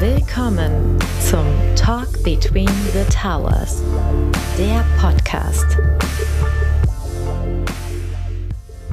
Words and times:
Willkommen 0.00 0.98
zum 1.30 1.44
Talk 1.76 2.08
Between 2.24 2.70
the 2.94 3.04
Towers, 3.14 3.82
der 4.56 4.82
Podcast. 4.98 5.76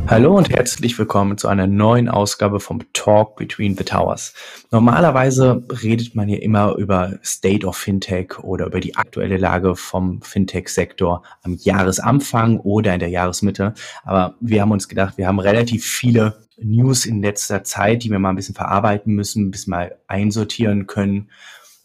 Hallo 0.10 0.38
und 0.38 0.50
herzlich 0.50 0.98
willkommen 0.98 1.38
zu 1.38 1.50
einer 1.50 1.68
neuen 1.68 2.08
Ausgabe 2.08 2.62
vom 2.62 2.82
Talk 2.94 3.36
Between 3.36 3.76
the 3.76 3.84
Towers. 3.84 4.34
Normalerweise 4.72 5.62
redet 5.84 6.16
man 6.16 6.30
ja 6.30 6.38
immer 6.38 6.76
über 6.76 7.20
State 7.26 7.68
of 7.68 7.76
Fintech 7.76 8.40
oder 8.40 8.68
über 8.68 8.80
die 8.80 8.96
aktuelle 8.96 9.36
Lage 9.36 9.76
vom 9.76 10.22
Fintech-Sektor 10.22 11.24
am 11.44 11.58
Jahresanfang 11.60 12.62
oder 12.62 12.94
in 12.94 13.02
der 13.02 13.10
Jahresmitte. 13.10 13.74
Aber 14.06 14.36
wir 14.40 14.62
haben 14.62 14.72
uns 14.72 14.88
gedacht, 14.88 15.18
wir 15.18 15.28
haben 15.28 15.40
relativ 15.40 15.86
viele 15.86 16.48
News 16.58 17.06
in 17.06 17.22
letzter 17.22 17.66
Zeit, 17.66 18.04
die 18.04 18.10
wir 18.10 18.18
mal 18.18 18.30
ein 18.30 18.38
bisschen 18.38 18.56
verarbeiten 18.56 19.14
müssen, 19.14 19.52
bis 19.52 19.68
mal 19.68 19.98
einsortieren 20.08 20.88
können 20.88 21.30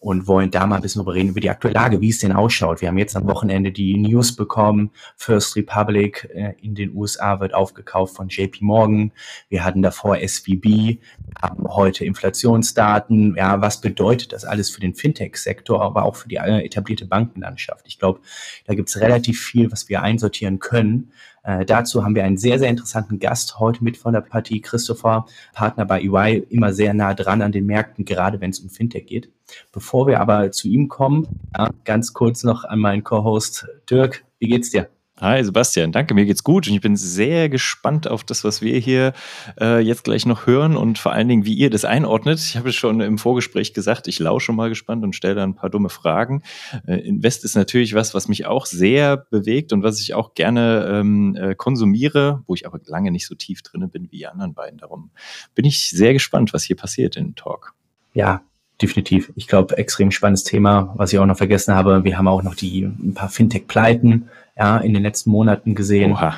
und 0.02 0.26
wollen 0.26 0.50
da 0.50 0.66
mal 0.66 0.76
ein 0.76 0.82
bisschen 0.82 0.98
drüber 0.98 1.14
reden, 1.14 1.28
über 1.28 1.40
die 1.40 1.48
aktuelle 1.48 1.74
Lage, 1.74 2.00
wie 2.00 2.08
es 2.08 2.18
denn 2.18 2.32
ausschaut. 2.32 2.80
Wir 2.80 2.88
haben 2.88 2.98
jetzt 2.98 3.14
am 3.14 3.28
Wochenende 3.28 3.70
die 3.70 3.96
News 3.96 4.34
bekommen, 4.34 4.90
First 5.16 5.54
Republic 5.54 6.28
äh, 6.34 6.54
in 6.60 6.74
den 6.74 6.92
USA 6.96 7.38
wird 7.38 7.54
aufgekauft 7.54 8.16
von 8.16 8.28
JP 8.28 8.62
Morgan. 8.62 9.12
Wir 9.48 9.64
hatten 9.64 9.80
davor 9.80 10.16
SVB, 10.16 10.98
haben 11.40 11.68
heute 11.68 12.04
Inflationsdaten. 12.04 13.36
Ja, 13.36 13.60
was 13.60 13.80
bedeutet 13.80 14.32
das 14.32 14.44
alles 14.44 14.70
für 14.70 14.80
den 14.80 14.96
Fintech-Sektor, 14.96 15.80
aber 15.80 16.04
auch 16.04 16.16
für 16.16 16.28
die 16.28 16.36
äh, 16.36 16.64
etablierte 16.64 17.06
Bankenlandschaft? 17.06 17.86
Ich 17.86 18.00
glaube, 18.00 18.20
da 18.66 18.74
gibt 18.74 18.88
es 18.88 19.00
relativ 19.00 19.40
viel, 19.40 19.70
was 19.70 19.88
wir 19.88 20.02
einsortieren 20.02 20.58
können. 20.58 21.12
Äh, 21.42 21.64
dazu 21.64 22.04
haben 22.04 22.14
wir 22.14 22.24
einen 22.24 22.36
sehr, 22.36 22.58
sehr 22.58 22.68
interessanten 22.68 23.18
Gast 23.18 23.58
heute 23.58 23.82
mit 23.82 23.96
von 23.96 24.12
der 24.12 24.20
Partie, 24.20 24.60
Christopher, 24.60 25.26
Partner 25.52 25.84
bei 25.84 26.02
EY, 26.02 26.46
immer 26.50 26.72
sehr 26.72 26.94
nah 26.94 27.14
dran 27.14 27.42
an 27.42 27.52
den 27.52 27.66
Märkten, 27.66 28.04
gerade 28.04 28.40
wenn 28.40 28.50
es 28.50 28.60
um 28.60 28.70
Fintech 28.70 29.06
geht. 29.06 29.30
Bevor 29.72 30.06
wir 30.06 30.20
aber 30.20 30.52
zu 30.52 30.68
ihm 30.68 30.88
kommen, 30.88 31.26
ja, 31.56 31.70
ganz 31.84 32.12
kurz 32.12 32.44
noch 32.44 32.64
an 32.64 32.78
meinen 32.78 33.04
Co-Host 33.04 33.66
Dirk. 33.90 34.24
Wie 34.38 34.48
geht's 34.48 34.70
dir? 34.70 34.88
Hi 35.22 35.44
Sebastian, 35.44 35.92
danke, 35.92 36.14
mir 36.14 36.24
geht's 36.24 36.42
gut 36.42 36.66
und 36.66 36.74
ich 36.74 36.80
bin 36.80 36.96
sehr 36.96 37.48
gespannt 37.48 38.08
auf 38.08 38.24
das, 38.24 38.42
was 38.42 38.60
wir 38.60 38.76
hier 38.80 39.12
äh, 39.60 39.78
jetzt 39.78 40.02
gleich 40.02 40.26
noch 40.26 40.48
hören 40.48 40.76
und 40.76 40.98
vor 40.98 41.12
allen 41.12 41.28
Dingen, 41.28 41.44
wie 41.44 41.54
ihr 41.54 41.70
das 41.70 41.84
einordnet. 41.84 42.40
Ich 42.40 42.56
habe 42.56 42.70
es 42.70 42.74
schon 42.74 43.00
im 43.00 43.18
Vorgespräch 43.18 43.72
gesagt, 43.72 44.08
ich 44.08 44.18
lausche 44.18 44.50
mal 44.52 44.68
gespannt 44.68 45.04
und 45.04 45.14
stelle 45.14 45.36
da 45.36 45.44
ein 45.44 45.54
paar 45.54 45.70
dumme 45.70 45.90
Fragen. 45.90 46.42
Äh, 46.88 46.96
Invest 47.06 47.44
ist 47.44 47.54
natürlich 47.54 47.94
was, 47.94 48.14
was 48.14 48.26
mich 48.26 48.46
auch 48.46 48.66
sehr 48.66 49.16
bewegt 49.16 49.72
und 49.72 49.84
was 49.84 50.00
ich 50.00 50.12
auch 50.12 50.34
gerne 50.34 50.88
ähm, 50.92 51.36
äh, 51.36 51.54
konsumiere, 51.54 52.42
wo 52.48 52.56
ich 52.56 52.66
aber 52.66 52.80
lange 52.86 53.12
nicht 53.12 53.28
so 53.28 53.36
tief 53.36 53.62
drin 53.62 53.88
bin 53.90 54.10
wie 54.10 54.16
die 54.16 54.26
anderen 54.26 54.54
beiden. 54.54 54.80
Darum 54.80 55.12
bin 55.54 55.64
ich 55.64 55.90
sehr 55.90 56.14
gespannt, 56.14 56.52
was 56.52 56.64
hier 56.64 56.74
passiert 56.74 57.14
in 57.14 57.36
Talk. 57.36 57.74
Ja, 58.12 58.42
definitiv. 58.80 59.32
Ich 59.36 59.46
glaube, 59.46 59.78
extrem 59.78 60.10
spannendes 60.10 60.42
Thema, 60.42 60.92
was 60.96 61.12
ich 61.12 61.20
auch 61.20 61.26
noch 61.26 61.38
vergessen 61.38 61.76
habe. 61.76 62.02
Wir 62.02 62.18
haben 62.18 62.26
auch 62.26 62.42
noch 62.42 62.56
die 62.56 62.82
ein 62.82 63.14
paar 63.14 63.28
Fintech-Pleiten 63.28 64.28
ja, 64.56 64.78
in 64.78 64.94
den 64.94 65.02
letzten 65.02 65.30
Monaten 65.30 65.74
gesehen. 65.74 66.12
Oha. 66.12 66.36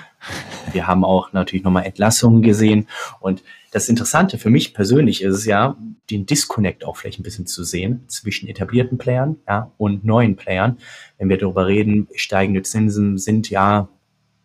Wir 0.73 0.87
haben 0.87 1.05
auch 1.05 1.33
natürlich 1.33 1.65
nochmal 1.65 1.85
Entlassungen 1.85 2.43
gesehen. 2.43 2.89
Und 3.21 3.43
das 3.73 3.89
Interessante 3.89 4.39
für 4.39 4.51
mich 4.51 4.73
persönlich 4.73 5.23
ist 5.23 5.35
es 5.35 5.45
ja, 5.45 5.77
den 6.11 6.27
Disconnect 6.27 6.85
auch 6.85 6.97
vielleicht 6.97 7.19
ein 7.19 7.25
bisschen 7.25 7.47
zu 7.47 7.65
sehen 7.65 8.05
zwischen 8.09 8.49
etablierten 8.49 8.99
Playern 8.99 9.37
ja, 9.49 9.71
und 9.79 10.05
neuen 10.05 10.37
Playern. 10.37 10.79
Wenn 11.19 11.29
wir 11.29 11.39
darüber 11.39 11.67
reden, 11.67 12.09
steigende 12.15 12.63
Zinsen 12.63 13.19
sind 13.19 13.51
ja 13.51 13.89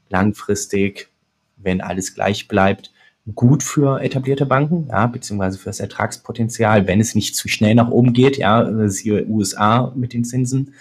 langfristig, 0.10 1.10
wenn 1.58 1.82
alles 1.82 2.16
gleich 2.16 2.48
bleibt, 2.48 2.92
gut 3.36 3.62
für 3.62 4.02
etablierte 4.02 4.46
Banken, 4.46 4.88
ja, 4.90 5.06
beziehungsweise 5.08 5.60
für 5.60 5.70
das 5.70 5.80
Ertragspotenzial, 5.80 6.88
wenn 6.88 7.00
es 7.00 7.16
nicht 7.16 7.36
zu 7.36 7.48
schnell 7.48 7.76
nach 7.76 7.90
oben 7.90 8.14
geht, 8.14 8.38
ja, 8.38 8.68
siehe 8.90 9.26
USA 9.28 9.94
mit 9.96 10.14
den 10.14 10.26
Zinsen. 10.26 10.74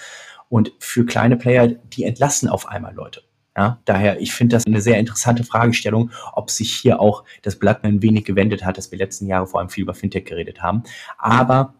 Und 0.48 0.72
für 0.78 1.04
kleine 1.04 1.36
Player, 1.36 1.68
die 1.68 2.04
entlassen 2.04 2.48
auf 2.48 2.68
einmal 2.68 2.94
Leute. 2.94 3.22
Ja, 3.56 3.80
daher, 3.86 4.20
ich 4.20 4.32
finde 4.32 4.54
das 4.54 4.66
eine 4.66 4.80
sehr 4.80 4.98
interessante 4.98 5.42
Fragestellung, 5.42 6.12
ob 6.32 6.48
sich 6.48 6.72
hier 6.72 7.00
auch 7.00 7.24
das 7.42 7.56
Blatt 7.56 7.82
ein 7.82 8.02
wenig 8.02 8.24
gewendet 8.24 8.64
hat, 8.64 8.78
dass 8.78 8.92
wir 8.92 8.98
letzten 8.98 9.26
Jahre 9.26 9.48
vor 9.48 9.58
allem 9.58 9.68
viel 9.68 9.82
über 9.82 9.94
Fintech 9.94 10.26
geredet 10.26 10.62
haben. 10.62 10.84
Aber 11.18 11.74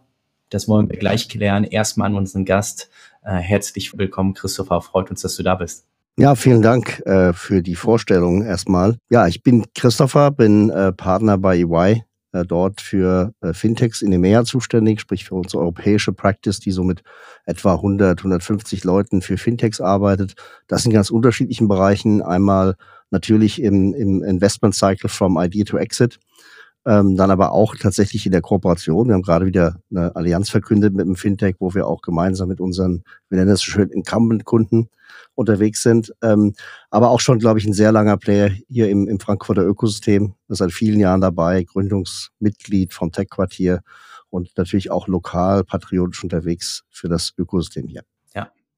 das 0.49 0.67
wollen 0.67 0.89
wir 0.89 0.97
gleich 0.97 1.29
klären. 1.29 1.63
Erstmal 1.63 2.07
an 2.07 2.15
unseren 2.15 2.43
Gast. 2.43 2.89
Äh, 3.23 3.35
herzlich 3.37 3.97
willkommen, 3.97 4.33
Christopher. 4.33 4.81
Freut 4.81 5.09
uns, 5.09 5.21
dass 5.21 5.37
du 5.37 5.43
da 5.43 5.55
bist. 5.55 5.85
Ja, 6.17 6.35
vielen 6.35 6.61
Dank 6.61 7.01
äh, 7.05 7.31
für 7.31 7.61
die 7.61 7.75
Vorstellung 7.75 8.43
erstmal. 8.43 8.97
Ja, 9.09 9.27
ich 9.27 9.41
bin 9.41 9.65
Christopher, 9.73 10.31
bin 10.31 10.69
äh, 10.69 10.91
Partner 10.91 11.37
bei 11.37 11.59
EY 11.59 12.03
dort 12.31 12.81
für 12.81 13.33
äh, 13.41 13.53
Fintechs 13.53 14.01
in 14.01 14.11
EMEA 14.11 14.43
zuständig, 14.43 14.99
sprich 15.01 15.25
für 15.25 15.35
unsere 15.35 15.61
europäische 15.61 16.13
Practice, 16.13 16.59
die 16.59 16.71
so 16.71 16.83
mit 16.83 17.03
etwa 17.45 17.75
100, 17.75 18.19
150 18.19 18.83
Leuten 18.83 19.21
für 19.21 19.37
Fintechs 19.37 19.81
arbeitet. 19.81 20.35
Das 20.67 20.85
in 20.85 20.93
ganz 20.93 21.09
unterschiedlichen 21.09 21.67
Bereichen. 21.67 22.21
Einmal 22.21 22.75
natürlich 23.09 23.61
im, 23.61 23.93
im 23.93 24.23
Investment 24.23 24.75
Cycle 24.75 25.09
from 25.09 25.37
Idea 25.39 25.65
to 25.65 25.77
Exit. 25.77 26.19
Ähm, 26.85 27.17
dann 27.17 27.29
aber 27.29 27.51
auch 27.51 27.75
tatsächlich 27.75 28.25
in 28.25 28.31
der 28.31 28.41
Kooperation. 28.41 29.07
Wir 29.07 29.15
haben 29.15 29.21
gerade 29.21 29.45
wieder 29.45 29.81
eine 29.91 30.15
Allianz 30.15 30.49
verkündet 30.49 30.93
mit 30.93 31.05
dem 31.05 31.15
Fintech, 31.15 31.55
wo 31.59 31.73
wir 31.73 31.87
auch 31.87 32.01
gemeinsam 32.01 32.47
mit 32.47 32.61
unseren, 32.61 33.03
wir 33.29 33.37
nennen 33.37 33.49
das 33.51 33.63
schön, 33.63 33.89
Incumbent-Kunden 33.89 34.89
unterwegs 35.35 35.83
sind. 35.83 36.13
Ähm, 36.21 36.53
aber 36.89 37.09
auch 37.09 37.19
schon, 37.19 37.39
glaube 37.39 37.59
ich, 37.59 37.65
ein 37.65 37.73
sehr 37.73 37.91
langer 37.91 38.17
Player 38.17 38.49
hier 38.69 38.89
im, 38.89 39.07
im 39.07 39.19
Frankfurter 39.19 39.65
Ökosystem. 39.65 40.35
Seit 40.47 40.71
vielen 40.71 40.99
Jahren 40.99 41.21
dabei, 41.21 41.63
Gründungsmitglied 41.63 42.93
vom 42.93 43.11
Tech-Quartier 43.11 43.81
und 44.29 44.49
natürlich 44.57 44.91
auch 44.91 45.07
lokal 45.07 45.63
patriotisch 45.63 46.23
unterwegs 46.23 46.83
für 46.89 47.09
das 47.09 47.33
Ökosystem 47.37 47.87
hier 47.87 48.03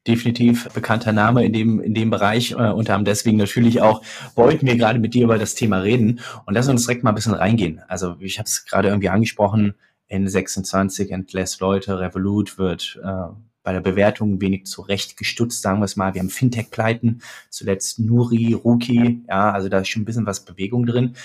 definitiv 0.07 0.69
bekannter 0.73 1.11
Name 1.11 1.45
in 1.45 1.53
dem, 1.53 1.79
in 1.79 1.93
dem 1.93 2.09
Bereich 2.09 2.51
äh, 2.51 2.71
und 2.71 2.89
haben 2.89 3.05
deswegen 3.05 3.37
natürlich 3.37 3.81
auch, 3.81 4.01
wollten 4.35 4.65
wir 4.65 4.75
gerade 4.75 4.99
mit 4.99 5.13
dir 5.13 5.25
über 5.25 5.37
das 5.37 5.55
Thema 5.55 5.77
reden 5.79 6.19
und 6.45 6.55
lass 6.55 6.67
uns 6.67 6.85
direkt 6.85 7.03
mal 7.03 7.11
ein 7.11 7.15
bisschen 7.15 7.33
reingehen. 7.33 7.81
Also 7.87 8.15
ich 8.19 8.39
habe 8.39 8.47
es 8.47 8.65
gerade 8.65 8.89
irgendwie 8.89 9.09
angesprochen, 9.09 9.75
N26 10.09 11.11
entlässt 11.11 11.61
Leute, 11.61 11.99
Revolut 11.99 12.57
wird 12.57 12.99
äh, 13.03 13.33
bei 13.63 13.73
der 13.73 13.81
Bewertung 13.81 14.41
wenig 14.41 14.65
zurecht 14.65 15.17
gestutzt, 15.17 15.61
sagen 15.61 15.79
wir 15.79 15.85
es 15.85 15.95
mal. 15.95 16.13
Wir 16.13 16.21
haben 16.21 16.29
Fintech-Pleiten, 16.29 17.21
zuletzt 17.49 17.99
Nuri, 17.99 18.53
Ruki, 18.53 19.23
ja, 19.27 19.51
also 19.51 19.69
da 19.69 19.79
ist 19.79 19.89
schon 19.89 20.01
ein 20.01 20.05
bisschen 20.05 20.25
was 20.25 20.43
Bewegung 20.43 20.85
drin. 20.85 21.15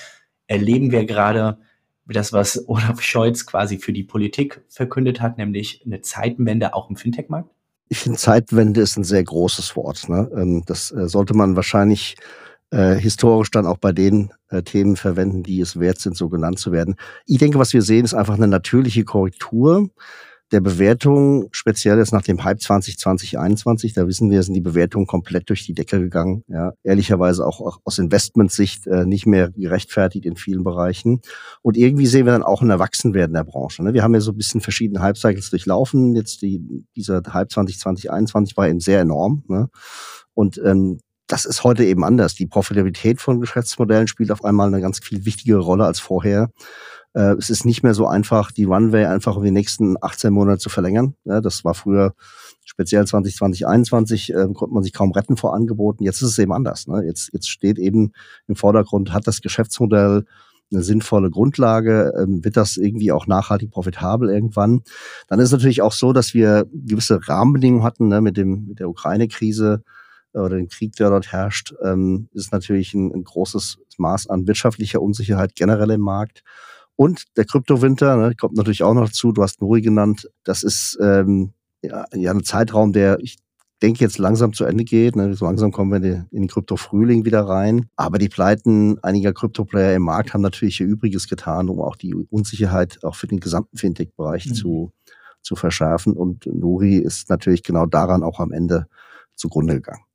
Erleben 0.47 0.93
wir 0.93 1.07
gerade 1.07 1.59
das, 2.07 2.33
was 2.33 2.69
Olaf 2.69 3.01
Scholz 3.01 3.47
quasi 3.47 3.79
für 3.79 3.93
die 3.93 4.05
Politik 4.05 4.63
verkündet 4.69 5.21
hat, 5.21 5.39
nämlich 5.39 5.83
eine 5.85 6.03
Zeitenwende 6.03 6.75
auch 6.75 6.91
im 6.91 6.97
Fintech-Markt? 6.97 7.56
Ich 7.89 7.99
finde, 7.99 8.19
Zeitwende 8.19 8.81
ist 8.81 8.97
ein 8.97 9.05
sehr 9.05 9.23
großes 9.23 9.77
Wort. 9.77 10.09
Ne? 10.09 10.31
Ähm, 10.35 10.63
das 10.67 10.91
äh, 10.91 11.09
sollte 11.09 11.35
man 11.35 11.57
wahrscheinlich 11.57 12.17
äh, 12.71 12.95
historisch 12.95 13.51
dann 13.51 13.67
auch 13.67 13.79
bei 13.79 13.93
den 13.93 14.33
äh, 14.49 14.63
Themen 14.63 14.97
verwenden, 14.97 15.43
die 15.43 15.61
es 15.61 15.79
wert 15.79 16.01
sind, 16.01 16.17
so 16.17 16.29
genannt 16.29 16.59
zu 16.59 16.73
werden. 16.73 16.97
Ich 17.25 17.39
denke, 17.39 17.59
was 17.59 17.73
wir 17.73 17.83
sehen, 17.83 18.05
ist 18.05 18.15
einfach 18.15 18.35
eine 18.35 18.49
natürliche 18.49 19.05
Korrektur 19.05 19.89
der 20.53 20.61
Bewertung, 20.61 21.49
speziell 21.51 21.99
jetzt 21.99 22.13
nach 22.13 22.23
dem 22.23 22.45
Hype 22.45 22.61
2020, 22.61 23.31
2021, 23.31 23.95
da 23.95 24.07
wissen 24.07 24.31
wir, 24.31 24.43
sind 24.43 24.55
die 24.55 24.61
Bewertungen 24.61 25.07
komplett 25.07 25.49
durch 25.49 25.67
die 25.67 25.75
Decke 25.75 25.99
gegangen. 25.99 26.45
Ja, 26.47 26.73
ehrlicherweise 26.85 27.45
auch, 27.45 27.81
aus 27.85 27.99
Investmentsicht 27.99 28.87
äh, 28.87 29.07
nicht 29.07 29.27
mehr 29.27 29.51
gerechtfertigt 29.51 30.25
in 30.25 30.37
vielen 30.37 30.63
Bereichen. 30.63 31.21
Und 31.63 31.77
irgendwie 31.77 32.07
sehen 32.07 32.27
wir 32.27 32.33
dann 32.33 32.45
auch 32.45 32.63
ein 32.63 32.71
Erwachsenwerden 32.71 33.35
der 33.35 33.45
Branche. 33.45 33.83
Ne? 33.83 33.93
Wir 33.93 34.05
haben 34.05 34.15
ja 34.15 34.21
so 34.21 34.31
ein 34.31 34.37
bisschen 34.37 34.61
verschiedene 34.61 35.01
Hype-Cycles 35.01 35.51
durchlaufen. 35.51 36.15
Jetzt 36.15 36.43
die, 36.43 36.87
dieser 36.95 37.17
Hype 37.17 37.51
2020, 37.51 38.05
2021 38.05 38.57
war 38.57 38.69
eben 38.69 38.81
sehr 38.81 39.01
enorm. 39.01 39.43
Ne? 39.49 39.69
Und 40.35 40.61
ähm, 40.65 41.01
das 41.27 41.45
ist 41.45 41.65
heute 41.65 41.85
eben 41.85 42.05
anders. 42.05 42.35
Die 42.35 42.47
Profitabilität 42.47 43.21
von 43.21 43.41
Geschäftsmodellen 43.41 44.07
spielt 44.07 44.31
auf 44.31 44.45
einmal 44.45 44.69
eine 44.69 44.81
ganz 44.81 45.01
viel 45.01 45.25
wichtigere 45.25 45.61
Rolle 45.61 45.85
als 45.85 45.99
vorher. 45.99 46.51
Äh, 47.17 47.35
es 47.39 47.49
ist 47.49 47.65
nicht 47.65 47.83
mehr 47.83 47.95
so 47.95 48.07
einfach, 48.07 48.53
die 48.53 48.65
Runway 48.65 49.07
einfach 49.07 49.37
um 49.37 49.43
die 49.43 49.51
nächsten 49.51 49.97
18 50.01 50.33
Monate 50.33 50.59
zu 50.59 50.69
verlängern. 50.69 51.15
Ja, 51.25 51.41
das 51.41 51.65
war 51.65 51.75
früher 51.75 52.15
speziell 52.67 53.07
2020, 53.07 53.63
2021 53.63 54.35
äh, 54.35 54.49
konnte 54.53 54.75
man 54.75 54.83
sich 54.83 54.93
kaum 54.93 55.13
retten 55.13 55.39
vor 55.39 55.55
Angeboten. 55.55 56.05
Jetzt 56.05 56.21
ist 56.21 56.31
es 56.31 56.39
eben 56.39 56.53
anders. 56.53 56.87
Ne? 56.87 57.05
Jetzt, 57.07 57.31
jetzt 57.33 57.49
steht 57.49 57.79
eben 57.79 58.13
im 58.49 58.55
Vordergrund, 58.55 59.15
hat 59.15 59.27
das 59.27 59.41
Geschäftsmodell 59.41 60.27
eine 60.71 60.83
sinnvolle 60.83 61.31
Grundlage, 61.31 62.13
ähm, 62.21 62.45
wird 62.45 62.59
das 62.59 62.77
irgendwie 62.77 63.13
auch 63.13 63.27
nachhaltig 63.27 63.71
profitabel 63.71 64.29
irgendwann. 64.29 64.83
Dann 65.29 65.39
ist 65.39 65.47
es 65.47 65.53
natürlich 65.53 65.81
auch 65.81 65.93
so, 65.93 66.13
dass 66.13 66.35
wir 66.35 66.67
gewisse 66.71 67.27
Rahmenbedingungen 67.27 67.85
hatten 67.85 68.09
ne, 68.09 68.21
mit, 68.21 68.37
dem, 68.37 68.67
mit 68.67 68.81
der 68.81 68.91
Ukraine-Krise 68.91 69.85
äh, 70.35 70.39
oder 70.39 70.57
dem 70.57 70.69
Krieg, 70.69 70.97
der 70.97 71.09
dort 71.09 71.33
herrscht, 71.33 71.73
ähm, 71.83 72.29
ist 72.33 72.53
natürlich 72.53 72.93
ein, 72.93 73.11
ein 73.15 73.25
großes 73.25 73.79
Maß 73.97 74.29
an 74.29 74.47
wirtschaftlicher 74.47 75.01
Unsicherheit 75.01 75.55
generell 75.55 75.93
im 75.93 76.03
Markt. 76.03 76.43
Und 76.97 77.25
der 77.37 77.45
Kryptowinter 77.45 78.17
ne, 78.17 78.35
kommt 78.35 78.57
natürlich 78.57 78.83
auch 78.83 78.95
noch 78.95 79.11
zu. 79.11 79.33
Du 79.33 79.43
hast 79.43 79.61
Nuri 79.61 79.83
genannt. 79.83 80.31
Das 80.45 80.63
ist 80.63 80.99
ähm, 81.01 81.53
ja, 81.83 82.07
ja 82.15 82.31
ein 82.33 82.43
Zeitraum, 82.43 82.93
der 82.93 83.19
ich 83.21 83.37
denke 83.83 84.01
jetzt 84.01 84.17
langsam 84.17 84.55
zu 84.55 84.65
Ende 84.65 84.85
geht. 84.85 85.15
Ne? 85.15 85.35
So 85.35 85.45
langsam 85.45 85.71
kommen 85.71 85.91
wir 85.91 85.97
in 85.97 86.03
den, 86.03 86.27
in 86.31 86.43
den 86.43 86.49
Krypto-Frühling 86.49 87.27
wieder 87.27 87.43
rein. 87.43 87.91
Aber 87.97 88.17
die 88.17 88.31
Pleiten 88.31 88.99
einiger 89.03 89.35
Krypto-Player 89.35 89.95
im 89.95 90.03
Markt 90.03 90.33
haben 90.33 90.41
natürlich 90.41 90.81
ihr 90.81 90.87
Übriges 90.87 91.29
getan, 91.29 91.69
um 91.69 91.81
auch 91.81 91.97
die 91.97 92.15
Unsicherheit 92.15 93.05
auch 93.05 93.15
für 93.15 93.27
den 93.27 93.41
gesamten 93.41 93.77
Fintech-Bereich 93.77 94.47
mhm. 94.47 94.55
zu, 94.55 94.93
zu 95.43 95.57
verschärfen. 95.57 96.15
Und 96.15 96.47
Nuri 96.47 96.97
ist 96.97 97.29
natürlich 97.29 97.63
genau 97.63 97.85
daran 97.85 98.23
auch 98.23 98.41
am 98.41 98.53
Ende 98.53 98.87
zugrunde 99.35 99.75
gegangen 99.75 100.06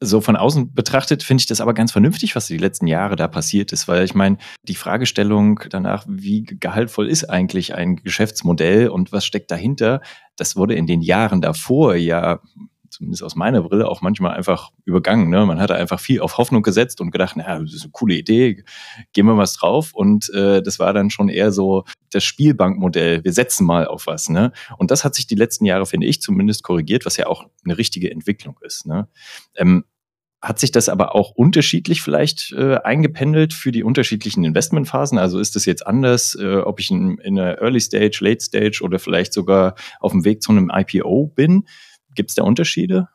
so 0.00 0.20
von 0.20 0.36
außen 0.36 0.74
betrachtet 0.74 1.22
finde 1.22 1.42
ich 1.42 1.46
das 1.46 1.60
aber 1.60 1.74
ganz 1.74 1.92
vernünftig, 1.92 2.36
was 2.36 2.46
die 2.46 2.58
letzten 2.58 2.86
Jahre 2.86 3.16
da 3.16 3.28
passiert 3.28 3.72
ist, 3.72 3.88
weil 3.88 4.04
ich 4.04 4.14
meine, 4.14 4.38
die 4.62 4.74
Fragestellung 4.74 5.60
danach, 5.70 6.04
wie 6.08 6.44
gehaltvoll 6.44 7.08
ist 7.08 7.24
eigentlich 7.24 7.74
ein 7.74 7.96
Geschäftsmodell 7.96 8.88
und 8.88 9.12
was 9.12 9.24
steckt 9.24 9.50
dahinter, 9.50 10.00
das 10.36 10.56
wurde 10.56 10.74
in 10.74 10.86
den 10.86 11.00
Jahren 11.00 11.40
davor 11.40 11.96
ja 11.96 12.40
zumindest 12.90 13.22
aus 13.22 13.36
meiner 13.36 13.62
Brille, 13.62 13.88
auch 13.88 14.00
manchmal 14.00 14.36
einfach 14.36 14.70
übergangen. 14.84 15.30
Ne? 15.30 15.44
Man 15.46 15.60
hatte 15.60 15.74
einfach 15.74 16.00
viel 16.00 16.20
auf 16.20 16.38
Hoffnung 16.38 16.62
gesetzt 16.62 17.00
und 17.00 17.10
gedacht, 17.10 17.36
naja, 17.36 17.58
das 17.58 17.74
ist 17.74 17.82
eine 17.82 17.92
coole 17.92 18.14
Idee, 18.14 18.64
gehen 19.12 19.26
wir 19.26 19.36
was 19.36 19.54
drauf. 19.54 19.92
Und 19.94 20.32
äh, 20.34 20.62
das 20.62 20.78
war 20.78 20.92
dann 20.92 21.10
schon 21.10 21.28
eher 21.28 21.52
so 21.52 21.84
das 22.10 22.24
Spielbankmodell, 22.24 23.24
wir 23.24 23.32
setzen 23.32 23.66
mal 23.66 23.86
auf 23.86 24.06
was. 24.06 24.28
Ne? 24.28 24.52
Und 24.78 24.90
das 24.90 25.04
hat 25.04 25.14
sich 25.14 25.26
die 25.26 25.34
letzten 25.34 25.64
Jahre, 25.64 25.86
finde 25.86 26.06
ich, 26.06 26.20
zumindest 26.20 26.62
korrigiert, 26.62 27.06
was 27.06 27.16
ja 27.16 27.26
auch 27.26 27.44
eine 27.64 27.78
richtige 27.78 28.10
Entwicklung 28.10 28.58
ist. 28.62 28.86
Ne? 28.86 29.08
Ähm, 29.56 29.84
hat 30.40 30.60
sich 30.60 30.70
das 30.70 30.88
aber 30.88 31.14
auch 31.14 31.32
unterschiedlich 31.32 32.00
vielleicht 32.00 32.52
äh, 32.52 32.76
eingependelt 32.76 33.52
für 33.52 33.72
die 33.72 33.82
unterschiedlichen 33.82 34.44
Investmentphasen? 34.44 35.18
Also 35.18 35.40
ist 35.40 35.56
das 35.56 35.64
jetzt 35.64 35.84
anders, 35.86 36.36
äh, 36.36 36.58
ob 36.58 36.78
ich 36.78 36.90
in, 36.90 37.18
in 37.18 37.38
einer 37.38 37.60
Early 37.60 37.80
Stage, 37.80 38.18
Late 38.20 38.44
Stage 38.44 38.80
oder 38.82 39.00
vielleicht 39.00 39.32
sogar 39.32 39.74
auf 39.98 40.12
dem 40.12 40.24
Weg 40.24 40.42
zu 40.42 40.52
einem 40.52 40.70
IPO 40.72 41.32
bin? 41.34 41.64
Gibt 42.18 42.30
es 42.30 42.34
da 42.34 42.42
Unterschiede? 42.42 43.06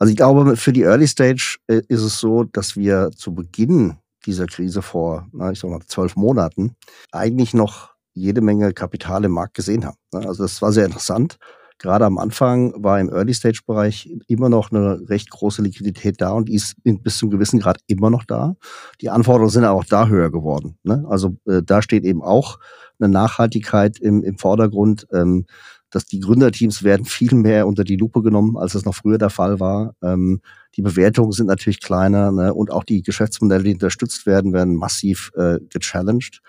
Also 0.00 0.10
ich 0.10 0.16
glaube, 0.16 0.56
für 0.56 0.72
die 0.72 0.82
Early 0.82 1.06
Stage 1.06 1.58
äh, 1.68 1.82
ist 1.86 2.02
es 2.02 2.18
so, 2.18 2.42
dass 2.42 2.74
wir 2.74 3.12
zu 3.14 3.32
Beginn 3.32 3.96
dieser 4.26 4.46
Krise 4.46 4.82
vor, 4.82 5.28
ich 5.52 5.60
sag 5.60 5.70
mal, 5.70 5.78
zwölf 5.86 6.16
Monaten 6.16 6.74
eigentlich 7.12 7.54
noch 7.54 7.90
jede 8.12 8.40
Menge 8.40 8.72
Kapital 8.72 9.24
im 9.24 9.30
Markt 9.30 9.54
gesehen 9.54 9.84
haben. 9.84 9.98
Ne? 10.12 10.26
Also 10.26 10.42
das 10.42 10.60
war 10.62 10.72
sehr 10.72 10.84
interessant. 10.84 11.38
Gerade 11.78 12.06
am 12.06 12.18
Anfang 12.18 12.74
war 12.82 12.98
im 12.98 13.08
Early-Stage-Bereich 13.08 14.10
immer 14.26 14.48
noch 14.48 14.72
eine 14.72 15.08
recht 15.08 15.30
große 15.30 15.62
Liquidität 15.62 16.20
da 16.20 16.30
und 16.30 16.48
die 16.48 16.54
ist 16.54 16.74
bis 16.82 17.18
zum 17.18 17.30
gewissen 17.30 17.60
Grad 17.60 17.78
immer 17.86 18.10
noch 18.10 18.24
da. 18.24 18.56
Die 19.00 19.10
Anforderungen 19.10 19.50
sind 19.50 19.64
auch 19.64 19.84
da 19.84 20.08
höher 20.08 20.32
geworden. 20.32 20.76
Ne? 20.82 21.04
Also 21.08 21.36
äh, 21.46 21.62
da 21.62 21.82
steht 21.82 22.02
eben 22.02 22.22
auch 22.22 22.58
eine 22.98 23.10
Nachhaltigkeit 23.10 24.00
im, 24.00 24.24
im 24.24 24.38
Vordergrund. 24.38 25.06
Ähm, 25.12 25.46
dass 25.96 26.04
die 26.04 26.20
Gründerteams 26.20 26.82
werden 26.82 27.04
viel 27.06 27.34
mehr 27.34 27.66
unter 27.66 27.82
die 27.82 27.96
Lupe 27.96 28.22
genommen, 28.22 28.56
als 28.56 28.74
es 28.74 28.84
noch 28.84 28.94
früher 28.94 29.18
der 29.18 29.30
Fall 29.30 29.58
war. 29.58 29.94
Ähm, 30.02 30.40
die 30.76 30.82
Bewertungen 30.82 31.32
sind 31.32 31.46
natürlich 31.46 31.80
kleiner 31.80 32.30
ne? 32.30 32.52
und 32.52 32.70
auch 32.70 32.84
die 32.84 33.02
Geschäftsmodelle, 33.02 33.64
die 33.64 33.72
unterstützt 33.72 34.26
werden, 34.26 34.52
werden 34.52 34.76
massiv 34.76 35.32
äh, 35.34 35.58
gechallenged. 35.70 36.40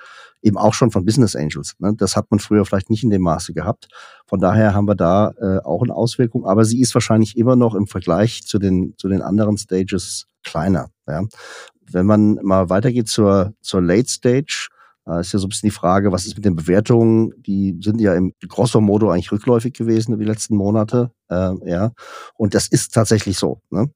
Eben 0.42 0.58
auch 0.58 0.74
schon 0.74 0.92
von 0.92 1.06
Business 1.06 1.36
Angels. 1.36 1.76
Ne? 1.80 1.94
Das 1.98 2.18
hat 2.18 2.30
man 2.30 2.40
früher 2.40 2.66
vielleicht 2.66 2.90
nicht 2.90 3.04
in 3.04 3.10
dem 3.10 3.22
Maße 3.22 3.54
gehabt. 3.54 3.88
Von 4.28 4.42
daher 4.42 4.74
haben 4.74 4.88
wir 4.88 4.96
da 4.96 5.32
äh, 5.40 5.60
auch 5.64 5.82
eine 5.82 5.96
Auswirkung, 5.96 6.46
aber 6.46 6.66
sie 6.66 6.82
ist 6.82 6.94
wahrscheinlich 6.94 7.38
immer 7.38 7.56
noch 7.56 7.74
im 7.74 7.88
Vergleich 7.88 8.44
zu 8.46 8.60
den, 8.60 8.96
zu 8.98 9.08
den 9.08 9.22
anderen 9.22 9.58
Stages 9.58 10.28
kleiner. 10.44 10.90
Ja? 11.08 11.24
Wenn 11.90 12.06
man 12.06 12.36
mal 12.44 12.70
weitergeht 12.70 13.08
zur, 13.08 13.54
zur 13.62 13.82
Late 13.82 14.10
Stage, 14.10 14.68
äh, 15.08 15.22
ist 15.22 15.34
ja 15.34 15.40
so 15.40 15.48
ein 15.48 15.50
bisschen 15.50 15.68
die 15.68 15.76
Frage, 15.76 16.12
was 16.12 16.26
ist 16.26 16.36
mit 16.36 16.46
den 16.46 16.56
Bewertungen? 16.56 17.32
Die 17.38 17.78
sind 17.82 18.02
ja 18.02 18.14
im 18.14 18.34
grosso 18.48 18.82
modo 18.82 19.10
eigentlich 19.10 19.32
rückläufig 19.32 19.74
gewesen 19.74 20.14
über 20.14 20.24
die 20.24 20.30
letzten 20.30 20.56
Monate. 20.56 21.12
Äh, 21.30 21.54
ja. 21.66 21.92
Und 22.36 22.54
das 22.54 22.68
ist 22.68 22.94
tatsächlich 22.94 23.38
so. 23.38 23.62
Ne? 23.70 23.90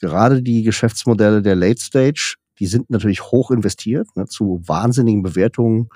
Gerade 0.00 0.42
die 0.42 0.62
Geschäftsmodelle 0.62 1.42
der 1.42 1.56
Late 1.56 1.80
Stage, 1.80 2.36
die 2.58 2.66
sind 2.66 2.90
natürlich 2.90 3.22
hoch 3.22 3.50
investiert, 3.50 4.08
ne, 4.16 4.26
zu 4.26 4.60
wahnsinnigen 4.66 5.22
Bewertungen 5.22 5.88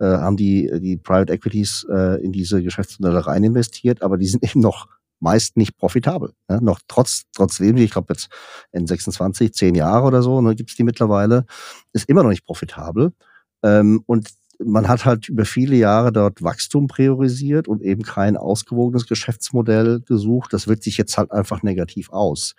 äh, 0.00 0.06
haben 0.06 0.36
die, 0.36 0.70
die 0.80 0.96
Private 0.96 1.32
Equities 1.32 1.86
äh, 1.90 2.22
in 2.22 2.32
diese 2.32 2.62
Geschäftsmodelle 2.62 3.26
rein 3.26 3.44
investiert, 3.44 4.02
aber 4.02 4.16
die 4.16 4.26
sind 4.26 4.42
eben 4.48 4.60
noch 4.60 4.88
meist 5.20 5.56
nicht 5.56 5.76
profitabel. 5.76 6.32
Ne? 6.48 6.60
Noch 6.62 6.80
trotz, 6.88 7.24
trotzdem, 7.34 7.76
ich 7.76 7.90
glaube 7.90 8.14
jetzt 8.14 8.28
in 8.72 8.86
26, 8.86 9.52
10 9.52 9.74
Jahre 9.74 10.06
oder 10.06 10.22
so, 10.22 10.40
ne, 10.40 10.54
gibt 10.54 10.70
es 10.70 10.76
die 10.76 10.84
mittlerweile, 10.84 11.44
ist 11.92 12.08
immer 12.08 12.22
noch 12.22 12.30
nicht 12.30 12.46
profitabel. 12.46 13.12
Ähm, 13.62 14.02
und 14.06 14.28
man 14.64 14.88
hat 14.88 15.04
halt 15.04 15.28
über 15.28 15.44
viele 15.44 15.76
Jahre 15.76 16.12
dort 16.12 16.42
Wachstum 16.42 16.86
priorisiert 16.86 17.68
und 17.68 17.82
eben 17.82 18.02
kein 18.02 18.36
ausgewogenes 18.36 19.06
Geschäftsmodell 19.06 20.00
gesucht. 20.00 20.52
Das 20.52 20.68
wirkt 20.68 20.82
sich 20.82 20.98
jetzt 20.98 21.16
halt 21.16 21.32
einfach 21.32 21.62
negativ 21.62 22.10
aus. 22.10 22.54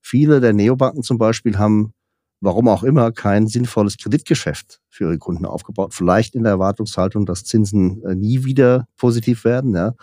Viele 0.00 0.40
der 0.40 0.52
Neobanken 0.52 1.02
zum 1.02 1.18
Beispiel 1.18 1.58
haben, 1.58 1.92
warum 2.40 2.68
auch 2.68 2.82
immer, 2.82 3.12
kein 3.12 3.46
sinnvolles 3.46 3.96
Kreditgeschäft 3.96 4.80
für 4.88 5.04
ihre 5.04 5.18
Kunden 5.18 5.46
aufgebaut. 5.46 5.94
Vielleicht 5.94 6.34
in 6.34 6.42
der 6.42 6.52
Erwartungshaltung, 6.52 7.26
dass 7.26 7.44
Zinsen 7.44 8.02
äh, 8.04 8.14
nie 8.14 8.44
wieder 8.44 8.88
positiv 8.96 9.44
werden. 9.44 9.74
Ja. 9.74 9.94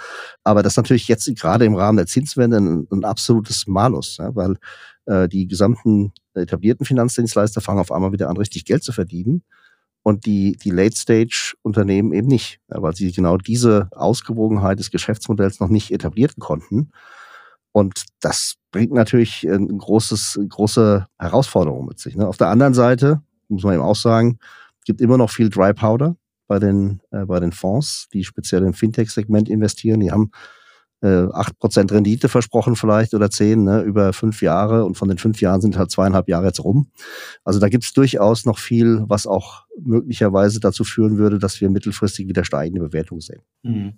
Aber 0.43 0.63
das 0.63 0.73
ist 0.73 0.77
natürlich 0.77 1.07
jetzt 1.07 1.33
gerade 1.35 1.65
im 1.65 1.75
Rahmen 1.75 1.97
der 1.97 2.07
Zinswende 2.07 2.57
ein, 2.57 2.87
ein 2.89 3.03
absolutes 3.03 3.67
Malus, 3.67 4.17
ja, 4.17 4.33
weil 4.35 4.57
äh, 5.05 5.27
die 5.27 5.47
gesamten 5.47 6.13
etablierten 6.33 6.85
Finanzdienstleister 6.85 7.61
fangen 7.61 7.79
auf 7.79 7.91
einmal 7.91 8.11
wieder 8.11 8.29
an, 8.29 8.37
richtig 8.37 8.65
Geld 8.65 8.83
zu 8.83 8.91
verdienen 8.91 9.43
und 10.03 10.25
die, 10.25 10.57
die 10.57 10.69
Late-Stage-Unternehmen 10.69 12.13
eben 12.13 12.27
nicht, 12.27 12.59
weil 12.67 12.93
sie 12.95 13.11
genau 13.11 13.37
diese 13.37 13.87
Ausgewogenheit 13.91 14.79
des 14.79 14.91
Geschäftsmodells 14.91 15.59
noch 15.59 15.69
nicht 15.69 15.91
etablieren 15.91 16.35
konnten. 16.39 16.91
Und 17.71 18.05
das 18.19 18.55
bringt 18.71 18.91
natürlich 18.91 19.43
ein 19.49 19.77
großes, 19.77 20.39
große 20.49 21.07
Herausforderung 21.17 21.85
mit 21.87 21.99
sich. 21.99 22.15
Ne? 22.15 22.27
Auf 22.27 22.37
der 22.37 22.49
anderen 22.49 22.73
Seite, 22.73 23.21
muss 23.47 23.63
man 23.63 23.73
eben 23.73 23.83
auch 23.83 23.95
sagen, 23.95 24.37
gibt 24.85 25.01
immer 25.01 25.17
noch 25.17 25.29
viel 25.29 25.49
Dry 25.49 25.73
Powder 25.73 26.17
bei 26.47 26.59
den, 26.59 26.99
äh, 27.11 27.25
bei 27.25 27.39
den 27.39 27.53
Fonds, 27.53 28.09
die 28.13 28.25
speziell 28.25 28.63
im 28.63 28.73
Fintech-Segment 28.73 29.49
investieren. 29.49 30.01
Die 30.01 30.11
haben 30.11 30.31
äh, 30.31 30.37
acht 31.03 31.59
Prozent 31.59 31.91
Rendite 31.91 32.29
versprochen 32.29 32.75
vielleicht 32.75 33.13
oder 33.13 33.29
zehn 33.29 33.63
ne, 33.63 33.81
über 33.81 34.13
fünf 34.13 34.41
Jahre 34.41 34.85
und 34.85 34.95
von 34.95 35.09
den 35.09 35.17
fünf 35.17 35.41
Jahren 35.41 35.61
sind 35.61 35.77
halt 35.77 35.91
zweieinhalb 35.91 36.29
Jahre 36.29 36.45
jetzt 36.45 36.63
rum. 36.63 36.91
Also 37.43 37.59
da 37.59 37.69
gibt 37.69 37.83
es 37.83 37.93
durchaus 37.93 38.45
noch 38.45 38.57
viel, 38.57 39.03
was 39.07 39.27
auch 39.27 39.65
möglicherweise 39.79 40.59
dazu 40.59 40.83
führen 40.83 41.17
würde, 41.17 41.39
dass 41.39 41.59
wir 41.59 41.69
mittelfristig 41.69 42.27
wieder 42.27 42.45
steigende 42.45 42.81
Bewertungen 42.81 43.21
sehen. 43.21 43.41
Mhm. 43.63 43.93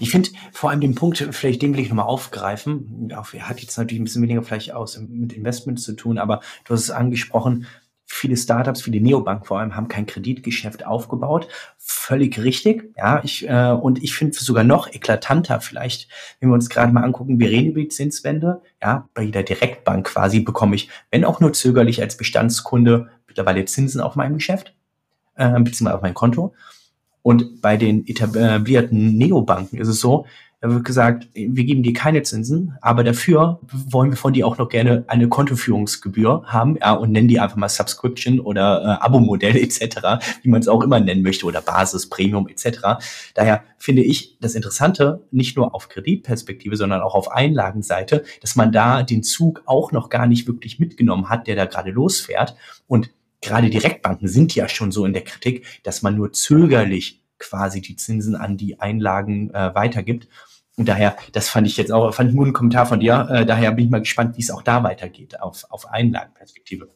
Ich 0.00 0.10
finde 0.10 0.30
vor 0.52 0.70
allem 0.70 0.80
den 0.80 0.94
Punkt, 0.94 1.18
vielleicht 1.32 1.60
den 1.60 1.74
will 1.74 1.80
ich 1.80 1.90
nochmal 1.90 2.06
aufgreifen. 2.06 3.08
Er 3.10 3.48
hat 3.48 3.60
jetzt 3.60 3.76
natürlich 3.76 4.00
ein 4.00 4.04
bisschen 4.04 4.22
weniger 4.22 4.42
vielleicht 4.42 4.72
aus 4.72 4.98
mit 4.98 5.34
Investments 5.34 5.82
zu 5.82 5.92
tun, 5.92 6.16
aber 6.16 6.40
du 6.64 6.72
hast 6.72 6.84
es 6.84 6.90
angesprochen, 6.90 7.66
viele 8.10 8.36
Startups, 8.36 8.82
viele 8.82 9.00
Neobanken 9.00 9.44
vor 9.44 9.60
allem 9.60 9.76
haben 9.76 9.86
kein 9.86 10.06
Kreditgeschäft 10.06 10.84
aufgebaut. 10.84 11.46
Völlig 11.76 12.42
richtig. 12.42 12.90
Ja, 12.96 13.20
ich, 13.22 13.46
äh, 13.46 13.70
und 13.70 14.02
ich 14.02 14.14
finde 14.14 14.32
es 14.32 14.40
sogar 14.40 14.64
noch 14.64 14.92
eklatanter 14.92 15.60
vielleicht, 15.60 16.08
wenn 16.40 16.48
wir 16.48 16.54
uns 16.54 16.70
gerade 16.70 16.90
mal 16.90 17.04
angucken, 17.04 17.38
wir 17.38 17.50
reden 17.50 17.68
über 17.68 17.80
die 17.80 17.88
Zinswende. 17.88 18.62
Ja, 18.82 19.08
bei 19.12 19.22
jeder 19.22 19.42
Direktbank 19.42 20.06
quasi 20.06 20.40
bekomme 20.40 20.74
ich, 20.74 20.88
wenn 21.10 21.24
auch 21.24 21.40
nur 21.40 21.52
zögerlich 21.52 22.00
als 22.00 22.16
Bestandskunde, 22.16 23.10
mittlerweile 23.26 23.66
Zinsen 23.66 24.00
auf 24.00 24.16
meinem 24.16 24.34
Geschäft, 24.34 24.74
äh, 25.36 25.50
beziehungsweise 25.60 25.94
auf 25.94 26.02
mein 26.02 26.14
Konto. 26.14 26.54
Und 27.20 27.60
bei 27.60 27.76
den 27.76 28.06
etablierten 28.06 29.18
Neobanken 29.18 29.78
ist 29.78 29.88
es 29.88 30.00
so, 30.00 30.24
da 30.60 30.70
wird 30.70 30.84
gesagt, 30.84 31.28
wir 31.34 31.64
geben 31.64 31.84
dir 31.84 31.92
keine 31.92 32.22
Zinsen, 32.24 32.76
aber 32.80 33.04
dafür 33.04 33.60
wollen 33.70 34.10
wir 34.10 34.16
von 34.16 34.32
dir 34.32 34.44
auch 34.44 34.58
noch 34.58 34.68
gerne 34.68 35.04
eine 35.06 35.28
Kontoführungsgebühr 35.28 36.42
haben 36.46 36.76
ja, 36.80 36.94
und 36.94 37.12
nennen 37.12 37.28
die 37.28 37.38
einfach 37.38 37.56
mal 37.56 37.68
Subscription 37.68 38.40
oder 38.40 38.82
äh, 38.82 39.04
Abo-Modell 39.04 39.56
etc., 39.62 40.18
wie 40.42 40.48
man 40.48 40.60
es 40.60 40.66
auch 40.66 40.82
immer 40.82 40.98
nennen 40.98 41.22
möchte, 41.22 41.46
oder 41.46 41.60
Basis, 41.60 42.08
Premium 42.08 42.48
etc. 42.48 42.98
Daher 43.34 43.62
finde 43.76 44.02
ich 44.02 44.36
das 44.40 44.56
Interessante, 44.56 45.22
nicht 45.30 45.56
nur 45.56 45.76
auf 45.76 45.88
Kreditperspektive, 45.88 46.76
sondern 46.76 47.02
auch 47.02 47.14
auf 47.14 47.30
Einlagenseite, 47.30 48.24
dass 48.40 48.56
man 48.56 48.72
da 48.72 49.04
den 49.04 49.22
Zug 49.22 49.62
auch 49.64 49.92
noch 49.92 50.08
gar 50.08 50.26
nicht 50.26 50.48
wirklich 50.48 50.80
mitgenommen 50.80 51.28
hat, 51.28 51.46
der 51.46 51.54
da 51.54 51.66
gerade 51.66 51.92
losfährt. 51.92 52.56
Und 52.88 53.10
gerade 53.40 53.70
Direktbanken 53.70 54.26
sind 54.26 54.56
ja 54.56 54.68
schon 54.68 54.90
so 54.90 55.04
in 55.04 55.12
der 55.12 55.22
Kritik, 55.22 55.64
dass 55.84 56.02
man 56.02 56.16
nur 56.16 56.32
zögerlich 56.32 57.22
quasi 57.38 57.80
die 57.80 57.94
Zinsen 57.96 58.34
an 58.34 58.56
die 58.56 58.80
Einlagen 58.80 59.50
äh, 59.54 59.72
weitergibt. 59.74 60.28
Und 60.78 60.88
daher, 60.88 61.16
das 61.32 61.48
fand 61.48 61.66
ich 61.66 61.76
jetzt 61.76 61.92
auch, 61.92 62.14
fand 62.14 62.28
ich 62.28 62.32
einen 62.32 62.38
guten 62.38 62.52
Kommentar 62.52 62.86
von 62.86 63.00
dir. 63.00 63.28
Äh, 63.30 63.44
daher 63.44 63.72
bin 63.72 63.86
ich 63.86 63.90
mal 63.90 63.98
gespannt, 63.98 64.36
wie 64.36 64.42
es 64.42 64.50
auch 64.50 64.62
da 64.62 64.84
weitergeht, 64.84 65.40
auf, 65.40 65.64
auf 65.70 65.90
Einlagenperspektive. 65.90 66.88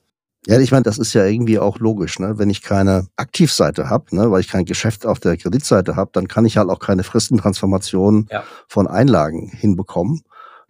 Ja, 0.46 0.58
ich 0.58 0.70
meine, 0.70 0.84
das 0.84 0.98
ist 0.98 1.12
ja 1.14 1.24
irgendwie 1.24 1.58
auch 1.58 1.78
logisch, 1.78 2.18
ne? 2.18 2.38
Wenn 2.38 2.50
ich 2.50 2.62
keine 2.62 3.06
Aktivseite 3.16 3.88
habe, 3.90 4.14
ne, 4.16 4.30
weil 4.30 4.40
ich 4.40 4.48
kein 4.48 4.64
Geschäft 4.64 5.06
auf 5.06 5.20
der 5.20 5.36
Kreditseite 5.36 5.94
habe, 5.94 6.10
dann 6.12 6.26
kann 6.26 6.44
ich 6.44 6.56
halt 6.56 6.68
auch 6.68 6.80
keine 6.80 7.04
Fristentransformation 7.04 8.28
ja. 8.30 8.42
von 8.66 8.88
Einlagen 8.88 9.48
hinbekommen. 9.48 10.22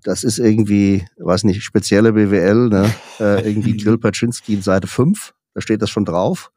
Das 0.03 0.25
ist 0.25 0.39
irgendwie, 0.39 1.07
weiß 1.17 1.45
nicht, 1.45 1.63
spezielle 1.63 2.13
BWL, 2.13 2.69
ne? 2.69 2.93
äh, 3.21 3.49
irgendwie 3.49 3.77
Grill 3.83 3.99
Paczynski 3.99 4.55
in 4.55 4.63
Seite 4.63 4.89
5, 4.89 5.33
da 5.55 5.61
steht 5.61 5.81
das 5.81 5.89
schon 5.89 6.05
drauf, 6.05 6.51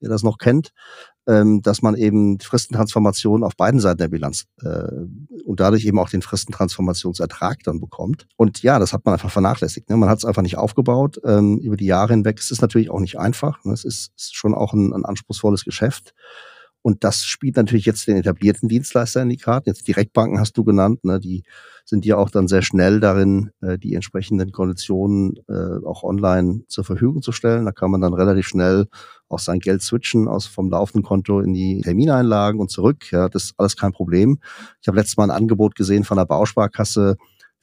wer 0.00 0.08
das 0.08 0.22
noch 0.22 0.38
kennt 0.38 0.72
ähm, 1.28 1.62
dass 1.62 1.82
man 1.82 1.94
eben 1.94 2.40
Fristentransformation 2.40 3.44
auf 3.44 3.56
beiden 3.56 3.80
Seiten 3.80 3.98
der 3.98 4.08
Bilanz 4.08 4.46
äh, 4.62 4.88
und 5.44 5.60
dadurch 5.60 5.84
eben 5.84 5.98
auch 5.98 6.08
den 6.08 6.22
Fristentransformationsertrag 6.22 7.62
dann 7.64 7.80
bekommt. 7.80 8.26
Und 8.36 8.62
ja, 8.62 8.78
das 8.78 8.92
hat 8.92 9.04
man 9.04 9.14
einfach 9.14 9.30
vernachlässigt. 9.30 9.88
Ne? 9.88 9.96
Man 9.96 10.08
hat 10.08 10.18
es 10.18 10.24
einfach 10.24 10.42
nicht 10.42 10.58
aufgebaut 10.58 11.20
ähm, 11.24 11.58
über 11.58 11.76
die 11.76 11.86
Jahre 11.86 12.12
hinweg. 12.12 12.38
Es 12.38 12.50
ist 12.50 12.62
natürlich 12.62 12.90
auch 12.90 13.00
nicht 13.00 13.18
einfach. 13.18 13.64
Ne? 13.64 13.72
Es 13.72 13.84
ist, 13.84 14.12
schon 14.34 14.54
auch 14.54 14.72
ein, 14.72 14.92
ein 14.92 15.04
anspruchsvolles 15.04 15.64
Geschäft. 15.64 16.14
Und 16.82 17.04
das 17.04 17.24
spielt 17.24 17.56
natürlich 17.56 17.86
jetzt 17.86 18.08
den 18.08 18.16
etablierten 18.16 18.68
Dienstleister 18.68 19.22
in 19.22 19.28
die 19.28 19.36
Karten. 19.36 19.70
Jetzt 19.70 19.86
Direktbanken 19.86 20.40
hast 20.40 20.58
du 20.58 20.64
genannt, 20.64 21.04
ne? 21.04 21.20
die 21.20 21.44
sind 21.84 22.04
ja 22.04 22.16
auch 22.16 22.30
dann 22.30 22.48
sehr 22.48 22.62
schnell 22.62 23.00
darin, 23.00 23.50
äh, 23.60 23.78
die 23.78 23.94
entsprechenden 23.94 24.52
Konditionen 24.52 25.36
äh, 25.48 25.86
auch 25.86 26.02
online 26.02 26.62
zur 26.68 26.84
Verfügung 26.84 27.22
zu 27.22 27.32
stellen. 27.32 27.64
Da 27.64 27.72
kann 27.72 27.90
man 27.90 28.00
dann 28.00 28.14
relativ 28.14 28.46
schnell 28.46 28.86
auch 29.28 29.38
sein 29.38 29.60
Geld 29.60 29.82
switchen 29.82 30.28
aus 30.28 30.46
vom 30.46 30.70
laufenden 30.70 31.02
Konto 31.04 31.40
in 31.40 31.54
die 31.54 31.80
Termineinlagen 31.80 32.60
und 32.60 32.70
zurück. 32.70 33.10
Ja, 33.12 33.28
das 33.28 33.44
ist 33.44 33.54
alles 33.56 33.76
kein 33.76 33.92
Problem. 33.92 34.38
Ich 34.80 34.88
habe 34.88 34.98
letztes 34.98 35.16
Mal 35.16 35.24
ein 35.24 35.30
Angebot 35.30 35.74
gesehen 35.74 36.04
von 36.04 36.16
der 36.16 36.26
Bausparkasse, 36.26 37.16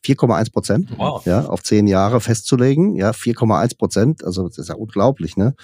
4,1 0.06 0.52
Prozent 0.54 0.90
wow. 0.98 1.26
ja, 1.26 1.46
auf 1.46 1.62
zehn 1.64 1.86
Jahre 1.88 2.22
festzulegen. 2.22 2.96
Ja, 2.96 3.12
4,1 3.12 3.78
Prozent, 3.78 4.24
also 4.24 4.48
das 4.48 4.58
ist 4.58 4.70
ja 4.70 4.76
unglaublich. 4.76 5.36
Ne? 5.36 5.56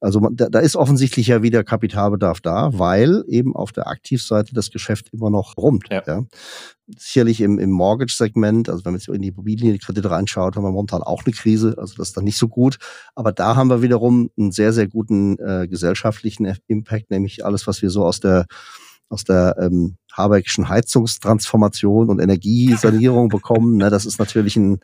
Also 0.00 0.20
man, 0.20 0.34
da, 0.34 0.48
da 0.48 0.60
ist 0.60 0.76
offensichtlich 0.76 1.26
ja 1.26 1.42
wieder 1.42 1.62
Kapitalbedarf 1.62 2.40
da, 2.40 2.70
weil 2.72 3.22
eben 3.28 3.54
auf 3.54 3.72
der 3.72 3.88
Aktivseite 3.88 4.54
das 4.54 4.70
Geschäft 4.70 5.10
immer 5.12 5.30
noch 5.30 5.56
rummt. 5.58 5.88
Ja. 5.90 6.02
ja. 6.06 6.22
Sicherlich 6.96 7.40
im, 7.40 7.58
im 7.58 7.70
Mortgage-Segment, 7.70 8.68
also 8.68 8.84
wenn 8.84 8.92
man 8.92 9.00
jetzt 9.00 9.08
in 9.08 9.22
die 9.22 9.28
Immobilienkredite 9.28 10.10
reinschaut, 10.10 10.56
haben 10.56 10.64
wir 10.64 10.72
momentan 10.72 11.02
auch 11.02 11.24
eine 11.24 11.34
Krise, 11.34 11.74
also 11.78 11.94
das 11.96 12.08
ist 12.08 12.16
dann 12.16 12.24
nicht 12.24 12.38
so 12.38 12.48
gut. 12.48 12.78
Aber 13.14 13.32
da 13.32 13.56
haben 13.56 13.68
wir 13.68 13.82
wiederum 13.82 14.30
einen 14.38 14.52
sehr, 14.52 14.72
sehr 14.72 14.88
guten 14.88 15.38
äh, 15.38 15.68
gesellschaftlichen 15.68 16.56
Impact, 16.66 17.10
nämlich 17.10 17.44
alles, 17.44 17.66
was 17.66 17.82
wir 17.82 17.90
so 17.90 18.04
aus 18.04 18.20
der 18.20 18.46
aus 19.12 19.24
der 19.24 19.56
ähm, 19.60 19.96
Habeckschen 20.12 20.68
Heizungstransformation 20.68 22.08
und 22.08 22.20
Energiesanierung 22.20 23.28
bekommen. 23.28 23.76
Ne, 23.76 23.90
das 23.90 24.06
ist 24.06 24.18
natürlich 24.18 24.56
ein, 24.56 24.80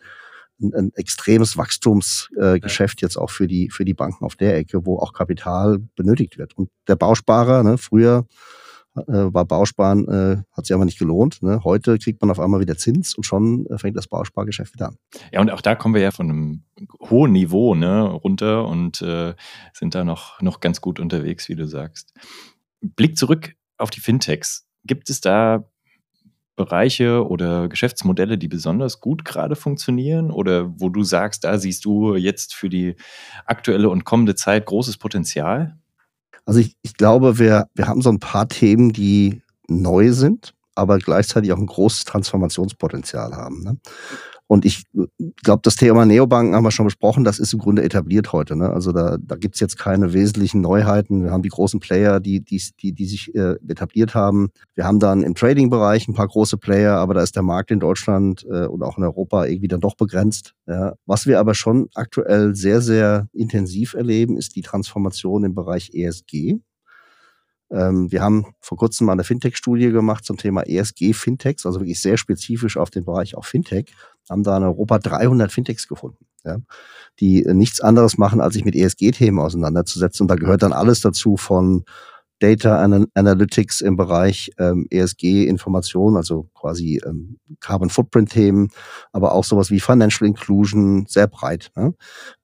ein, 0.61 0.75
ein 0.75 0.93
extremes 0.95 1.57
Wachstumsgeschäft 1.57 3.03
äh, 3.03 3.07
jetzt 3.07 3.17
auch 3.17 3.31
für 3.31 3.47
die, 3.47 3.71
für 3.71 3.85
die 3.85 3.95
Banken 3.95 4.25
auf 4.25 4.37
der 4.37 4.57
Ecke, 4.57 4.85
wo 4.87 4.99
auch 4.99 5.13
Kapital 5.13 5.79
benötigt 5.97 6.39
wird. 6.39 6.57
Und 6.57 6.69
der 6.87 6.97
Bausparer, 6.97 7.63
ne, 7.63 7.79
früher 7.79 8.27
äh, 8.97 9.33
war 9.33 9.45
Bausparen, 9.45 10.09
äh, 10.09 10.43
hat 10.53 10.67
sich 10.67 10.75
aber 10.75 10.85
nicht 10.85 10.99
gelohnt. 10.99 11.43
Ne? 11.43 11.61
Heute 11.65 11.99
kriegt 11.99 12.21
man 12.21 12.31
auf 12.31 12.41
einmal 12.41 12.61
wieder 12.61 12.77
Zins 12.77 13.15
und 13.15 13.25
schon 13.25 13.67
äh, 13.67 13.79
fängt 13.79 13.97
das 13.97 14.09
Bauspargeschäft 14.09 14.75
wieder 14.75 14.89
an. 14.89 14.99
Ja, 15.33 15.41
und 15.41 15.51
auch 15.51 15.61
da 15.61 15.75
kommen 15.75 15.95
wir 15.95 16.03
ja 16.03 16.11
von 16.11 16.29
einem 16.29 16.63
hohen 17.09 17.33
Niveau 17.33 17.75
ne, 17.75 18.03
runter 18.03 18.67
und 18.67 19.01
äh, 19.03 19.35
sind 19.73 19.95
da 19.95 20.05
noch, 20.05 20.41
noch 20.43 20.61
ganz 20.61 20.81
gut 20.81 21.01
unterwegs, 21.01 21.49
wie 21.49 21.55
du 21.55 21.67
sagst. 21.67 22.13
Blick 22.81 23.17
zurück 23.17 23.55
auf 23.79 23.91
die 23.91 24.01
Fintechs. 24.01 24.67
Gibt 24.85 25.11
es 25.11 25.21
da 25.21 25.65
Bereiche 26.57 27.27
oder 27.27 27.69
Geschäftsmodelle, 27.69 28.37
die 28.37 28.49
besonders 28.49 29.01
gut 29.01 29.25
gerade 29.25 29.57
funktionieren 29.57 30.31
oder 30.31 30.79
wo 30.79 30.91
du 30.91 31.05
sagst, 31.05 31.45
da 31.45 31.57
siehst 31.59 31.87
du 31.87 32.17
jetzt 32.17 32.55
für 32.55 32.69
die 32.69 32.97
aktuelle 33.47 33.89
und 33.89 34.05
kommende 34.05 34.35
Zeit 34.35 34.67
großes 34.67 34.99
Potenzial? 34.99 35.79
Also 36.45 36.61
ich, 36.61 36.77
ich 36.83 36.95
glaube, 36.95 37.39
wir, 37.39 37.69
wir 37.75 37.87
haben 37.87 38.03
so 38.03 38.11
ein 38.11 38.21
paar 38.21 38.49
Themen, 38.49 38.93
die 38.93 39.43
neu 39.69 40.13
sind, 40.13 40.55
aber 40.75 40.99
gleichzeitig 40.99 41.53
auch 41.53 41.59
ein 41.59 41.67
großes 41.67 42.05
Transformationspotenzial 42.05 43.35
haben. 43.35 43.63
Ne? 43.63 43.79
Und 44.49 44.65
ich 44.65 44.85
glaube, 45.43 45.61
das 45.63 45.77
Thema 45.77 46.07
Neobanken 46.07 46.55
haben 46.55 46.65
wir 46.65 46.71
schon 46.71 46.87
besprochen, 46.87 47.23
das 47.23 47.39
ist 47.39 47.53
im 47.53 47.59
Grunde 47.59 47.83
etabliert 47.83 48.33
heute. 48.33 48.57
Ne? 48.57 48.71
Also 48.71 48.93
da, 48.93 49.19
da 49.21 49.37
gibt's 49.37 49.61
jetzt 49.61 49.79
keine 49.79 50.15
wesentlichen 50.15 50.63
Neuheiten. 50.63 51.23
Wir 51.23 51.31
haben 51.31 51.43
die 51.43 51.51
großen 51.51 51.81
Player, 51.81 52.19
die, 52.19 52.41
die, 52.41 52.63
die, 52.81 52.93
die 52.95 53.05
sich 53.05 53.35
äh, 53.35 53.57
etabliert 53.69 54.15
haben. 54.15 54.49
Wir 54.75 54.85
haben 54.85 55.01
dann 55.01 55.23
im 55.23 55.35
Trading-Bereich 55.35 56.09
ein 56.09 56.15
paar 56.15 56.29
große 56.29 56.57
Player, 56.57 56.95
aber 56.95 57.13
da 57.13 57.23
ist 57.23 57.37
der 57.37 57.43
Markt 57.43 57.71
in 57.71 57.79
Deutschland 57.79 58.47
äh, 58.51 58.65
und 58.65 58.83
auch 58.83 58.97
in 58.97 59.05
Europa 59.05 59.45
irgendwie 59.45 59.69
dann 59.69 59.81
doch 59.81 59.97
begrenzt. 59.97 60.55
Ja? 60.67 60.95
Was 61.05 61.27
wir 61.27 61.41
aber 61.41 61.55
schon 61.55 61.91
aktuell 61.95 62.55
sehr, 62.55 62.81
sehr 62.81 63.29
intensiv 63.35 63.93
erleben, 63.93 64.39
ist 64.39 64.57
die 64.57 64.63
Transformation 64.63 65.45
im 65.45 65.55
Bereich 65.55 65.91
ESG. 65.93 66.59
Ähm, 67.71 68.11
wir 68.11 68.23
haben 68.23 68.47
vor 68.61 68.79
kurzem 68.79 69.07
mal 69.07 69.13
eine 69.13 69.25
Fintech-Studie 69.25 69.91
gemacht 69.91 70.25
zum 70.25 70.37
Thema 70.37 70.63
ESG-Fintechs, 70.63 71.67
also 71.67 71.81
wirklich 71.81 72.01
sehr 72.01 72.17
spezifisch 72.17 72.77
auf 72.77 72.91
den 72.91 73.05
Bereich 73.05 73.37
auch 73.37 73.45
Fintech 73.45 73.93
haben 74.31 74.43
da 74.43 74.57
in 74.57 74.63
Europa 74.63 74.99
300 74.99 75.53
Fintechs 75.53 75.89
gefunden, 75.89 76.27
ja, 76.45 76.59
die 77.21 77.45
nichts 77.53 77.81
anderes 77.81 78.19
machen, 78.19 78.41
als 78.41 78.55
sich 78.55 78.65
mit 78.65 78.77
ESG-Themen 78.77 79.39
auseinanderzusetzen. 79.39 80.25
Und 80.25 80.29
da 80.29 80.35
gehört 80.35 80.63
dann 80.63 80.73
alles 80.73 81.01
dazu 81.01 81.37
von 81.37 81.85
Data 82.41 82.81
Analytics 83.15 83.81
im 83.81 83.97
Bereich 83.97 84.53
ähm, 84.59 84.87
ESG-Information, 84.91 86.17
also 86.17 86.49
quasi 86.55 87.01
ähm, 87.05 87.39
Carbon 87.59 87.91
Footprint-Themen, 87.91 88.71
aber 89.13 89.33
auch 89.33 89.45
sowas 89.45 89.71
wie 89.71 89.81
Financial 89.81 90.29
Inclusion, 90.29 91.07
sehr 91.09 91.27
breit. 91.27 91.73
Ne? 91.75 91.95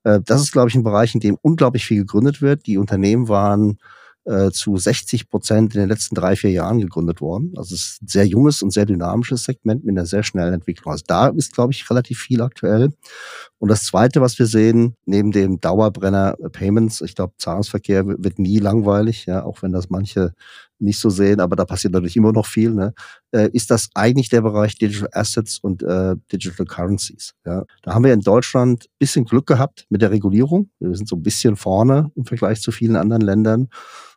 Äh, 0.03 0.21
das 0.25 0.43
ist, 0.43 0.53
glaube 0.53 0.69
ich, 0.69 0.75
ein 0.75 0.83
Bereich, 0.83 1.15
in 1.15 1.21
dem 1.21 1.39
unglaublich 1.43 1.87
viel 1.87 1.99
gegründet 1.99 2.43
wird. 2.43 2.67
Die 2.67 2.79
Unternehmen 2.79 3.29
waren 3.29 3.79
äh, 4.25 4.51
zu 4.51 4.77
60 4.77 5.29
Prozent 5.29 5.75
in 5.75 5.81
den 5.81 5.89
letzten 5.89 6.15
drei, 6.15 6.37
vier 6.37 6.51
Jahren 6.51 6.81
gegründet 6.81 7.21
worden. 7.21 7.53
Also 7.57 7.75
es 7.75 7.83
ist 7.83 8.03
ein 8.03 8.09
sehr 8.09 8.27
junges 8.27 8.63
und 8.63 8.73
sehr 8.73 8.87
dynamisches 8.87 9.45
Segment 9.45 9.85
mit 9.85 9.97
einer 9.97 10.07
sehr 10.07 10.23
schnellen 10.23 10.55
Entwicklung. 10.55 10.93
Also 10.93 11.05
da 11.07 11.29
ist, 11.29 11.55
glaube 11.55 11.73
ich, 11.73 11.89
relativ 11.91 12.19
viel 12.19 12.41
aktuell. 12.41 12.91
Und 13.59 13.69
das 13.69 13.85
Zweite, 13.85 14.21
was 14.21 14.39
wir 14.39 14.47
sehen, 14.47 14.97
neben 15.07 15.33
dem 15.33 15.61
Dauerbrenner 15.61 16.37
Payments, 16.53 17.01
ich 17.01 17.15
glaube, 17.15 17.35
Zahlungsverkehr 17.39 18.07
wird 18.07 18.39
nie 18.39 18.59
langweilig, 18.59 19.27
ja, 19.27 19.45
auch 19.45 19.63
wenn 19.63 19.73
das 19.73 19.91
manche 19.91 20.33
nicht 20.79 20.99
so 20.99 21.09
sehen, 21.11 21.41
aber 21.41 21.57
da 21.57 21.65
passiert 21.65 21.93
natürlich 21.93 22.17
immer 22.17 22.33
noch 22.33 22.47
viel, 22.47 22.73
ne, 22.73 22.95
äh, 23.33 23.49
ist 23.53 23.71
das 23.71 23.89
eigentlich 23.95 24.29
der 24.29 24.43
Bereich 24.43 24.77
Digital 24.77 25.09
Assets 25.13 25.59
und 25.59 25.83
äh, 25.83 26.17
Digital 26.33 26.67
Currencies. 26.67 27.35
Ja. 27.47 27.65
Da 27.83 27.95
haben 27.95 28.05
wir 28.05 28.13
in 28.13 28.21
Deutschland 28.21 28.87
bisschen 28.99 29.25
Glück 29.25 29.47
gehabt 29.47 29.87
mit 29.89 30.03
der 30.03 30.11
Regulierung. 30.11 30.71
Wir 30.81 30.95
sind 30.95 31.09
so 31.09 31.17
ein 31.17 31.23
bisschen 31.23 31.57
vorne 31.57 32.11
im 32.17 32.27
Vergleich 32.27 32.61
zu 32.61 32.73
vielen 32.73 32.97
anderen 32.97 33.23
Ländern. 33.23 33.69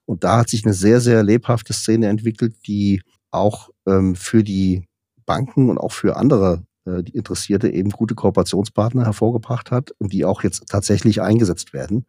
Und 0.07 0.23
da 0.23 0.37
hat 0.37 0.49
sich 0.49 0.63
eine 0.65 0.73
sehr, 0.73 1.01
sehr 1.01 1.21
lebhafte 1.21 1.73
Szene 1.73 2.07
entwickelt, 2.07 2.55
die 2.65 3.01
auch 3.29 3.69
ähm, 3.85 4.15
für 4.15 4.43
die 4.43 4.85
Banken 5.25 5.69
und 5.69 5.77
auch 5.77 5.91
für 5.91 6.15
andere 6.15 6.63
äh, 6.85 7.03
Interessierte 7.11 7.69
eben 7.69 7.89
gute 7.89 8.15
Kooperationspartner 8.15 9.05
hervorgebracht 9.05 9.69
hat 9.69 9.91
und 9.99 10.13
die 10.13 10.23
auch 10.23 10.43
jetzt 10.43 10.69
tatsächlich 10.69 11.21
eingesetzt 11.21 11.73
werden, 11.73 12.05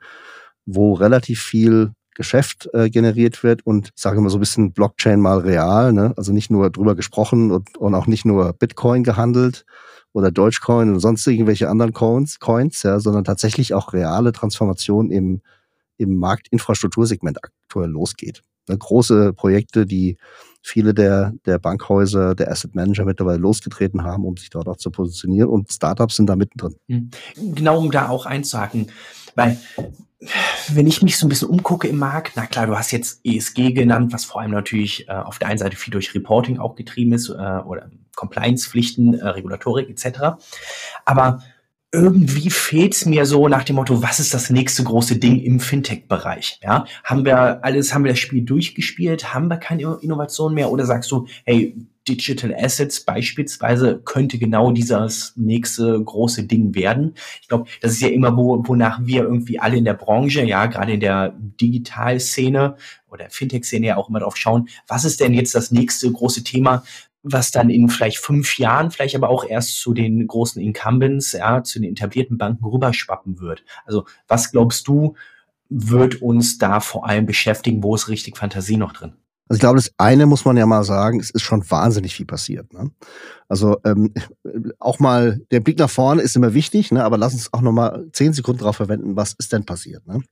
wo 0.64 0.94
relativ 0.94 1.42
viel 1.42 1.92
Geschäft 2.14 2.68
äh, 2.72 2.88
generiert 2.88 3.42
wird 3.42 3.66
und 3.66 3.88
ich 3.94 4.02
sage 4.02 4.18
immer 4.18 4.30
so 4.30 4.38
ein 4.38 4.40
bisschen 4.40 4.72
Blockchain 4.72 5.20
mal 5.20 5.38
real, 5.38 5.92
ne? 5.92 6.14
also 6.16 6.32
nicht 6.32 6.50
nur 6.50 6.70
drüber 6.70 6.94
gesprochen 6.94 7.50
und, 7.50 7.76
und 7.78 7.94
auch 7.94 8.06
nicht 8.06 8.24
nur 8.24 8.52
Bitcoin 8.52 9.04
gehandelt 9.04 9.64
oder 10.12 10.30
Dogecoin 10.30 10.90
oder 10.90 11.00
sonst 11.00 11.26
irgendwelche 11.26 11.68
anderen 11.68 11.92
Coins, 11.92 12.40
Coins 12.40 12.82
ja, 12.82 12.98
sondern 12.98 13.24
tatsächlich 13.24 13.74
auch 13.74 13.92
reale 13.92 14.32
Transformation 14.32 15.10
im 15.10 15.42
im 15.98 16.16
Marktinfrastruktursegment 16.16 17.38
aktuell 17.44 17.90
losgeht. 17.90 18.42
Ne, 18.68 18.78
große 18.78 19.32
Projekte, 19.32 19.86
die 19.86 20.16
viele 20.62 20.94
der, 20.94 21.32
der 21.46 21.58
Bankhäuser, 21.58 22.34
der 22.34 22.50
Asset 22.50 22.74
Manager 22.74 23.04
mittlerweile 23.04 23.38
losgetreten 23.38 24.02
haben, 24.04 24.24
um 24.24 24.36
sich 24.36 24.50
dort 24.50 24.68
auch 24.68 24.76
zu 24.76 24.90
positionieren. 24.90 25.48
Und 25.48 25.72
Startups 25.72 26.16
sind 26.16 26.26
da 26.26 26.36
mittendrin. 26.36 26.76
Hm. 26.88 27.10
Genau, 27.54 27.78
um 27.78 27.90
da 27.90 28.08
auch 28.08 28.26
einzuhaken. 28.26 28.90
Weil 29.34 29.58
wenn 30.68 30.86
ich 30.86 31.02
mich 31.02 31.16
so 31.16 31.26
ein 31.26 31.28
bisschen 31.28 31.48
umgucke 31.48 31.88
im 31.88 31.98
Markt, 31.98 32.32
na 32.34 32.46
klar, 32.46 32.66
du 32.66 32.76
hast 32.76 32.90
jetzt 32.90 33.20
ESG 33.24 33.72
genannt, 33.72 34.12
was 34.12 34.24
vor 34.24 34.40
allem 34.40 34.50
natürlich 34.50 35.08
äh, 35.08 35.12
auf 35.12 35.38
der 35.38 35.48
einen 35.48 35.58
Seite 35.58 35.76
viel 35.76 35.92
durch 35.92 36.14
Reporting 36.14 36.58
auch 36.58 36.74
getrieben 36.74 37.12
ist 37.12 37.28
äh, 37.28 37.32
oder 37.32 37.90
Compliance-Pflichten, 38.16 39.14
äh, 39.14 39.28
Regulatorik 39.28 39.88
etc. 39.88 40.40
Aber 41.04 41.42
irgendwie 41.90 42.50
fehlt's 42.50 43.06
mir 43.06 43.24
so 43.24 43.48
nach 43.48 43.64
dem 43.64 43.76
Motto, 43.76 44.02
was 44.02 44.20
ist 44.20 44.34
das 44.34 44.50
nächste 44.50 44.84
große 44.84 45.16
Ding 45.16 45.40
im 45.40 45.58
Fintech-Bereich? 45.58 46.60
Ja, 46.62 46.84
haben 47.02 47.24
wir 47.24 47.64
alles, 47.64 47.94
haben 47.94 48.04
wir 48.04 48.12
das 48.12 48.18
Spiel 48.18 48.42
durchgespielt? 48.42 49.32
Haben 49.32 49.48
wir 49.48 49.56
keine 49.56 49.98
Innovation 50.02 50.52
mehr? 50.52 50.70
Oder 50.70 50.84
sagst 50.84 51.10
du, 51.10 51.26
hey, 51.44 51.74
Digital 52.08 52.54
Assets 52.54 53.00
beispielsweise 53.00 54.00
könnte 54.04 54.38
genau 54.38 54.72
dieses 54.72 55.34
nächste 55.36 56.02
große 56.02 56.44
Ding 56.44 56.74
werden. 56.74 57.14
Ich 57.42 57.48
glaube, 57.48 57.68
das 57.80 57.92
ist 57.92 58.00
ja 58.00 58.08
immer, 58.08 58.36
wo, 58.36 58.66
wonach 58.66 59.00
wir 59.04 59.22
irgendwie 59.22 59.58
alle 59.58 59.76
in 59.76 59.84
der 59.84 59.94
Branche, 59.94 60.42
ja, 60.42 60.66
gerade 60.66 60.94
in 60.94 61.00
der 61.00 61.34
Digital-Szene 61.60 62.76
oder 63.10 63.30
Fintech-Szene 63.30 63.86
ja 63.86 63.96
auch 63.96 64.08
immer 64.08 64.20
drauf 64.20 64.36
schauen, 64.36 64.68
was 64.86 65.04
ist 65.04 65.20
denn 65.20 65.34
jetzt 65.34 65.54
das 65.54 65.70
nächste 65.70 66.10
große 66.10 66.44
Thema, 66.44 66.82
was 67.32 67.50
dann 67.50 67.70
in 67.70 67.88
vielleicht 67.88 68.18
fünf 68.18 68.58
Jahren 68.58 68.90
vielleicht 68.90 69.16
aber 69.16 69.28
auch 69.28 69.44
erst 69.44 69.80
zu 69.80 69.94
den 69.94 70.26
großen 70.26 70.60
Incumbents, 70.60 71.32
ja, 71.32 71.62
zu 71.62 71.80
den 71.80 71.92
etablierten 71.92 72.38
Banken 72.38 72.64
rüberschwappen 72.64 73.40
wird. 73.40 73.64
Also 73.84 74.04
was 74.26 74.50
glaubst 74.50 74.88
du, 74.88 75.14
wird 75.68 76.22
uns 76.22 76.58
da 76.58 76.80
vor 76.80 77.06
allem 77.06 77.26
beschäftigen? 77.26 77.82
Wo 77.82 77.94
ist 77.94 78.08
richtig 78.08 78.36
Fantasie 78.36 78.76
noch 78.76 78.92
drin? 78.92 79.14
Also 79.48 79.56
ich 79.56 79.60
glaube, 79.60 79.76
das 79.76 79.92
eine 79.96 80.26
muss 80.26 80.44
man 80.44 80.56
ja 80.58 80.66
mal 80.66 80.84
sagen, 80.84 81.20
es 81.20 81.30
ist 81.30 81.42
schon 81.42 81.68
wahnsinnig 81.70 82.14
viel 82.14 82.26
passiert. 82.26 82.72
Ne? 82.72 82.90
Also 83.48 83.78
ähm, 83.84 84.12
auch 84.78 84.98
mal 84.98 85.40
der 85.50 85.60
Blick 85.60 85.78
nach 85.78 85.88
vorne 85.88 86.20
ist 86.20 86.36
immer 86.36 86.52
wichtig, 86.52 86.92
ne? 86.92 87.02
aber 87.02 87.16
lass 87.16 87.32
uns 87.32 87.52
auch 87.52 87.62
noch 87.62 87.72
mal 87.72 88.06
zehn 88.12 88.34
Sekunden 88.34 88.60
darauf 88.60 88.76
verwenden, 88.76 89.16
was 89.16 89.34
ist 89.38 89.52
denn 89.52 89.64
passiert. 89.64 90.06
Ne? 90.06 90.22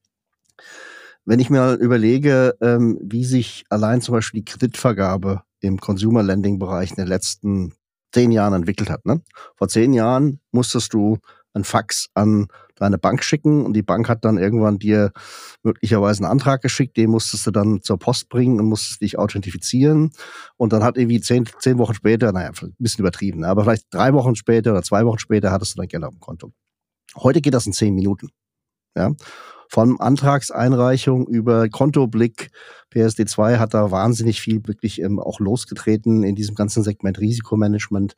Wenn 1.25 1.41
ich 1.41 1.49
mir 1.49 1.75
überlege, 1.75 2.57
ähm, 2.61 2.99
wie 3.03 3.25
sich 3.25 3.65
allein 3.71 4.03
zum 4.03 4.13
Beispiel 4.13 4.43
die 4.43 4.45
Kreditvergabe 4.45 5.43
im 5.67 5.81
Consumer 5.81 6.23
Lending 6.23 6.59
Bereich 6.59 6.91
in 6.91 6.97
den 6.97 7.07
letzten 7.07 7.75
zehn 8.13 8.31
Jahren 8.31 8.55
entwickelt 8.55 8.91
hat. 8.91 9.05
Ne? 9.05 9.23
Vor 9.57 9.69
zehn 9.69 9.93
Jahren 9.93 10.41
musstest 10.53 10.95
du 10.95 11.19
ein 11.53 11.65
Fax 11.65 12.09
an 12.15 12.49
deine 12.77 12.99
Bank 12.99 13.25
schicken 13.25 13.65
und 13.65 13.73
die 13.73 13.83
Bank 13.83 14.09
hat 14.09 14.25
dann 14.25 14.37
irgendwann 14.37 14.79
dir 14.79 15.13
möglicherweise 15.63 16.23
einen 16.23 16.31
Antrag 16.31 16.61
geschickt, 16.61 16.97
den 16.97 17.11
musstest 17.11 17.47
du 17.47 17.51
dann 17.51 17.81
zur 17.81 17.99
Post 17.99 18.29
bringen 18.29 18.61
und 18.61 18.67
musstest 18.67 19.01
dich 19.01 19.19
authentifizieren 19.19 20.13
und 20.59 20.73
dann 20.75 20.85
hat 20.85 20.99
irgendwie 20.99 21.21
zehn, 21.21 21.49
zehn 21.59 21.79
Wochen 21.79 21.95
später, 21.95 22.33
naja, 22.33 22.51
ein 22.61 22.75
bisschen 22.79 23.01
übertrieben, 23.01 23.45
aber 23.45 23.65
vielleicht 23.65 23.87
drei 23.91 24.13
Wochen 24.13 24.37
später 24.37 24.73
oder 24.73 24.83
zwei 24.83 25.07
Wochen 25.07 25.19
später 25.19 25.51
hattest 25.51 25.75
du 25.75 25.79
dein 25.79 25.89
Geld 25.89 26.05
auf 26.05 26.15
dem 26.15 26.21
Konto. 26.21 26.53
Heute 27.17 27.41
geht 27.41 27.55
das 27.55 27.67
in 27.67 27.73
zehn 27.73 27.95
Minuten. 27.95 28.29
Ja. 28.95 29.13
Von 29.69 30.01
Antragseinreichung 30.01 31.27
über 31.27 31.69
Kontoblick, 31.69 32.51
PSD2 32.93 33.59
hat 33.59 33.75
da 33.75 33.91
wahnsinnig 33.91 34.41
viel 34.41 34.67
wirklich 34.67 35.01
ähm, 35.01 35.19
auch 35.19 35.41
losgetreten 35.41 36.23
in 36.23 36.35
diesem 36.35 36.55
ganzen 36.55 36.83
Segment 36.83 37.19
Risikomanagement, 37.19 38.15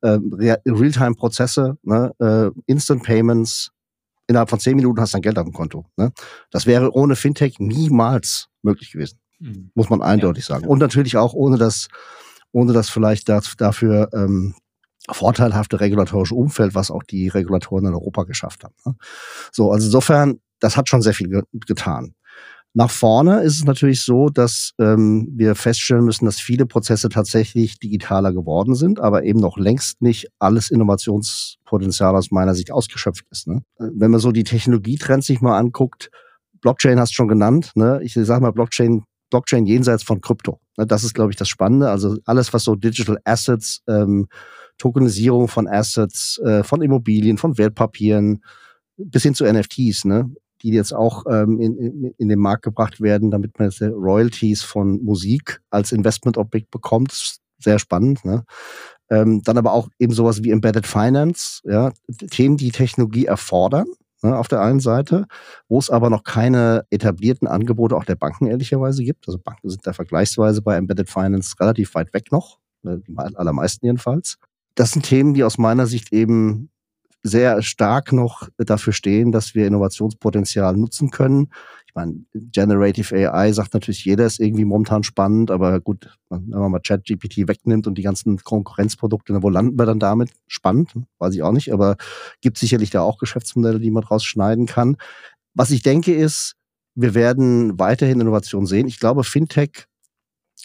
äh, 0.00 0.18
Realtime-Prozesse, 0.66 1.78
ne, 1.82 2.12
äh, 2.18 2.50
Instant 2.66 3.02
Payments, 3.02 3.72
innerhalb 4.26 4.50
von 4.50 4.60
zehn 4.60 4.76
Minuten 4.76 5.00
hast 5.00 5.12
du 5.12 5.16
dein 5.16 5.22
Geld 5.22 5.38
auf 5.38 5.44
dem 5.44 5.52
Konto. 5.52 5.86
Ne? 5.96 6.12
Das 6.50 6.66
wäre 6.66 6.92
ohne 6.92 7.16
Fintech 7.16 7.58
niemals 7.58 8.48
möglich 8.62 8.92
gewesen. 8.92 9.18
Mhm. 9.38 9.70
Muss 9.74 9.90
man 9.90 10.02
eindeutig 10.02 10.48
ja. 10.48 10.56
sagen. 10.56 10.66
Und 10.66 10.78
natürlich 10.78 11.16
auch 11.16 11.34
ohne 11.34 11.58
das, 11.58 11.88
ohne 12.52 12.72
das 12.72 12.90
vielleicht 12.90 13.28
das, 13.28 13.54
dafür 13.56 14.08
ähm, 14.12 14.54
vorteilhafte 15.10 15.80
regulatorische 15.80 16.34
Umfeld, 16.34 16.74
was 16.74 16.90
auch 16.90 17.02
die 17.02 17.28
Regulatoren 17.28 17.86
in 17.86 17.94
Europa 17.94 18.24
geschafft 18.24 18.64
haben. 18.64 18.74
Ne? 18.84 18.96
So, 19.52 19.70
also 19.70 19.86
insofern, 19.86 20.40
das 20.60 20.76
hat 20.76 20.88
schon 20.88 21.02
sehr 21.02 21.14
viel 21.14 21.28
ge 21.28 21.42
getan. 21.66 22.14
Nach 22.78 22.90
vorne 22.90 23.40
ist 23.40 23.54
es 23.54 23.64
natürlich 23.64 24.02
so, 24.02 24.28
dass 24.28 24.72
ähm, 24.78 25.32
wir 25.34 25.54
feststellen 25.54 26.04
müssen, 26.04 26.26
dass 26.26 26.38
viele 26.38 26.66
Prozesse 26.66 27.08
tatsächlich 27.08 27.78
digitaler 27.78 28.34
geworden 28.34 28.74
sind, 28.74 29.00
aber 29.00 29.24
eben 29.24 29.40
noch 29.40 29.56
längst 29.56 30.02
nicht 30.02 30.28
alles 30.38 30.70
Innovationspotenzial 30.70 32.14
aus 32.14 32.30
meiner 32.30 32.54
Sicht 32.54 32.70
ausgeschöpft 32.70 33.24
ist. 33.30 33.46
Ne? 33.46 33.62
Wenn 33.78 34.10
man 34.10 34.20
so 34.20 34.30
die 34.30 34.44
Technologietrends 34.44 35.26
sich 35.26 35.40
mal 35.40 35.56
anguckt, 35.56 36.10
Blockchain 36.60 37.00
hast 37.00 37.12
du 37.12 37.14
schon 37.14 37.28
genannt, 37.28 37.72
ne? 37.76 37.98
ich 38.02 38.12
sage 38.12 38.42
mal 38.42 38.50
Blockchain, 38.50 39.04
Blockchain 39.30 39.64
jenseits 39.64 40.02
von 40.02 40.20
Krypto. 40.20 40.60
Ne? 40.76 40.86
Das 40.86 41.02
ist, 41.02 41.14
glaube 41.14 41.30
ich, 41.30 41.36
das 41.36 41.48
Spannende. 41.48 41.88
Also 41.88 42.18
alles, 42.26 42.52
was 42.52 42.64
so 42.64 42.74
Digital 42.74 43.18
Assets, 43.24 43.80
ähm, 43.88 44.28
Tokenisierung 44.76 45.48
von 45.48 45.66
Assets, 45.66 46.38
äh, 46.44 46.62
von 46.62 46.82
Immobilien, 46.82 47.38
von 47.38 47.56
Wertpapieren, 47.56 48.42
bis 48.98 49.22
hin 49.22 49.34
zu 49.34 49.50
NFTs, 49.50 50.04
ne? 50.04 50.30
Die 50.62 50.70
jetzt 50.70 50.94
auch 50.94 51.24
ähm, 51.28 51.60
in, 51.60 51.76
in, 51.76 52.14
in 52.16 52.28
den 52.28 52.38
Markt 52.38 52.62
gebracht 52.62 53.00
werden, 53.00 53.30
damit 53.30 53.58
man 53.58 53.68
jetzt 53.68 53.82
Royalties 53.82 54.62
von 54.62 55.02
Musik 55.02 55.60
als 55.70 55.92
Investmentobjekt 55.92 56.70
bekommt. 56.70 57.38
Sehr 57.58 57.78
spannend. 57.78 58.24
Ne? 58.24 58.44
Ähm, 59.10 59.42
dann 59.44 59.58
aber 59.58 59.72
auch 59.72 59.88
eben 59.98 60.12
sowas 60.12 60.42
wie 60.42 60.50
Embedded 60.50 60.86
Finance, 60.86 61.60
ja, 61.64 61.92
Themen, 62.30 62.56
die 62.56 62.72
Technologie 62.72 63.26
erfordern, 63.26 63.86
ne, 64.22 64.36
auf 64.36 64.48
der 64.48 64.60
einen 64.60 64.80
Seite, 64.80 65.26
wo 65.68 65.78
es 65.78 65.90
aber 65.90 66.10
noch 66.10 66.24
keine 66.24 66.84
etablierten 66.90 67.46
Angebote 67.46 67.96
auch 67.96 68.04
der 68.04 68.16
Banken 68.16 68.46
ehrlicherweise 68.46 69.04
gibt. 69.04 69.28
Also 69.28 69.38
Banken 69.38 69.70
sind 69.70 69.86
da 69.86 69.92
vergleichsweise 69.92 70.60
bei 70.60 70.76
Embedded 70.76 71.08
Finance 71.08 71.54
relativ 71.60 71.94
weit 71.94 72.12
weg 72.14 72.32
noch, 72.32 72.58
ne, 72.82 73.00
die 73.06 73.16
allermeisten 73.16 73.86
jedenfalls. 73.86 74.38
Das 74.74 74.90
sind 74.90 75.04
Themen, 75.06 75.34
die 75.34 75.44
aus 75.44 75.56
meiner 75.56 75.86
Sicht 75.86 76.12
eben 76.12 76.70
sehr 77.26 77.62
stark 77.62 78.12
noch 78.12 78.48
dafür 78.56 78.92
stehen, 78.92 79.32
dass 79.32 79.54
wir 79.54 79.66
Innovationspotenzial 79.66 80.76
nutzen 80.76 81.10
können. 81.10 81.50
Ich 81.86 81.94
meine, 81.94 82.24
Generative 82.34 83.14
AI 83.14 83.52
sagt 83.52 83.74
natürlich 83.74 84.04
jeder, 84.04 84.26
ist 84.26 84.40
irgendwie 84.40 84.64
momentan 84.64 85.02
spannend, 85.02 85.50
aber 85.50 85.80
gut, 85.80 86.16
wenn 86.28 86.48
man 86.48 86.70
mal 86.70 86.80
ChatGPT 86.80 87.48
wegnimmt 87.48 87.86
und 87.86 87.96
die 87.96 88.02
ganzen 88.02 88.38
Konkurrenzprodukte, 88.38 89.42
wo 89.42 89.48
landen 89.48 89.78
wir 89.78 89.86
dann 89.86 89.98
damit? 89.98 90.30
Spannend, 90.46 90.94
weiß 91.18 91.34
ich 91.34 91.42
auch 91.42 91.52
nicht, 91.52 91.72
aber 91.72 91.96
gibt 92.40 92.58
sicherlich 92.58 92.90
da 92.90 93.00
auch 93.00 93.18
Geschäftsmodelle, 93.18 93.80
die 93.80 93.90
man 93.90 94.02
draus 94.02 94.24
schneiden 94.24 94.66
kann. 94.66 94.96
Was 95.54 95.70
ich 95.70 95.82
denke 95.82 96.14
ist, 96.14 96.54
wir 96.94 97.14
werden 97.14 97.78
weiterhin 97.78 98.20
Innovation 98.20 98.66
sehen. 98.66 98.88
Ich 98.88 98.98
glaube, 98.98 99.24
Fintech 99.24 99.86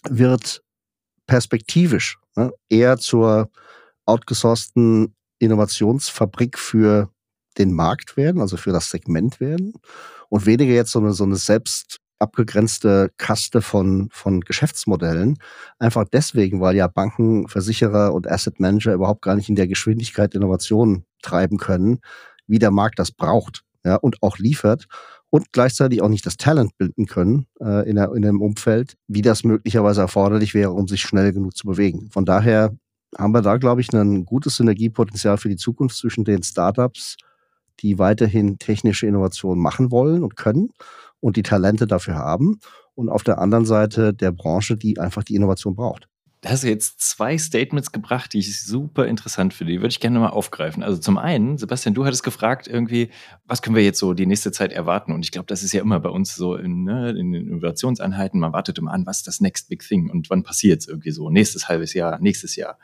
wird 0.10 0.62
perspektivisch 1.28 2.18
ne, 2.36 2.52
eher 2.70 2.98
zur 2.98 3.50
outgesourcten 4.06 5.14
Innovationsfabrik 5.42 6.58
für 6.58 7.10
den 7.58 7.74
Markt 7.74 8.18
werden, 8.18 8.42
also 8.42 8.58
für 8.58 8.72
das 8.72 8.90
Segment 8.90 9.40
werden 9.40 9.74
und 10.30 10.46
weniger 10.46 10.74
jetzt 10.74 10.92
so 10.92 11.00
eine, 11.00 11.14
so 11.14 11.24
eine 11.24 11.36
selbst 11.36 11.98
abgegrenzte 12.20 13.12
Kaste 13.18 13.62
von, 13.62 14.10
von 14.12 14.42
Geschäftsmodellen. 14.42 15.38
Einfach 15.80 16.06
deswegen, 16.12 16.62
weil 16.62 16.76
ja 16.76 16.88
Banken, 16.88 17.48
Versicherer 17.48 18.14
und 18.14 18.30
Asset 18.30 18.60
Manager 18.60 18.94
überhaupt 18.94 19.24
gar 19.24 19.36
nicht 19.36 19.50
in 19.50 19.56
der 19.56 19.68
Geschwindigkeit 19.68 20.36
Innovation 20.36 21.04
treiben 21.24 21.58
können, 21.58 22.00
wie 22.48 22.60
der 22.60 22.72
Markt 22.72 23.00
das 23.00 23.12
braucht 23.12 23.64
ja, 23.84 23.96
und 23.96 24.22
auch 24.22 24.38
liefert 24.38 24.88
und 25.32 25.52
gleichzeitig 25.52 26.02
auch 26.02 26.10
nicht 26.10 26.26
das 26.26 26.38
Talent 26.38 26.78
bilden 26.78 27.08
können 27.08 27.48
äh, 27.60 27.90
in, 27.90 27.96
der, 27.96 28.14
in 28.14 28.22
dem 28.22 28.42
Umfeld, 28.42 28.98
wie 29.08 29.22
das 29.22 29.44
möglicherweise 29.44 30.02
erforderlich 30.02 30.54
wäre, 30.54 30.72
um 30.72 30.88
sich 30.88 31.02
schnell 31.02 31.34
genug 31.34 31.56
zu 31.56 31.66
bewegen. 31.66 32.10
Von 32.12 32.26
daher 32.26 32.76
haben 33.18 33.34
wir 33.34 33.42
da, 33.42 33.58
glaube 33.58 33.82
ich, 33.82 33.92
ein 33.94 34.26
gutes 34.26 34.56
Synergiepotenzial 34.58 35.38
für 35.38 35.50
die 35.50 35.58
Zukunft 35.58 35.98
zwischen 35.98 36.24
den 36.24 36.44
Startups, 36.44 37.18
die 37.80 38.00
weiterhin 38.00 38.60
technische 38.60 39.08
Innovationen 39.08 39.62
machen 39.62 39.92
wollen 39.92 40.24
und 40.24 40.36
können 40.36 40.70
und 41.20 41.38
die 41.38 41.44
Talente 41.44 41.88
dafür 41.88 42.16
haben. 42.16 42.60
Und 42.96 43.10
auf 43.10 43.24
der 43.24 43.40
anderen 43.40 43.66
Seite 43.66 44.14
der 44.14 44.32
Branche, 44.32 44.76
die 44.78 45.00
einfach 45.00 45.24
die 45.24 45.36
Innovation 45.36 45.76
braucht. 45.76 46.08
Da 46.42 46.50
hast 46.50 46.64
du 46.64 46.70
jetzt 46.70 47.00
zwei 47.00 47.38
Statements 47.38 47.92
gebracht, 47.92 48.34
die 48.34 48.40
ich 48.40 48.64
super 48.64 49.06
interessant 49.06 49.54
finde. 49.54 49.74
Die 49.74 49.80
würde 49.80 49.92
ich 49.92 50.00
gerne 50.00 50.18
mal 50.18 50.30
aufgreifen. 50.30 50.82
Also 50.82 51.00
zum 51.00 51.20
einen, 51.20 51.60
Sebastian, 51.60 51.94
du 51.94 52.04
hattest 52.04 52.24
gefragt 52.24 52.68
irgendwie, 52.68 53.12
was 53.46 53.62
können 53.62 53.76
wir 53.76 53.84
jetzt 53.84 54.00
so 54.00 54.16
die 54.16 54.26
nächste 54.26 54.52
Zeit 54.52 54.74
erwarten? 54.74 55.14
Und 55.14 55.24
ich 55.24 55.32
glaube, 55.32 55.46
das 55.46 55.62
ist 55.62 55.72
ja 55.72 55.82
immer 55.82 56.00
bei 56.00 56.10
uns 56.10 56.34
so 56.34 56.56
in, 56.56 56.84
ne, 56.84 57.12
in 57.12 57.32
den 57.32 57.48
Innovationseinheiten. 57.48 58.40
Man 58.40 58.54
wartet 58.54 58.80
immer 58.80 58.92
an, 58.92 59.06
was 59.06 59.18
ist 59.18 59.28
das 59.28 59.40
next 59.40 59.70
big 59.70 59.88
thing? 59.88 60.10
Und 60.10 60.32
wann 60.32 60.42
passiert 60.42 60.82
es 60.82 60.88
irgendwie 60.88 61.12
so? 61.12 61.30
Nächstes 61.30 61.70
halbes 61.70 61.94
Jahr, 61.94 62.18
nächstes 62.20 62.56
Jahr. 62.56 62.80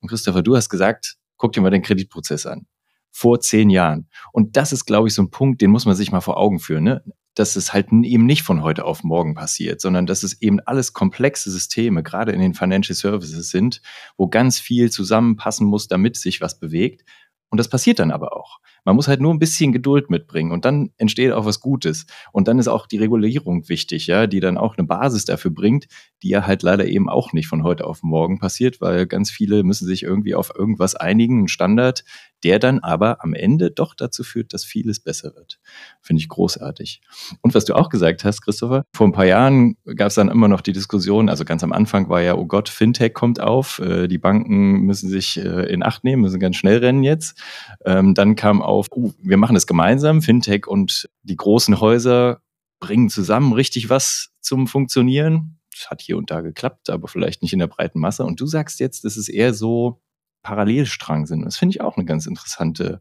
Und 0.00 0.08
Christopher, 0.08 0.42
du 0.42 0.56
hast 0.56 0.70
gesagt, 0.70 1.18
guck 1.36 1.52
dir 1.52 1.60
mal 1.60 1.70
den 1.70 1.82
Kreditprozess 1.82 2.46
an 2.46 2.66
vor 3.12 3.40
zehn 3.40 3.68
Jahren. 3.68 4.08
Und 4.32 4.56
das 4.56 4.72
ist, 4.72 4.86
glaube 4.86 5.08
ich, 5.08 5.14
so 5.14 5.22
ein 5.22 5.30
Punkt, 5.30 5.60
den 5.60 5.70
muss 5.70 5.84
man 5.84 5.94
sich 5.94 6.10
mal 6.10 6.22
vor 6.22 6.38
Augen 6.38 6.58
führen. 6.58 6.84
Ne? 6.84 7.04
Dass 7.34 7.56
es 7.56 7.72
halt 7.72 7.88
eben 7.92 8.26
nicht 8.26 8.42
von 8.42 8.62
heute 8.62 8.84
auf 8.84 9.04
morgen 9.04 9.34
passiert, 9.34 9.80
sondern 9.80 10.06
dass 10.06 10.22
es 10.22 10.40
eben 10.42 10.60
alles 10.60 10.92
komplexe 10.92 11.50
Systeme, 11.50 12.02
gerade 12.02 12.32
in 12.32 12.40
den 12.40 12.54
Financial 12.54 12.94
Services 12.94 13.50
sind, 13.50 13.80
wo 14.16 14.28
ganz 14.28 14.58
viel 14.58 14.90
zusammenpassen 14.90 15.66
muss, 15.66 15.88
damit 15.88 16.16
sich 16.16 16.40
was 16.40 16.58
bewegt. 16.58 17.04
Und 17.48 17.58
das 17.58 17.68
passiert 17.68 17.98
dann 17.98 18.10
aber 18.10 18.34
auch. 18.34 18.60
Man 18.84 18.96
muss 18.96 19.08
halt 19.08 19.20
nur 19.20 19.32
ein 19.32 19.38
bisschen 19.38 19.72
Geduld 19.72 20.10
mitbringen 20.10 20.52
und 20.52 20.64
dann 20.64 20.90
entsteht 20.96 21.32
auch 21.32 21.44
was 21.44 21.60
Gutes. 21.60 22.06
Und 22.32 22.48
dann 22.48 22.58
ist 22.58 22.66
auch 22.66 22.86
die 22.86 22.96
Regulierung 22.96 23.68
wichtig, 23.68 24.06
ja, 24.06 24.26
die 24.26 24.40
dann 24.40 24.56
auch 24.56 24.76
eine 24.76 24.86
Basis 24.86 25.26
dafür 25.26 25.50
bringt, 25.50 25.86
die 26.22 26.30
ja 26.30 26.46
halt 26.46 26.62
leider 26.62 26.86
eben 26.86 27.08
auch 27.08 27.32
nicht 27.32 27.46
von 27.46 27.62
heute 27.62 27.86
auf 27.86 28.02
morgen 28.02 28.38
passiert, 28.38 28.80
weil 28.80 29.06
ganz 29.06 29.30
viele 29.30 29.64
müssen 29.64 29.86
sich 29.86 30.02
irgendwie 30.02 30.34
auf 30.34 30.52
irgendwas 30.56 30.94
einigen, 30.94 31.40
einen 31.40 31.48
Standard, 31.48 32.04
der 32.44 32.58
dann 32.58 32.80
aber 32.80 33.22
am 33.22 33.34
Ende 33.34 33.70
doch 33.70 33.94
dazu 33.94 34.24
führt, 34.24 34.52
dass 34.52 34.64
vieles 34.64 35.00
besser 35.00 35.34
wird. 35.34 35.60
Finde 36.00 36.20
ich 36.20 36.28
großartig. 36.28 37.00
Und 37.40 37.54
was 37.54 37.64
du 37.64 37.74
auch 37.74 37.88
gesagt 37.88 38.24
hast, 38.24 38.42
Christopher, 38.42 38.84
vor 38.92 39.06
ein 39.06 39.12
paar 39.12 39.26
Jahren 39.26 39.76
gab 39.96 40.08
es 40.08 40.14
dann 40.14 40.28
immer 40.28 40.48
noch 40.48 40.60
die 40.60 40.72
Diskussion, 40.72 41.28
also 41.28 41.44
ganz 41.44 41.62
am 41.62 41.72
Anfang 41.72 42.08
war 42.08 42.20
ja, 42.20 42.34
oh 42.34 42.46
Gott, 42.46 42.68
Fintech 42.68 43.14
kommt 43.14 43.40
auf, 43.40 43.78
äh, 43.78 44.08
die 44.08 44.18
Banken 44.18 44.80
müssen 44.82 45.08
sich 45.08 45.38
äh, 45.38 45.72
in 45.72 45.82
Acht 45.82 46.04
nehmen, 46.04 46.22
müssen 46.22 46.40
ganz 46.40 46.56
schnell 46.56 46.78
rennen 46.78 47.02
jetzt. 47.02 47.40
Ähm, 47.84 48.14
dann 48.14 48.36
kam 48.36 48.62
auf, 48.62 48.88
uh, 48.94 49.12
wir 49.22 49.36
machen 49.36 49.56
es 49.56 49.66
gemeinsam, 49.66 50.22
Fintech 50.22 50.66
und 50.66 51.08
die 51.22 51.36
großen 51.36 51.80
Häuser 51.80 52.40
bringen 52.80 53.08
zusammen 53.08 53.52
richtig 53.52 53.90
was 53.90 54.30
zum 54.40 54.66
Funktionieren. 54.66 55.58
Das 55.72 55.90
hat 55.90 56.02
hier 56.02 56.18
und 56.18 56.30
da 56.30 56.42
geklappt, 56.42 56.90
aber 56.90 57.08
vielleicht 57.08 57.42
nicht 57.42 57.52
in 57.52 57.58
der 57.58 57.66
breiten 57.66 57.98
Masse. 57.98 58.24
Und 58.24 58.40
du 58.40 58.46
sagst 58.46 58.80
jetzt, 58.80 59.04
das 59.04 59.16
ist 59.16 59.28
eher 59.28 59.54
so, 59.54 60.02
Parallelstrang 60.42 61.26
sind. 61.26 61.44
Das 61.44 61.56
finde 61.56 61.76
ich 61.76 61.80
auch 61.80 61.96
eine 61.96 62.04
ganz 62.04 62.26
interessante 62.26 63.00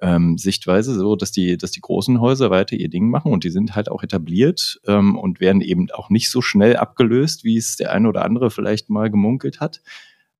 ähm, 0.00 0.38
Sichtweise, 0.38 0.94
so 0.94 1.16
dass 1.16 1.32
die, 1.32 1.56
dass 1.56 1.70
die 1.70 1.80
großen 1.80 2.20
Häuser 2.20 2.50
weiter 2.50 2.76
ihr 2.76 2.88
Ding 2.88 3.10
machen 3.10 3.32
und 3.32 3.44
die 3.44 3.50
sind 3.50 3.74
halt 3.74 3.90
auch 3.90 4.02
etabliert 4.02 4.80
ähm, 4.86 5.18
und 5.18 5.40
werden 5.40 5.60
eben 5.60 5.90
auch 5.92 6.10
nicht 6.10 6.30
so 6.30 6.40
schnell 6.40 6.76
abgelöst, 6.76 7.44
wie 7.44 7.56
es 7.56 7.76
der 7.76 7.92
eine 7.92 8.08
oder 8.08 8.24
andere 8.24 8.50
vielleicht 8.50 8.90
mal 8.90 9.10
gemunkelt 9.10 9.60
hat. 9.60 9.82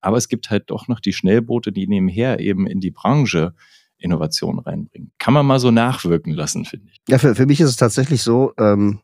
Aber 0.01 0.17
es 0.17 0.29
gibt 0.29 0.51
halt 0.51 0.71
doch 0.71 0.87
noch 0.87 1.01
die 1.01 1.13
Schnellboote, 1.13 1.73
die 1.73 1.89
nebenher 1.89 2.39
eben 2.41 2.67
in 2.67 2.81
die 2.81 2.93
Branche 2.93 3.55
Innovation 3.99 4.61
reinbringen. 4.61 5.11
Kann 5.19 5.35
man 5.35 5.45
mal 5.45 5.59
so 5.59 5.73
nachwirken 5.73 6.33
lassen, 6.33 6.65
finde 6.65 6.87
ich. 6.93 7.01
Ja, 7.09 7.19
für, 7.19 7.35
für 7.35 7.47
mich 7.47 7.61
ist 7.61 7.71
es 7.71 7.77
tatsächlich 7.77 8.23
so, 8.23 8.53
ähm, 8.57 9.01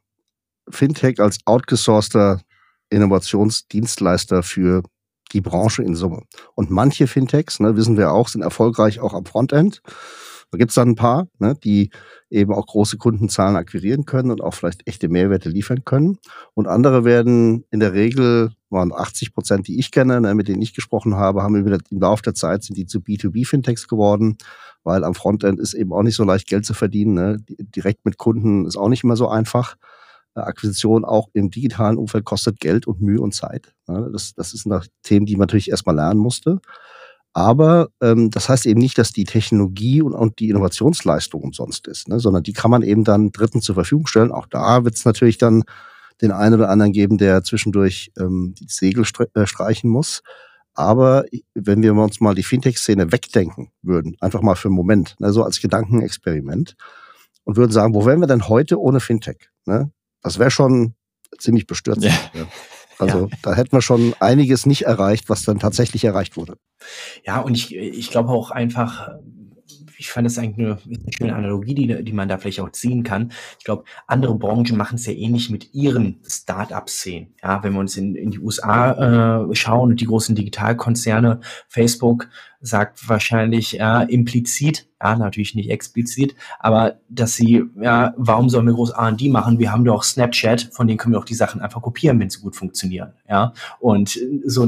Fintech 0.69 1.21
als 1.21 1.39
outgesourceter 1.45 2.41
Innovationsdienstleister 2.91 4.43
für 4.43 4.83
die 5.33 5.41
Branche 5.41 5.83
in 5.83 5.95
Summe. 5.95 6.23
Und 6.55 6.71
manche 6.71 7.07
Fintechs, 7.07 7.61
ne, 7.61 7.77
wissen 7.77 7.97
wir 7.97 8.13
auch, 8.13 8.29
sind 8.29 8.43
erfolgreich 8.43 9.01
auch 9.01 9.15
am 9.15 9.27
Frontend. 9.27 9.83
Da 10.51 10.59
gibt 10.59 10.71
es 10.71 10.77
dann 10.77 10.91
ein 10.91 10.95
paar, 10.95 11.27
ne, 11.41 11.57
die 11.65 11.91
eben 12.31 12.53
auch 12.53 12.67
große 12.67 12.97
Kundenzahlen 12.97 13.57
akquirieren 13.57 14.05
können 14.05 14.31
und 14.31 14.41
auch 14.41 14.55
vielleicht 14.55 14.87
echte 14.87 15.09
Mehrwerte 15.09 15.49
liefern 15.49 15.85
können. 15.85 16.19
Und 16.55 16.69
andere 16.69 17.05
werden 17.05 17.65
in 17.73 17.81
der 17.81 17.93
Regel, 17.93 18.53
waren 18.71 18.93
80 18.93 19.35
Prozent, 19.35 19.67
die 19.67 19.81
ich 19.81 19.91
kenne, 19.91 20.21
ne, 20.21 20.35
mit 20.35 20.47
denen 20.47 20.63
ich 20.63 20.75
gesprochen 20.75 21.17
habe, 21.17 21.43
haben 21.43 21.57
im 21.57 22.01
Laufe 22.01 22.23
der 22.23 22.35
Zeit 22.35 22.63
sind 22.63 22.77
die 22.77 22.87
zu 22.87 22.99
B2B-Fintechs 22.99 23.89
geworden, 23.89 24.39
weil 24.85 25.03
am 25.03 25.15
Frontend 25.15 25.59
ist 25.59 25.75
eben 25.75 25.93
auch 25.93 26.03
nicht 26.03 26.17
so 26.17 26.23
leicht 26.25 26.47
Geld 26.47 26.65
zu 26.65 26.75
verdienen. 26.75 27.15
Ne. 27.15 27.39
Direkt 27.49 28.05
mit 28.05 28.19
Kunden 28.19 28.65
ist 28.67 28.77
auch 28.77 28.89
nicht 28.89 29.03
immer 29.03 29.17
so 29.17 29.29
einfach. 29.29 29.77
Akquisition 30.35 31.05
auch 31.05 31.29
im 31.33 31.51
digitalen 31.51 31.97
Umfeld 31.97 32.25
kostet 32.25 32.61
Geld 32.61 32.87
und 32.87 33.01
Mühe 33.01 33.21
und 33.21 33.35
Zeit. 33.35 33.75
Das, 33.87 34.35
das 34.35 34.51
sind 34.51 34.91
Themen, 35.03 35.27
die 35.27 35.37
man 35.37 35.43
natürlich 35.43 35.71
erstmal 35.71 35.97
lernen 35.97 36.21
musste. 36.21 36.61
Aber 37.33 37.89
ähm, 38.01 38.31
das 38.31 38.49
heißt 38.49 38.65
eben 38.65 38.81
nicht, 38.81 38.97
dass 38.97 39.13
die 39.13 39.25
Technologie 39.25 40.03
und, 40.03 40.15
und 40.15 40.39
die 40.39 40.51
Innovationsleistung 40.51 41.43
umsonst 41.43 41.89
ist, 41.89 42.09
ne? 42.09 42.21
sondern 42.21 42.45
die 42.45 42.53
kann 42.53 42.71
man 42.71 42.83
eben 42.83 43.03
dann 43.03 43.33
Dritten 43.33 43.61
zur 43.61 43.75
Verfügung 43.75 44.07
stellen. 44.07 44.31
Auch 44.31 44.47
da 44.47 44.85
wird 44.85 44.95
es 44.95 45.05
natürlich 45.05 45.37
dann 45.37 45.65
den 46.23 46.31
einen 46.31 46.55
oder 46.55 46.71
anderen 46.71 46.93
geben, 46.93 47.19
der 47.19 47.43
zwischendurch 47.43 48.13
ähm, 48.19 48.55
die 48.57 48.69
Segel 48.69 49.05
äh, 49.35 49.47
streichen 49.47 49.91
muss. 49.91 50.23
Aber 50.75 51.25
wenn 51.55 51.83
wir 51.83 51.93
uns 51.95 52.21
mal 52.21 52.35
die 52.35 52.43
Fintech-Szene 52.45 53.11
wegdenken 53.11 53.71
würden, 53.83 54.17
einfach 54.21 54.43
mal 54.43 54.55
für 54.55 54.69
einen 54.69 54.77
Moment, 54.77 55.17
ne, 55.19 55.33
so 55.33 55.43
als 55.43 55.61
Gedankenexperiment, 55.61 56.77
und 57.45 57.57
würden 57.57 57.73
sagen, 57.73 57.95
wo 57.95 58.07
wären 58.07 58.21
wir 58.21 58.27
denn 58.27 58.49
heute 58.49 58.81
ohne 58.81 59.01
Fintech? 59.01 59.51
Ne? 59.67 59.91
Das 60.25 60.39
wäre 60.39 60.51
schon 60.51 60.95
ziemlich 61.39 61.67
bestürzend. 61.67 62.07
Ja. 62.07 62.41
Ja. 62.41 62.47
Also 62.99 63.27
ja. 63.27 63.37
da 63.43 63.55
hätten 63.55 63.73
wir 63.73 63.83
schon 63.83 64.15
einiges 64.21 64.67
nicht 64.67 64.83
erreicht, 64.83 65.29
was 65.29 65.43
dann 65.43 65.59
tatsächlich 65.59 66.05
erreicht 66.05 66.37
wurde. 66.37 66.57
Ja, 67.25 67.41
und 67.41 67.57
ich, 67.57 67.75
ich 67.77 68.11
glaube 68.11 68.31
auch 68.31 68.51
einfach, 68.51 69.11
ich 69.99 70.11
fand 70.11 70.27
das 70.27 70.39
eigentlich 70.39 70.67
eine, 70.67 70.79
eine 70.85 71.13
schöne 71.17 71.35
Analogie, 71.35 71.75
die, 71.75 72.05
die 72.05 72.13
man 72.13 72.29
da 72.29 72.39
vielleicht 72.39 72.61
auch 72.61 72.71
ziehen 72.71 73.03
kann. 73.03 73.33
Ich 73.59 73.65
glaube, 73.65 73.85
andere 74.07 74.35
Branchen 74.35 74.77
machen 74.77 74.97
es 74.97 75.07
ja 75.07 75.13
ähnlich 75.13 75.51
mit 75.51 75.75
ihren 75.75 76.21
Start-up-Szenen. 76.27 77.35
Ja, 77.43 77.63
wenn 77.63 77.73
wir 77.73 77.81
uns 77.81 77.97
in, 77.97 78.15
in 78.15 78.31
die 78.31 78.39
USA 78.39 79.43
äh, 79.51 79.55
schauen 79.55 79.91
und 79.91 80.01
die 80.01 80.07
großen 80.07 80.35
Digitalkonzerne, 80.35 81.41
Facebook, 81.69 82.29
sagt 82.65 83.09
wahrscheinlich 83.09 83.73
ja, 83.73 84.03
implizit, 84.03 84.87
ja, 85.03 85.17
natürlich 85.17 85.55
nicht 85.55 85.69
explizit, 85.71 86.35
aber 86.59 86.97
dass 87.11 87.35
sie, 87.35 87.65
ja, 87.79 88.15
warum 88.17 88.49
sollen 88.49 88.67
wir 88.67 88.73
groß 88.73 88.91
R&D 88.91 89.29
machen? 89.29 89.59
Wir 89.59 89.71
haben 89.71 89.85
doch 89.85 90.03
Snapchat, 90.03 90.71
von 90.73 90.87
denen 90.87 90.97
können 90.97 91.15
wir 91.15 91.19
auch 91.19 91.27
die 91.27 91.35
Sachen 91.35 91.61
einfach 91.61 91.83
kopieren, 91.83 92.19
wenn 92.21 92.31
sie 92.31 92.41
gut 92.41 92.57
funktionieren, 92.57 93.13
ja. 93.29 93.53
Und 93.81 94.19
so 94.47 94.67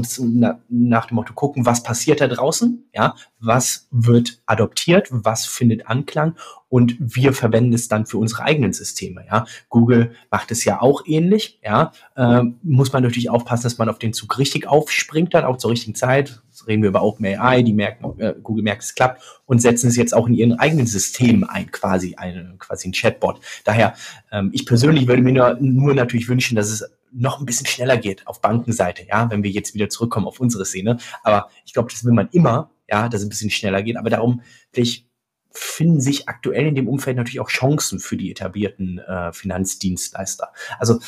nach 0.69 1.05
dem 1.07 1.15
Motto 1.15 1.33
gucken, 1.33 1.65
was 1.65 1.81
passiert 1.81 2.21
da 2.21 2.27
draußen, 2.27 2.85
ja, 2.93 3.15
was 3.39 3.87
wird 3.89 4.41
adoptiert, 4.45 5.07
was 5.09 5.47
findet 5.47 5.87
Anklang 5.87 6.35
und 6.69 6.95
wir 6.99 7.33
verwenden 7.33 7.73
es 7.73 7.87
dann 7.87 8.05
für 8.05 8.17
unsere 8.17 8.43
eigenen 8.43 8.73
Systeme. 8.73 9.25
Ja, 9.25 9.45
Google 9.69 10.11
macht 10.29 10.51
es 10.51 10.65
ja 10.65 10.81
auch 10.81 11.03
ähnlich. 11.05 11.59
Ja, 11.63 11.91
ähm, 12.15 12.59
muss 12.61 12.91
man 12.93 13.03
natürlich 13.03 13.29
aufpassen, 13.29 13.63
dass 13.63 13.77
man 13.77 13.89
auf 13.89 13.99
den 13.99 14.13
Zug 14.13 14.37
richtig 14.37 14.67
aufspringt, 14.67 15.33
dann 15.33 15.45
auch 15.45 15.57
zur 15.57 15.71
richtigen 15.71 15.95
Zeit. 15.95 16.41
Reden 16.67 16.81
wir 16.81 16.89
über 16.89 17.03
OpenAI, 17.03 17.61
die 17.61 17.73
merken, 17.73 18.19
äh, 18.19 18.35
Google 18.41 18.63
merkt, 18.63 18.83
es 18.83 18.95
klappt 18.95 19.21
und 19.45 19.61
setzen 19.61 19.87
es 19.87 19.95
jetzt 19.95 20.13
auch 20.13 20.27
in 20.27 20.33
ihren 20.33 20.59
eigenen 20.59 20.87
Systemen 20.87 21.43
ein, 21.43 21.71
quasi 21.71 22.15
eine, 22.15 22.55
quasi 22.59 22.89
ein 22.89 22.93
Chatbot. 22.93 23.39
Daher, 23.63 23.95
ähm, 24.31 24.49
ich 24.53 24.65
persönlich 24.65 25.07
würde 25.07 25.21
mir 25.21 25.33
nur, 25.33 25.57
nur 25.59 25.93
natürlich 25.93 26.29
wünschen, 26.29 26.55
dass 26.55 26.69
es 26.69 26.83
noch 27.11 27.39
ein 27.39 27.45
bisschen 27.45 27.67
schneller 27.67 27.97
geht 27.97 28.27
auf 28.27 28.41
Bankenseite, 28.41 29.05
ja, 29.07 29.29
wenn 29.31 29.43
wir 29.43 29.51
jetzt 29.51 29.73
wieder 29.73 29.89
zurückkommen 29.89 30.27
auf 30.27 30.39
unsere 30.39 30.65
Szene. 30.65 30.97
Aber 31.23 31.49
ich 31.65 31.73
glaube, 31.73 31.89
das 31.89 32.03
will 32.03 32.13
man 32.13 32.29
immer, 32.31 32.71
ja, 32.89 33.09
dass 33.09 33.21
es 33.21 33.27
ein 33.27 33.29
bisschen 33.29 33.49
schneller 33.49 33.81
geht. 33.81 33.97
Aber 33.97 34.09
darum, 34.09 34.41
vielleicht 34.71 35.07
finden 35.51 36.01
sich 36.01 36.27
aktuell 36.29 36.67
in 36.67 36.75
dem 36.75 36.87
Umfeld 36.87 37.17
natürlich 37.17 37.39
auch 37.39 37.49
Chancen 37.49 37.99
für 37.99 38.17
die 38.17 38.31
etablierten 38.31 38.99
äh, 38.99 39.33
Finanzdienstleister. 39.33 40.51
Also 40.77 40.99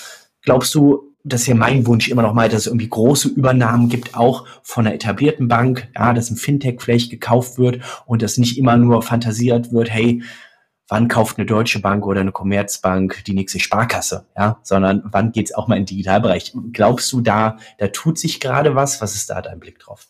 glaubst 0.41 0.73
du, 0.73 1.08
das 1.33 1.41
ist 1.41 1.47
ja 1.47 1.55
mein 1.55 1.85
Wunsch 1.85 2.09
immer 2.09 2.21
noch 2.21 2.33
mal, 2.33 2.49
dass 2.49 2.61
es 2.61 2.67
irgendwie 2.67 2.89
große 2.89 3.29
Übernahmen 3.29 3.89
gibt, 3.89 4.15
auch 4.15 4.45
von 4.63 4.85
einer 4.85 4.95
etablierten 4.95 5.47
Bank, 5.47 5.87
ja, 5.95 6.13
dass 6.13 6.29
ein 6.29 6.37
Fintech 6.37 6.81
vielleicht 6.81 7.09
gekauft 7.09 7.57
wird 7.57 7.81
und 8.05 8.21
dass 8.21 8.37
nicht 8.37 8.57
immer 8.57 8.77
nur 8.77 9.01
fantasiert 9.01 9.71
wird, 9.71 9.89
hey, 9.89 10.23
wann 10.87 11.07
kauft 11.07 11.37
eine 11.37 11.45
Deutsche 11.45 11.79
Bank 11.79 12.05
oder 12.05 12.21
eine 12.21 12.31
Commerzbank 12.31 13.23
die 13.25 13.33
nächste 13.33 13.59
Sparkasse, 13.59 14.25
ja, 14.35 14.59
sondern 14.63 15.03
wann 15.05 15.31
geht's 15.31 15.53
auch 15.53 15.67
mal 15.67 15.75
in 15.75 15.83
den 15.83 15.87
Digitalbereich? 15.87 16.53
Glaubst 16.73 17.11
du 17.13 17.21
da, 17.21 17.57
da 17.77 17.87
tut 17.87 18.17
sich 18.17 18.39
gerade 18.39 18.75
was? 18.75 19.01
Was 19.01 19.15
ist 19.15 19.29
da 19.29 19.41
dein 19.41 19.59
Blick 19.59 19.79
drauf? 19.79 20.07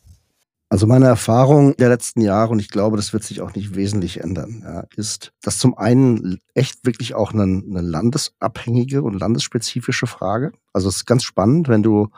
Also 0.71 0.85
meine 0.85 1.07
Erfahrung 1.07 1.75
der 1.77 1.89
letzten 1.89 2.21
Jahre, 2.21 2.51
und 2.51 2.59
ich 2.59 2.69
glaube, 2.69 2.95
das 2.95 3.11
wird 3.11 3.23
sich 3.23 3.41
auch 3.41 3.55
nicht 3.55 3.73
wesentlich 3.73 4.21
ändern, 4.21 4.61
ja, 4.63 4.83
ist, 4.95 5.33
dass 5.41 5.57
zum 5.57 5.75
einen 5.75 6.39
echt 6.53 6.85
wirklich 6.85 7.15
auch 7.15 7.33
eine, 7.33 7.41
eine, 7.41 7.81
landesabhängige 7.81 9.01
und 9.01 9.19
landesspezifische 9.19 10.05
Frage. 10.05 10.51
Also 10.71 10.87
es 10.87 10.97
ist 10.97 11.05
ganz 11.07 11.23
spannend, 11.23 11.69
wenn 11.69 11.81
du, 11.81 12.09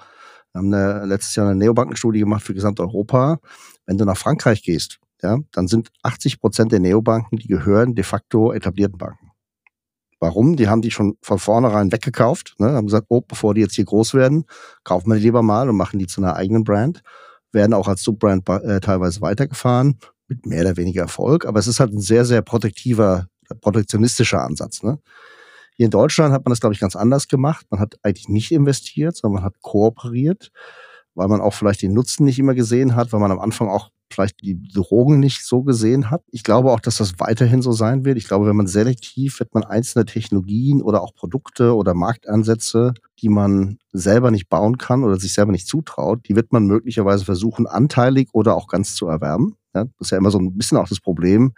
wir 0.52 0.60
haben 0.60 0.74
eine, 0.74 1.06
letztes 1.06 1.36
Jahr 1.36 1.48
eine 1.48 1.56
Neobankenstudie 1.56 2.20
gemacht 2.20 2.44
für 2.44 2.54
Gesamteuropa. 2.54 3.40
Wenn 3.86 3.98
du 3.98 4.04
nach 4.04 4.18
Frankreich 4.18 4.64
gehst, 4.64 5.00
ja, 5.24 5.38
dann 5.54 5.70
sind 5.70 5.90
80 6.04 6.42
Prozent 6.42 6.74
der 6.74 6.82
Neobanken, 6.82 7.38
die 7.38 7.48
gehören 7.48 7.96
de 7.96 8.04
facto 8.04 8.52
etablierten 8.52 8.98
Banken. 8.98 9.32
Warum? 10.20 10.58
Die 10.58 10.68
haben 10.68 10.82
die 10.82 10.92
schon 10.92 11.18
von 11.22 11.40
vornherein 11.40 11.94
weggekauft, 11.94 12.56
ne, 12.60 12.74
haben 12.74 12.88
gesagt, 12.88 13.08
oh, 13.08 13.22
bevor 13.22 13.54
die 13.54 13.62
jetzt 13.62 13.76
hier 13.76 13.86
groß 13.86 14.14
werden, 14.14 14.44
kaufen 14.84 15.10
wir 15.10 15.16
die 15.16 15.22
lieber 15.22 15.42
mal 15.42 15.70
und 15.70 15.78
machen 15.78 16.00
die 16.00 16.08
zu 16.08 16.22
einer 16.22 16.36
eigenen 16.36 16.66
Brand 16.66 17.02
werden 17.52 17.74
auch 17.74 17.88
als 17.88 18.04
Subbrand 18.04 18.48
äh, 18.50 18.80
teilweise 18.80 19.22
weitergefahren, 19.22 20.00
mit 20.28 20.46
mehr 20.46 20.62
oder 20.62 20.78
weniger 20.78 21.02
Erfolg. 21.02 21.46
Aber 21.46 21.60
es 21.60 21.68
ist 21.68 21.80
halt 21.80 21.94
ein 21.94 22.00
sehr, 22.00 22.26
sehr 22.26 22.42
protektiver, 22.42 23.28
protektionistischer 23.60 24.42
Ansatz. 24.42 24.84
Ne? 24.84 25.00
Hier 25.76 25.86
in 25.86 25.92
Deutschland 25.92 26.34
hat 26.34 26.46
man 26.46 26.52
das, 26.52 26.60
glaube 26.60 26.74
ich, 26.74 26.80
ganz 26.80 26.96
anders 26.96 27.28
gemacht. 27.28 27.66
Man 27.70 27.80
hat 27.80 27.96
eigentlich 28.04 28.30
nicht 28.30 28.52
investiert, 28.52 29.16
sondern 29.16 29.42
man 29.42 29.46
hat 29.46 29.62
kooperiert, 29.62 30.52
weil 31.16 31.28
man 31.28 31.42
auch 31.42 31.54
vielleicht 31.54 31.82
den 31.82 31.94
Nutzen 31.94 32.26
nicht 32.26 32.40
immer 32.40 32.54
gesehen 32.54 32.96
hat, 32.96 33.12
weil 33.12 33.20
man 33.20 33.32
am 33.32 33.40
Anfang 33.40 33.70
auch 33.70 33.90
vielleicht 34.14 34.42
die 34.42 34.62
Drogen 34.62 35.20
nicht 35.20 35.46
so 35.46 35.64
gesehen 35.64 36.10
hat. 36.10 36.24
Ich 36.32 36.44
glaube 36.44 36.72
auch, 36.72 36.80
dass 36.80 36.98
das 36.98 37.20
weiterhin 37.20 37.62
so 37.62 37.72
sein 37.72 38.06
wird. 38.06 38.18
Ich 38.18 38.28
glaube, 38.28 38.48
wenn 38.48 38.56
man 38.56 38.68
selektiv, 38.68 39.40
wird 39.40 39.54
man 39.54 39.64
einzelne 39.64 40.06
Technologien 40.06 40.82
oder 40.82 41.02
auch 41.02 41.14
Produkte 41.14 41.76
oder 41.76 41.94
Marktansätze, 41.94 42.94
die 43.20 43.30
man 43.30 43.78
selber 43.92 44.32
nicht 44.32 44.50
bauen 44.50 44.78
kann 44.78 45.04
oder 45.04 45.20
sich 45.20 45.34
selber 45.34 45.52
nicht 45.52 45.68
zutraut, 45.68 46.28
die 46.28 46.36
wird 46.36 46.52
man 46.52 46.66
möglicherweise 46.66 47.26
versuchen, 47.26 47.68
anteilig 47.68 48.30
oder 48.34 48.56
auch 48.56 48.68
ganz 48.68 48.96
zu 48.96 49.08
erwerben. 49.08 49.56
Ja, 49.74 49.86
das 49.86 50.08
ist 50.08 50.12
ja 50.12 50.18
immer 50.18 50.32
so 50.32 50.40
ein 50.40 50.58
bisschen 50.58 50.78
auch 50.78 50.90
das 50.90 51.00
Problem, 51.00 51.54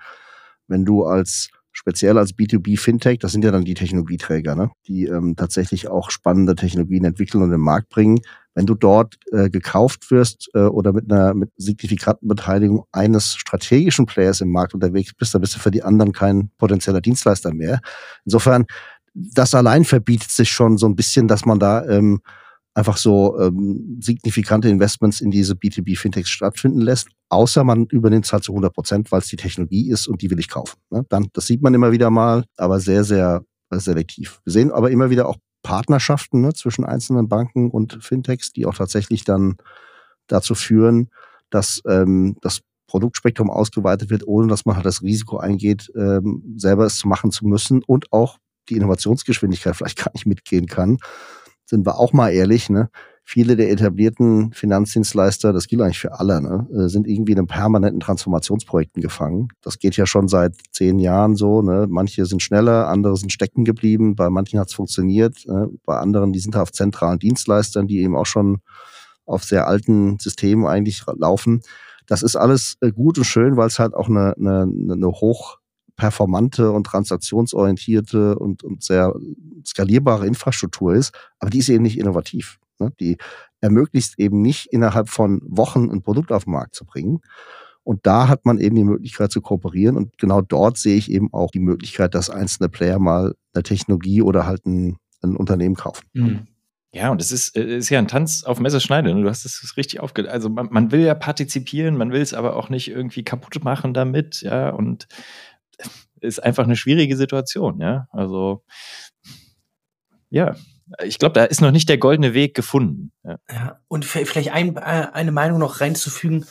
wenn 0.67 0.85
du 0.85 1.03
als 1.03 1.49
speziell 1.73 2.17
als 2.17 2.35
B2B 2.35 2.79
Fintech, 2.79 3.19
das 3.19 3.31
sind 3.31 3.43
ja 3.43 3.51
dann 3.51 3.65
die 3.65 3.73
Technologieträger, 3.73 4.55
ne? 4.55 4.71
die 4.87 5.05
ähm, 5.05 5.35
tatsächlich 5.35 5.87
auch 5.87 6.11
spannende 6.11 6.55
Technologien 6.55 7.03
entwickeln 7.03 7.41
und 7.41 7.47
in 7.47 7.53
den 7.53 7.61
Markt 7.61 7.89
bringen. 7.89 8.21
Wenn 8.55 8.65
du 8.65 8.75
dort 8.75 9.17
äh, 9.31 9.49
gekauft 9.49 10.11
wirst 10.11 10.49
äh, 10.53 10.59
oder 10.59 10.93
mit 10.93 11.11
einer 11.11 11.33
mit 11.33 11.51
signifikanten 11.57 12.27
Beteiligung 12.27 12.85
eines 12.91 13.35
strategischen 13.35 14.05
Players 14.05 14.41
im 14.41 14.51
Markt 14.51 14.73
unterwegs 14.73 15.13
bist, 15.13 15.33
dann 15.33 15.41
bist 15.41 15.55
du 15.55 15.59
für 15.59 15.71
die 15.71 15.83
anderen 15.83 16.11
kein 16.11 16.51
potenzieller 16.57 17.01
Dienstleister 17.01 17.53
mehr. 17.53 17.79
Insofern, 18.25 18.65
das 19.13 19.55
allein 19.55 19.85
verbietet 19.85 20.31
sich 20.31 20.49
schon 20.49 20.77
so 20.77 20.87
ein 20.87 20.95
bisschen, 20.95 21.27
dass 21.27 21.45
man 21.45 21.59
da 21.59 21.85
ähm, 21.85 22.21
einfach 22.73 22.97
so 22.97 23.39
ähm, 23.39 23.99
signifikante 24.01 24.69
Investments 24.69 25.21
in 25.21 25.31
diese 25.31 25.53
B2B-Fintechs 25.53 26.29
stattfinden 26.29 26.81
lässt, 26.81 27.07
außer 27.29 27.63
man 27.63 27.85
übernimmt 27.85 28.25
es 28.25 28.33
halt 28.33 28.43
zu 28.43 28.51
100 28.51 28.73
Prozent, 28.73 29.11
weil 29.11 29.19
es 29.19 29.27
die 29.27 29.35
Technologie 29.35 29.89
ist 29.89 30.07
und 30.07 30.21
die 30.21 30.29
will 30.31 30.39
ich 30.39 30.49
kaufen. 30.49 30.77
Ne? 30.89 31.05
Dann, 31.09 31.27
das 31.33 31.45
sieht 31.45 31.61
man 31.61 31.73
immer 31.73 31.91
wieder 31.91 32.09
mal, 32.09 32.45
aber 32.57 32.79
sehr, 32.79 33.03
sehr 33.03 33.43
selektiv. 33.71 34.41
Wir 34.43 34.53
sehen 34.53 34.71
aber 34.71 34.91
immer 34.91 35.09
wieder 35.09 35.27
auch 35.27 35.37
Partnerschaften 35.63 36.41
ne, 36.41 36.53
zwischen 36.53 36.85
einzelnen 36.85 37.27
Banken 37.27 37.71
und 37.71 38.03
Fintechs, 38.03 38.51
die 38.51 38.65
auch 38.65 38.75
tatsächlich 38.75 39.23
dann 39.23 39.55
dazu 40.27 40.53
führen, 40.55 41.09
dass 41.49 41.81
ähm, 41.87 42.37
das 42.41 42.61
Produktspektrum 42.87 43.49
ausgeweitet 43.49 44.09
wird, 44.11 44.27
ohne 44.27 44.47
dass 44.47 44.65
man 44.65 44.75
halt 44.75 44.85
das 44.85 45.01
Risiko 45.01 45.37
eingeht, 45.37 45.91
ähm, 45.95 46.53
selber 46.57 46.85
es 46.85 47.03
machen 47.05 47.31
zu 47.31 47.47
müssen 47.47 47.81
und 47.83 48.11
auch 48.11 48.37
die 48.69 48.75
Innovationsgeschwindigkeit 48.75 49.75
vielleicht 49.75 49.97
gar 50.03 50.11
nicht 50.13 50.25
mitgehen 50.25 50.67
kann. 50.67 50.97
Sind 51.65 51.87
wir 51.87 51.97
auch 51.97 52.13
mal 52.13 52.29
ehrlich, 52.29 52.69
ne? 52.69 52.89
Viele 53.23 53.55
der 53.55 53.71
etablierten 53.71 54.51
Finanzdienstleister, 54.53 55.53
das 55.53 55.67
gilt 55.67 55.81
eigentlich 55.81 55.99
für 55.99 56.19
alle, 56.19 56.41
ne, 56.41 56.67
äh, 56.73 56.89
sind 56.89 57.07
irgendwie 57.07 57.31
in 57.31 57.39
einem 57.39 57.47
permanenten 57.47 57.99
Transformationsprojekten 57.99 59.01
gefangen. 59.01 59.47
Das 59.61 59.79
geht 59.79 59.95
ja 59.95 60.05
schon 60.05 60.27
seit 60.27 60.55
zehn 60.71 60.99
Jahren 60.99 61.35
so. 61.35 61.61
Ne? 61.61 61.87
Manche 61.89 62.25
sind 62.25 62.41
schneller, 62.41 62.87
andere 62.89 63.15
sind 63.17 63.31
stecken 63.31 63.63
geblieben, 63.63 64.15
bei 64.15 64.29
manchen 64.29 64.59
hat 64.59 64.67
es 64.67 64.73
funktioniert, 64.73 65.45
ne? 65.47 65.69
bei 65.85 65.97
anderen, 65.97 66.33
die 66.33 66.39
sind 66.39 66.55
auf 66.55 66.71
zentralen 66.71 67.19
Dienstleistern, 67.19 67.87
die 67.87 68.01
eben 68.01 68.15
auch 68.15 68.25
schon 68.25 68.59
auf 69.25 69.43
sehr 69.43 69.67
alten 69.67 70.19
Systemen 70.19 70.65
eigentlich 70.65 71.03
laufen. 71.15 71.61
Das 72.07 72.23
ist 72.23 72.35
alles 72.35 72.75
äh, 72.81 72.91
gut 72.91 73.17
und 73.17 73.23
schön, 73.23 73.55
weil 73.55 73.67
es 73.67 73.79
halt 73.79 73.93
auch 73.93 74.09
eine, 74.09 74.35
eine, 74.37 74.63
eine 74.63 75.07
hoch 75.07 75.59
performante 75.95 76.71
und 76.71 76.85
transaktionsorientierte 76.85 78.37
und, 78.37 78.63
und 78.63 78.83
sehr 78.83 79.13
skalierbare 79.65 80.27
Infrastruktur 80.27 80.95
ist, 80.95 81.13
aber 81.39 81.49
die 81.49 81.59
ist 81.59 81.69
eben 81.69 81.83
nicht 81.83 81.99
innovativ. 81.99 82.59
Ne? 82.83 82.93
Die 82.99 83.17
ermöglicht 83.61 84.19
eben 84.19 84.41
nicht 84.41 84.67
innerhalb 84.71 85.09
von 85.09 85.41
Wochen 85.45 85.89
ein 85.89 86.01
Produkt 86.01 86.31
auf 86.31 86.45
den 86.45 86.53
Markt 86.53 86.75
zu 86.75 86.85
bringen. 86.85 87.21
Und 87.83 88.05
da 88.05 88.27
hat 88.27 88.45
man 88.45 88.59
eben 88.59 88.75
die 88.75 88.83
Möglichkeit 88.83 89.31
zu 89.31 89.41
kooperieren. 89.41 89.97
Und 89.97 90.17
genau 90.17 90.41
dort 90.41 90.77
sehe 90.77 90.95
ich 90.95 91.11
eben 91.11 91.33
auch 91.33 91.51
die 91.51 91.59
Möglichkeit, 91.59 92.15
dass 92.15 92.29
einzelne 92.29 92.69
Player 92.69 92.99
mal 92.99 93.35
eine 93.53 93.63
Technologie 93.63 94.21
oder 94.21 94.45
halt 94.45 94.65
ein, 94.65 94.97
ein 95.21 95.35
Unternehmen 95.35 95.75
kaufen. 95.75 96.05
Mhm. 96.13 96.47
Ja, 96.93 97.09
und 97.09 97.19
es 97.19 97.31
ist, 97.31 97.57
äh, 97.57 97.77
ist 97.77 97.89
ja 97.89 97.99
ein 97.99 98.07
Tanz 98.07 98.43
auf 98.43 98.59
Messerschneide. 98.59 99.13
Ne? 99.13 99.23
Du 99.23 99.29
hast 99.29 99.45
es 99.45 99.75
richtig 99.77 99.99
aufge... 99.99 100.29
Also 100.29 100.49
man, 100.49 100.67
man, 100.71 100.91
will 100.91 101.01
ja 101.01 101.15
partizipieren, 101.15 101.97
man 101.97 102.11
will 102.11 102.21
es 102.21 102.33
aber 102.33 102.55
auch 102.55 102.69
nicht 102.69 102.89
irgendwie 102.89 103.23
kaputt 103.23 103.63
machen 103.63 103.93
damit, 103.93 104.41
ja. 104.41 104.69
Und 104.69 105.07
ist 106.21 106.41
einfach 106.41 106.63
eine 106.63 106.75
schwierige 106.75 107.17
Situation, 107.17 107.79
ja. 107.79 108.07
Also 108.11 108.63
ja, 110.29 110.55
ich 111.03 111.19
glaube, 111.19 111.33
da 111.33 111.45
ist 111.45 111.61
noch 111.61 111.71
nicht 111.71 111.89
der 111.89 111.97
goldene 111.97 112.33
Weg 112.33 112.55
gefunden. 112.55 113.11
Ja, 113.23 113.37
ja 113.49 113.79
und 113.87 114.05
vielleicht 114.05 114.51
ein, 114.51 114.75
äh, 114.77 115.07
eine 115.13 115.31
Meinung 115.31 115.59
noch 115.59 115.81
reinzufügen. 115.81 116.45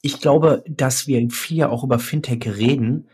Ich 0.00 0.20
glaube, 0.20 0.64
dass 0.68 1.06
wir 1.06 1.30
viel 1.30 1.64
auch 1.64 1.84
über 1.84 1.98
Fintech 1.98 2.44
reden, 2.46 3.08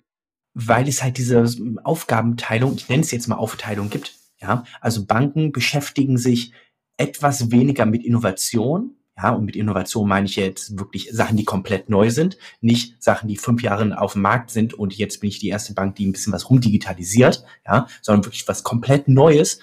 weil 0.54 0.88
es 0.88 1.02
halt 1.02 1.18
diese 1.18 1.44
Aufgabenteilung, 1.84 2.74
ich 2.76 2.88
nenne 2.88 3.02
es 3.02 3.10
jetzt 3.10 3.28
mal 3.28 3.36
Aufteilung 3.36 3.90
gibt. 3.90 4.14
Ja, 4.40 4.64
also 4.80 5.04
Banken 5.04 5.52
beschäftigen 5.52 6.16
sich 6.16 6.52
etwas 6.96 7.50
weniger 7.50 7.86
mit 7.86 8.04
Innovation. 8.04 8.94
Ja, 9.16 9.30
und 9.30 9.44
mit 9.44 9.56
Innovation 9.56 10.08
meine 10.08 10.26
ich 10.26 10.36
jetzt 10.36 10.78
wirklich 10.78 11.10
Sachen, 11.10 11.36
die 11.36 11.44
komplett 11.44 11.88
neu 11.88 12.10
sind, 12.10 12.38
nicht 12.60 13.02
Sachen, 13.02 13.28
die 13.28 13.36
fünf 13.36 13.62
Jahre 13.64 14.00
auf 14.00 14.12
dem 14.12 14.22
Markt 14.22 14.50
sind 14.50 14.74
und 14.74 14.96
jetzt 14.96 15.20
bin 15.20 15.28
ich 15.28 15.40
die 15.40 15.48
erste 15.48 15.74
Bank, 15.74 15.96
die 15.96 16.06
ein 16.06 16.12
bisschen 16.12 16.32
was 16.32 16.48
rumdigitalisiert, 16.48 17.44
ja, 17.66 17.88
sondern 18.00 18.24
wirklich 18.24 18.46
was 18.46 18.62
komplett 18.62 19.08
Neues. 19.08 19.58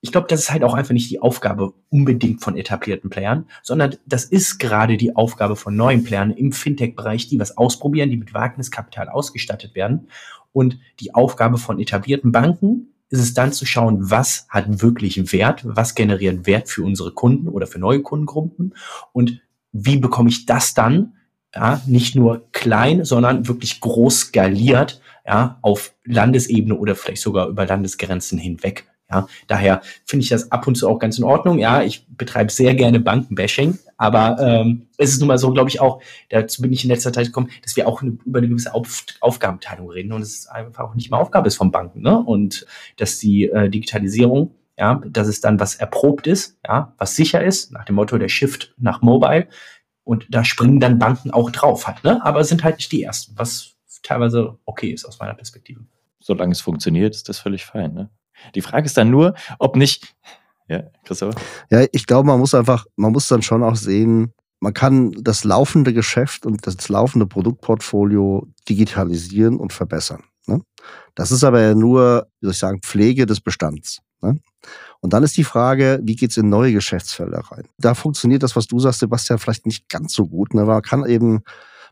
Ich 0.00 0.12
glaube, 0.12 0.26
das 0.28 0.40
ist 0.40 0.52
halt 0.52 0.62
auch 0.62 0.74
einfach 0.74 0.92
nicht 0.92 1.10
die 1.10 1.20
Aufgabe 1.20 1.72
unbedingt 1.88 2.42
von 2.42 2.56
etablierten 2.56 3.10
Playern, 3.10 3.46
sondern 3.62 3.96
das 4.06 4.24
ist 4.24 4.58
gerade 4.58 4.96
die 4.96 5.16
Aufgabe 5.16 5.56
von 5.56 5.74
neuen 5.74 6.04
Playern 6.04 6.30
im 6.30 6.52
Fintech-Bereich, 6.52 7.28
die 7.28 7.40
was 7.40 7.56
ausprobieren, 7.56 8.10
die 8.10 8.16
mit 8.16 8.34
Wagniskapital 8.34 9.08
ausgestattet 9.08 9.74
werden. 9.74 10.08
Und 10.52 10.78
die 11.00 11.14
Aufgabe 11.14 11.58
von 11.58 11.80
etablierten 11.80 12.32
Banken 12.32 12.94
ist 13.08 13.20
es 13.20 13.34
dann 13.34 13.52
zu 13.52 13.66
schauen, 13.66 14.10
was 14.10 14.46
hat 14.48 14.82
wirklich 14.82 15.32
Wert, 15.32 15.62
was 15.64 15.94
generiert 15.94 16.46
Wert 16.46 16.68
für 16.68 16.82
unsere 16.82 17.12
Kunden 17.12 17.48
oder 17.48 17.66
für 17.66 17.78
neue 17.78 18.02
Kundengruppen 18.02 18.74
und 19.12 19.40
wie 19.72 19.98
bekomme 19.98 20.28
ich 20.28 20.46
das 20.46 20.74
dann 20.74 21.14
ja, 21.54 21.80
nicht 21.86 22.16
nur 22.16 22.48
klein, 22.52 23.04
sondern 23.04 23.48
wirklich 23.48 23.80
groß 23.80 24.20
skaliert 24.20 25.00
ja, 25.26 25.58
auf 25.62 25.94
Landesebene 26.04 26.76
oder 26.76 26.94
vielleicht 26.94 27.22
sogar 27.22 27.48
über 27.48 27.66
Landesgrenzen 27.66 28.38
hinweg 28.38 28.86
ja, 29.10 29.28
daher 29.46 29.82
finde 30.04 30.24
ich 30.24 30.30
das 30.30 30.50
ab 30.50 30.66
und 30.66 30.74
zu 30.74 30.88
auch 30.88 30.98
ganz 30.98 31.18
in 31.18 31.24
Ordnung. 31.24 31.58
Ja, 31.58 31.82
ich 31.82 32.06
betreibe 32.08 32.50
sehr 32.50 32.74
gerne 32.74 32.98
Bankenbashing, 32.98 33.78
aber 33.96 34.36
ähm, 34.40 34.88
es 34.98 35.10
ist 35.10 35.20
nun 35.20 35.28
mal 35.28 35.38
so, 35.38 35.52
glaube 35.52 35.70
ich, 35.70 35.80
auch, 35.80 36.02
dazu 36.28 36.60
bin 36.62 36.72
ich 36.72 36.82
in 36.82 36.90
letzter 36.90 37.12
Zeit 37.12 37.26
gekommen, 37.26 37.50
dass 37.62 37.76
wir 37.76 37.86
auch 37.86 38.02
eine, 38.02 38.18
über 38.24 38.38
eine 38.38 38.48
gewisse 38.48 38.74
Auf 38.74 39.04
Aufgabenteilung 39.20 39.90
reden 39.90 40.12
und 40.12 40.22
es 40.22 40.34
ist 40.34 40.50
einfach 40.50 40.84
auch 40.84 40.94
nicht 40.94 41.10
mehr 41.10 41.20
Aufgabe 41.20 41.46
ist 41.46 41.56
von 41.56 41.70
Banken, 41.70 42.02
ne? 42.02 42.18
Und 42.18 42.66
dass 42.96 43.18
die 43.18 43.44
äh, 43.44 43.70
Digitalisierung, 43.70 44.54
ja, 44.76 45.00
dass 45.06 45.28
es 45.28 45.40
dann 45.40 45.60
was 45.60 45.76
erprobt 45.76 46.26
ist, 46.26 46.58
ja, 46.66 46.92
was 46.98 47.14
sicher 47.14 47.44
ist, 47.44 47.70
nach 47.72 47.84
dem 47.84 47.94
Motto 47.94 48.18
der 48.18 48.28
Shift 48.28 48.74
nach 48.76 49.02
Mobile. 49.02 49.46
Und 50.02 50.26
da 50.30 50.44
springen 50.44 50.80
dann 50.80 50.98
Banken 50.98 51.30
auch 51.30 51.50
drauf 51.50 51.86
halt, 51.86 52.02
ne? 52.02 52.24
Aber 52.24 52.42
sind 52.42 52.64
halt 52.64 52.76
nicht 52.76 52.90
die 52.90 53.04
ersten, 53.04 53.38
was 53.38 53.76
teilweise 54.02 54.58
okay 54.64 54.90
ist 54.90 55.04
aus 55.04 55.18
meiner 55.20 55.34
Perspektive. 55.34 55.80
Solange 56.18 56.52
es 56.52 56.60
funktioniert, 56.60 57.14
ist 57.14 57.28
das 57.28 57.38
völlig 57.38 57.64
fein, 57.64 57.94
ne? 57.94 58.10
Die 58.54 58.62
Frage 58.62 58.86
ist 58.86 58.96
dann 58.96 59.10
nur, 59.10 59.34
ob 59.58 59.76
nicht. 59.76 60.14
Ja, 60.68 60.82
Christopher? 61.04 61.40
Ja, 61.70 61.86
ich 61.92 62.06
glaube, 62.06 62.26
man 62.26 62.40
muss 62.40 62.54
einfach, 62.54 62.86
man 62.96 63.12
muss 63.12 63.28
dann 63.28 63.42
schon 63.42 63.62
auch 63.62 63.76
sehen, 63.76 64.32
man 64.60 64.74
kann 64.74 65.12
das 65.20 65.44
laufende 65.44 65.92
Geschäft 65.92 66.46
und 66.46 66.66
das 66.66 66.88
laufende 66.88 67.26
Produktportfolio 67.26 68.46
digitalisieren 68.68 69.58
und 69.58 69.72
verbessern. 69.72 70.24
Ne? 70.46 70.60
Das 71.14 71.30
ist 71.30 71.44
aber 71.44 71.60
ja 71.60 71.74
nur, 71.74 72.26
wie 72.40 72.46
soll 72.46 72.52
ich 72.52 72.58
sagen, 72.58 72.80
Pflege 72.82 73.26
des 73.26 73.40
Bestands. 73.40 74.00
Ne? 74.22 74.40
Und 75.00 75.12
dann 75.12 75.22
ist 75.22 75.36
die 75.36 75.44
Frage, 75.44 76.00
wie 76.02 76.16
geht's 76.16 76.36
in 76.36 76.48
neue 76.48 76.72
Geschäftsfelder 76.72 77.40
rein? 77.50 77.68
Da 77.78 77.94
funktioniert 77.94 78.42
das, 78.42 78.56
was 78.56 78.66
du 78.66 78.80
sagst, 78.80 79.00
Sebastian, 79.00 79.38
vielleicht 79.38 79.66
nicht 79.66 79.88
ganz 79.88 80.14
so 80.14 80.26
gut. 80.26 80.54
Ne? 80.54 80.64
Man 80.64 80.82
kann 80.82 81.04
eben, 81.06 81.42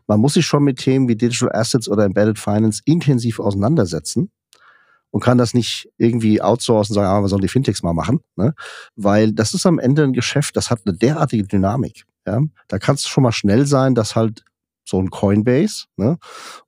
man 0.07 0.19
muss 0.19 0.33
sich 0.33 0.45
schon 0.45 0.63
mit 0.63 0.79
Themen 0.79 1.07
wie 1.07 1.15
Digital 1.15 1.51
Assets 1.53 1.87
oder 1.87 2.03
Embedded 2.03 2.39
Finance 2.39 2.81
intensiv 2.85 3.39
auseinandersetzen 3.39 4.31
und 5.11 5.21
kann 5.21 5.37
das 5.37 5.53
nicht 5.53 5.89
irgendwie 5.97 6.41
outsourcen 6.41 6.93
und 6.93 6.95
sagen, 6.95 7.07
ah, 7.07 7.21
wir 7.21 7.29
sollen 7.29 7.41
die 7.41 7.47
Fintechs 7.47 7.83
mal 7.83 7.93
machen, 7.93 8.19
ne? 8.35 8.53
weil 8.95 9.31
das 9.31 9.53
ist 9.53 9.65
am 9.65 9.79
Ende 9.79 10.03
ein 10.03 10.13
Geschäft, 10.13 10.57
das 10.57 10.69
hat 10.69 10.81
eine 10.85 10.95
derartige 10.95 11.43
Dynamik. 11.43 12.05
Ja? 12.27 12.41
Da 12.67 12.79
kann 12.79 12.95
es 12.95 13.07
schon 13.07 13.23
mal 13.23 13.31
schnell 13.31 13.65
sein, 13.65 13.95
dass 13.95 14.15
halt 14.15 14.43
so 14.83 14.99
ein 14.99 15.09
Coinbase 15.09 15.85
ne? 15.97 16.17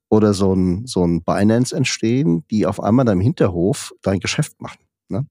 oder 0.09 0.33
so 0.33 0.53
ein, 0.53 0.87
so 0.87 1.05
ein 1.05 1.23
Binance 1.23 1.75
entstehen, 1.75 2.45
die 2.49 2.65
auf 2.65 2.81
einmal 2.81 3.05
da 3.05 3.11
im 3.11 3.19
Hinterhof 3.19 3.93
dein 4.01 4.19
Geschäft 4.19 4.61
machen. 4.61 4.79
Ne? 5.09 5.27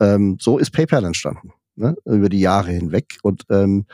Ähm, 0.00 0.36
so 0.40 0.58
ist 0.58 0.72
PayPal 0.72 1.04
entstanden, 1.04 1.52
ne? 1.76 1.96
über 2.04 2.28
die 2.28 2.40
Jahre 2.40 2.70
hinweg. 2.70 3.18
Und 3.22 3.44
ähm, 3.50 3.86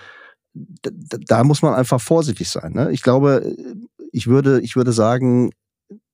da 0.55 1.45
muss 1.45 1.63
man 1.63 1.75
einfach 1.75 2.01
vorsichtig 2.01 2.49
sein. 2.49 2.73
Ne? 2.73 2.91
Ich 2.93 3.03
glaube, 3.03 3.55
ich 4.13 4.27
würde, 4.27 4.61
ich 4.61 4.77
würde 4.77 4.93
sagen, 4.93 5.51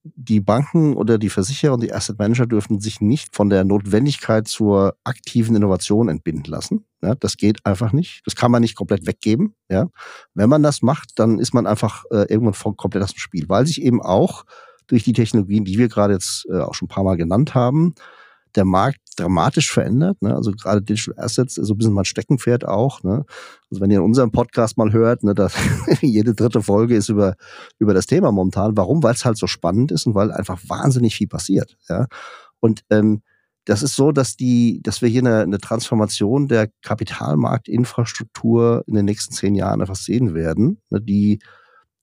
die 0.05 0.41
Banken 0.41 0.95
oder 0.95 1.17
die 1.17 1.31
Versicherer 1.31 1.75
und 1.75 1.83
die 1.83 1.93
Asset 1.93 2.19
Manager 2.19 2.47
dürfen 2.47 2.79
sich 2.79 3.01
nicht 3.01 3.35
von 3.35 3.49
der 3.49 3.65
Notwendigkeit 3.65 4.47
zur 4.47 4.97
aktiven 5.03 5.57
Innovation 5.57 6.09
entbinden 6.09 6.45
lassen. 6.45 6.85
Ja, 7.03 7.15
das 7.15 7.39
geht 7.39 7.65
einfach 7.65 7.93
nicht. 7.93 8.21
Das 8.27 8.37
kann 8.37 8.51
man 8.51 8.61
nicht 8.61 8.77
komplett 8.77 9.07
weggeben. 9.07 9.55
Ja. 9.71 9.89
Wenn 10.35 10.51
man 10.51 10.63
das 10.63 10.83
macht, 10.83 11.19
dann 11.19 11.39
ist 11.39 11.55
man 11.55 11.67
einfach 11.67 12.05
äh, 12.11 12.27
irgendwann 12.31 12.77
komplett 12.77 13.03
aus 13.03 13.15
dem 13.15 13.19
Spiel, 13.19 13.49
weil 13.49 13.67
sich 13.67 13.81
eben 13.83 14.03
auch 14.03 14.45
durch 14.87 15.05
die 15.05 15.15
Technologien, 15.15 15.65
die 15.65 15.79
wir 15.79 15.89
gerade 15.89 16.13
jetzt 16.13 16.47
äh, 16.51 16.61
auch 16.61 16.75
schon 16.75 16.87
ein 16.87 16.95
paar 16.95 17.05
Mal 17.05 17.17
genannt 17.17 17.55
haben, 17.55 17.95
der 18.57 18.65
Markt 18.65 19.01
dramatisch 19.17 19.73
verändert. 19.73 20.21
Ne? 20.23 20.35
Also 20.35 20.53
gerade 20.53 20.83
Digital 20.83 21.23
Assets 21.23 21.59
ist 21.59 21.67
so 21.67 21.75
ein 21.75 21.79
bisschen 21.79 21.93
mein 21.93 22.05
Steckenpferd 22.05 22.67
auch. 22.67 23.03
Ne? 23.03 23.25
Also 23.71 23.81
wenn 23.81 23.91
ihr 23.91 23.99
in 23.99 24.05
unserem 24.05 24.33
Podcast 24.33 24.77
mal 24.77 24.93
hört, 24.93 25.25
ne, 25.25 25.35
dass 25.35 25.55
jede 26.01 26.35
dritte 26.35 26.63
Folge 26.63 26.97
ist 26.97 27.09
über, 27.09 27.37
über 27.79 27.95
das 27.95 28.07
Thema 28.07 28.33
momentan. 28.33 28.77
Warum? 28.77 29.03
Weil 29.03 29.15
es 29.15 29.25
halt 29.25 29.39
so 29.39 29.47
spannend 29.47 29.93
ist 29.93 30.07
und 30.07 30.15
weil 30.15 30.33
einfach 30.33 30.61
wahnsinnig 30.69 31.15
viel 31.15 31.29
passiert. 31.29 31.77
Ja? 31.89 32.07
Und 32.61 32.83
ähm, 32.91 33.23
das 33.65 33.83
ist 33.83 33.97
so, 33.97 34.13
dass 34.13 34.37
die, 34.37 34.81
dass 34.83 35.01
wir 35.01 35.09
hier 35.09 35.23
eine, 35.23 35.41
eine 35.41 35.59
Transformation 35.59 36.49
der 36.49 36.69
Kapitalmarktinfrastruktur 36.83 38.85
in 38.87 38.95
den 38.95 39.07
nächsten 39.07 39.33
zehn 39.33 39.55
Jahren 39.55 39.81
einfach 39.81 39.97
sehen 39.97 40.35
werden, 40.35 40.83
ne, 40.91 41.01
die, 41.01 41.39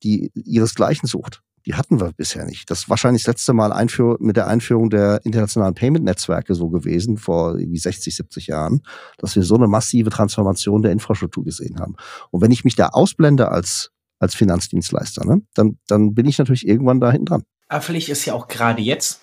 die 0.04 0.32
ihresgleichen 0.34 1.08
sucht 1.08 1.44
die 1.66 1.76
hatten 1.76 2.00
wir 2.00 2.12
bisher 2.14 2.46
nicht. 2.46 2.70
Das 2.70 2.80
ist 2.80 2.90
wahrscheinlich 2.90 3.24
das 3.24 3.36
letzte 3.36 3.54
Mal 3.54 3.72
Einführ 3.72 4.18
mit 4.20 4.38
der 4.38 4.48
Einführung 4.48 4.90
der 4.90 5.22
internationalen 5.24 5.76
Payment-Netzwerke 5.76 6.56
so 6.56 6.70
gewesen, 6.70 7.18
vor 7.18 7.58
irgendwie 7.58 7.78
60, 7.78 8.16
70 8.16 8.48
Jahren, 8.48 8.82
dass 9.18 9.36
wir 9.36 9.44
so 9.44 9.56
eine 9.56 9.68
massive 9.68 10.10
Transformation 10.10 10.82
der 10.82 10.92
Infrastruktur 10.92 11.44
gesehen 11.44 11.80
haben. 11.80 11.96
Und 12.32 12.42
wenn 12.42 12.52
ich 12.52 12.64
mich 12.64 12.76
da 12.76 12.88
ausblende 12.90 13.50
als, 13.50 13.92
als 14.20 14.36
Finanzdienstleister, 14.36 15.26
ne, 15.26 15.42
dann, 15.54 15.78
dann 15.88 16.14
bin 16.14 16.26
ich 16.26 16.38
natürlich 16.38 16.68
irgendwann 16.68 17.00
da 17.00 17.12
hinten 17.12 17.26
dran. 17.26 17.44
Aber 17.68 17.96
ist 17.96 18.26
ja 18.26 18.34
auch 18.34 18.48
gerade 18.48 18.82
jetzt 18.82 19.22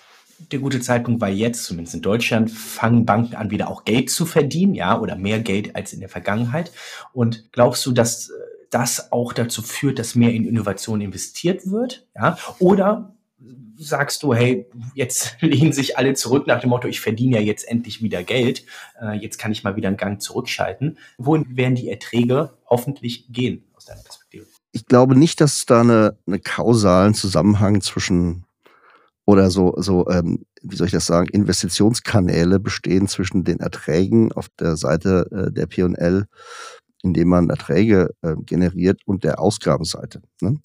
der 0.51 0.59
gute 0.59 0.79
Zeitpunkt, 0.79 1.21
weil 1.21 1.33
jetzt, 1.33 1.65
zumindest 1.65 1.95
in 1.95 2.01
Deutschland, 2.01 2.49
fangen 2.49 3.05
Banken 3.05 3.35
an, 3.35 3.51
wieder 3.51 3.69
auch 3.69 3.83
Geld 3.83 4.09
zu 4.09 4.25
verdienen, 4.25 4.73
ja, 4.73 4.99
oder 4.99 5.15
mehr 5.15 5.39
Geld 5.39 5.75
als 5.75 5.93
in 5.93 5.99
der 5.99 6.09
Vergangenheit. 6.09 6.71
Und 7.13 7.49
glaubst 7.51 7.85
du, 7.85 7.91
dass 7.91 8.31
das 8.69 9.11
auch 9.11 9.33
dazu 9.33 9.61
führt, 9.61 9.99
dass 9.99 10.15
mehr 10.15 10.33
in 10.33 10.45
Innovation 10.45 11.01
investiert 11.01 11.69
wird? 11.69 12.07
Ja? 12.15 12.37
Oder 12.59 13.15
sagst 13.77 14.23
du, 14.23 14.33
hey, 14.33 14.67
jetzt 14.93 15.37
lehnen 15.41 15.73
sich 15.73 15.97
alle 15.97 16.13
zurück 16.13 16.47
nach 16.47 16.61
dem 16.61 16.69
Motto, 16.69 16.87
ich 16.87 16.99
verdiene 16.99 17.37
ja 17.37 17.41
jetzt 17.41 17.67
endlich 17.67 18.01
wieder 18.01 18.23
Geld, 18.23 18.65
äh, 19.01 19.17
jetzt 19.17 19.37
kann 19.37 19.51
ich 19.51 19.63
mal 19.63 19.75
wieder 19.75 19.87
einen 19.87 19.97
Gang 19.97 20.21
zurückschalten. 20.21 20.97
Wohin 21.17 21.55
werden 21.55 21.75
die 21.75 21.89
Erträge 21.89 22.53
hoffentlich 22.65 23.25
gehen 23.31 23.63
aus 23.75 23.85
deiner 23.85 24.01
Perspektive? 24.01 24.45
Ich 24.71 24.85
glaube 24.85 25.15
nicht, 25.17 25.41
dass 25.41 25.65
da 25.65 25.81
eine, 25.81 26.17
eine 26.27 26.39
kausalen 26.39 27.13
Zusammenhang 27.13 27.81
zwischen 27.81 28.45
oder 29.25 29.51
so, 29.51 29.75
so 29.77 30.09
ähm, 30.09 30.45
wie 30.63 30.75
soll 30.75 30.87
ich 30.87 30.91
das 30.91 31.05
sagen, 31.05 31.29
Investitionskanäle 31.29 32.59
bestehen 32.59 33.07
zwischen 33.07 33.43
den 33.43 33.59
Erträgen 33.59 34.31
auf 34.31 34.47
der 34.59 34.75
Seite 34.75 35.27
äh, 35.31 35.53
der 35.53 35.67
P&L 35.67 36.25
indem 37.03 37.29
man 37.29 37.49
Erträge 37.49 38.09
äh, 38.21 38.35
generiert 38.45 39.01
und 39.05 39.23
der 39.23 39.39
Ausgabenseite. 39.39 40.21
Ne? 40.41 40.57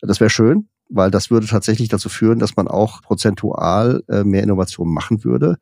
Das 0.00 0.20
wäre 0.20 0.30
schön, 0.30 0.68
weil 0.88 1.10
das 1.10 1.30
würde 1.30 1.46
tatsächlich 1.46 1.88
dazu 1.88 2.08
führen, 2.08 2.38
dass 2.38 2.56
man 2.56 2.68
auch 2.68 3.02
prozentual 3.02 4.02
äh, 4.08 4.24
mehr 4.24 4.42
Innovation 4.42 4.92
machen 4.92 5.24
würde. 5.24 5.56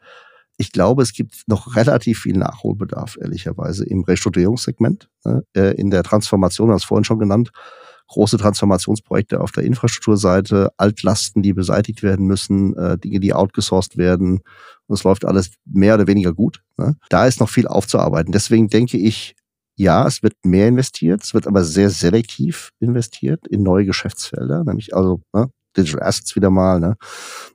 Ich 0.58 0.72
glaube, 0.72 1.02
es 1.02 1.12
gibt 1.12 1.42
noch 1.46 1.76
relativ 1.76 2.20
viel 2.20 2.36
Nachholbedarf, 2.36 3.18
ehrlicherweise, 3.20 3.84
im 3.84 4.02
Restrukturierungssegment, 4.02 5.08
ne? 5.24 5.42
äh, 5.54 5.74
in 5.76 5.90
der 5.90 6.02
Transformation, 6.02 6.68
wir 6.68 6.72
haben 6.72 6.80
vorhin 6.80 7.04
schon 7.04 7.18
genannt, 7.18 7.50
große 8.08 8.38
Transformationsprojekte 8.38 9.40
auf 9.40 9.52
der 9.52 9.64
Infrastrukturseite, 9.64 10.70
Altlasten, 10.76 11.42
die 11.42 11.52
beseitigt 11.52 12.02
werden 12.02 12.26
müssen, 12.26 12.76
äh, 12.76 12.98
Dinge, 12.98 13.20
die 13.20 13.34
outgesourced 13.34 13.96
werden. 13.96 14.40
Und 14.86 14.94
es 14.94 15.04
läuft 15.04 15.24
alles 15.24 15.50
mehr 15.64 15.94
oder 15.94 16.06
weniger 16.06 16.32
gut. 16.32 16.62
Ne? 16.76 16.96
Da 17.08 17.26
ist 17.26 17.40
noch 17.40 17.50
viel 17.50 17.66
aufzuarbeiten. 17.66 18.32
Deswegen 18.32 18.68
denke 18.68 18.96
ich, 18.96 19.34
ja, 19.76 20.06
es 20.06 20.22
wird 20.22 20.34
mehr 20.42 20.68
investiert, 20.68 21.22
es 21.22 21.34
wird 21.34 21.46
aber 21.46 21.62
sehr 21.62 21.90
selektiv 21.90 22.72
investiert 22.80 23.46
in 23.48 23.62
neue 23.62 23.84
Geschäftsfelder, 23.84 24.64
nämlich 24.64 24.94
also 24.96 25.20
ne, 25.32 25.50
Digital 25.76 26.02
Assets 26.02 26.34
wieder 26.34 26.50
mal. 26.50 26.80
Ne? 26.80 26.96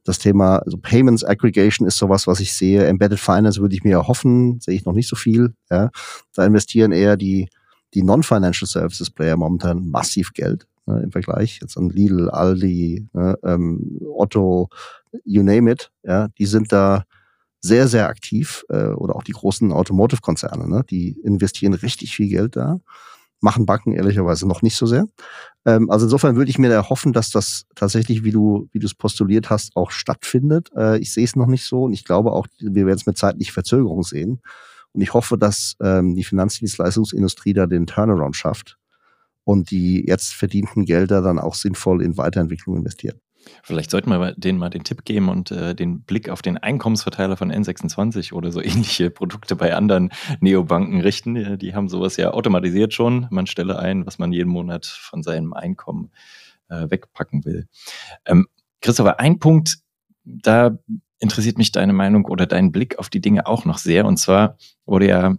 Das 0.03 0.19
Thema 0.19 0.57
also 0.57 0.77
Payments 0.77 1.23
Aggregation 1.23 1.87
ist 1.87 1.97
sowas, 1.97 2.27
was 2.27 2.39
ich 2.39 2.53
sehe. 2.53 2.85
Embedded 2.85 3.19
Finance 3.19 3.59
würde 3.59 3.75
ich 3.75 3.83
mir 3.83 3.93
erhoffen, 3.93 4.59
sehe 4.59 4.75
ich 4.75 4.85
noch 4.85 4.93
nicht 4.93 5.07
so 5.07 5.15
viel. 5.15 5.53
Ja? 5.69 5.89
Da 6.35 6.45
investieren 6.45 6.91
eher 6.91 7.17
die, 7.17 7.49
die 7.93 8.03
Non-Financial 8.03 8.67
Services 8.67 9.09
Player 9.09 9.37
momentan 9.37 9.89
massiv 9.89 10.33
Geld 10.33 10.67
ne, 10.85 11.01
im 11.03 11.11
Vergleich. 11.11 11.59
Jetzt 11.61 11.77
an 11.77 11.89
Lidl, 11.89 12.29
Aldi, 12.29 13.07
ne, 13.13 13.37
ähm, 13.43 13.99
Otto, 14.15 14.69
you 15.23 15.43
name 15.43 15.71
it. 15.71 15.91
Ja? 16.03 16.27
Die 16.37 16.45
sind 16.45 16.71
da 16.71 17.03
sehr, 17.61 17.87
sehr 17.87 18.07
aktiv 18.09 18.65
äh, 18.69 18.87
oder 18.87 19.15
auch 19.15 19.23
die 19.23 19.33
großen 19.33 19.71
Automotive-Konzerne, 19.71 20.67
ne? 20.67 20.83
die 20.89 21.19
investieren 21.23 21.73
richtig 21.73 22.15
viel 22.15 22.27
Geld 22.27 22.55
da, 22.55 22.79
machen 23.39 23.65
Banken 23.65 23.93
ehrlicherweise 23.93 24.47
noch 24.47 24.61
nicht 24.63 24.75
so 24.75 24.85
sehr. 24.87 25.05
Ähm, 25.65 25.89
also 25.91 26.07
insofern 26.07 26.35
würde 26.35 26.49
ich 26.49 26.57
mir 26.57 26.69
da 26.69 26.89
hoffen, 26.89 27.13
dass 27.13 27.29
das 27.29 27.65
tatsächlich, 27.75 28.23
wie 28.23 28.31
du 28.31 28.67
wie 28.71 28.79
du 28.79 28.87
es 28.87 28.95
postuliert 28.95 29.49
hast, 29.49 29.75
auch 29.75 29.91
stattfindet. 29.91 30.71
Äh, 30.75 30.99
ich 30.99 31.13
sehe 31.13 31.23
es 31.23 31.35
noch 31.35 31.47
nicht 31.47 31.65
so 31.65 31.83
und 31.83 31.93
ich 31.93 32.03
glaube 32.03 32.31
auch, 32.31 32.47
wir 32.59 32.85
werden 32.85 32.97
es 32.97 33.05
mit 33.05 33.17
zeitlicher 33.17 33.53
Verzögerung 33.53 34.03
sehen. 34.03 34.41
Und 34.93 35.01
ich 35.01 35.13
hoffe, 35.13 35.37
dass 35.37 35.75
ähm, 35.81 36.15
die 36.15 36.23
Finanzdienstleistungsindustrie 36.23 37.53
da 37.53 37.65
den 37.65 37.87
Turnaround 37.87 38.35
schafft 38.35 38.77
und 39.43 39.71
die 39.71 40.03
jetzt 40.05 40.33
verdienten 40.33 40.85
Gelder 40.85 41.21
dann 41.21 41.39
auch 41.39 41.55
sinnvoll 41.55 42.01
in 42.01 42.17
Weiterentwicklung 42.17 42.77
investiert. 42.77 43.17
Vielleicht 43.63 43.91
sollten 43.91 44.09
wir 44.09 44.33
denen 44.33 44.59
mal 44.59 44.69
den 44.69 44.83
Tipp 44.83 45.05
geben 45.05 45.29
und 45.29 45.51
äh, 45.51 45.75
den 45.75 46.01
Blick 46.01 46.29
auf 46.29 46.41
den 46.41 46.57
Einkommensverteiler 46.57 47.37
von 47.37 47.51
N26 47.51 48.33
oder 48.33 48.51
so 48.51 48.61
ähnliche 48.63 49.09
Produkte 49.09 49.55
bei 49.55 49.75
anderen 49.75 50.11
Neobanken 50.39 51.01
richten. 51.01 51.57
Die, 51.57 51.73
haben 51.73 51.89
sowas 51.89 52.17
ja 52.17 52.31
automatisiert 52.31 52.93
schon. 52.93 53.27
Man 53.29 53.47
stelle 53.47 53.79
ein, 53.79 54.05
was 54.05 54.19
man 54.19 54.31
jeden 54.31 54.49
Monat 54.49 54.85
von 54.85 55.23
seinem 55.23 55.53
Einkommen 55.53 56.11
äh, 56.69 56.89
wegpacken 56.89 57.45
will. 57.45 57.67
Ähm, 58.25 58.47
Christopher, 58.81 59.19
ein 59.19 59.39
Punkt, 59.39 59.77
da 60.23 60.77
interessiert 61.19 61.57
mich 61.57 61.71
deine 61.71 61.93
Meinung 61.93 62.25
oder 62.25 62.47
dein 62.47 62.71
Blick 62.71 62.97
auf 62.99 63.09
die 63.09 63.21
Dinge 63.21 63.45
auch 63.45 63.65
noch 63.65 63.77
sehr. 63.77 64.05
Und 64.05 64.17
zwar 64.17 64.57
wurde 64.85 65.07
ja, 65.07 65.35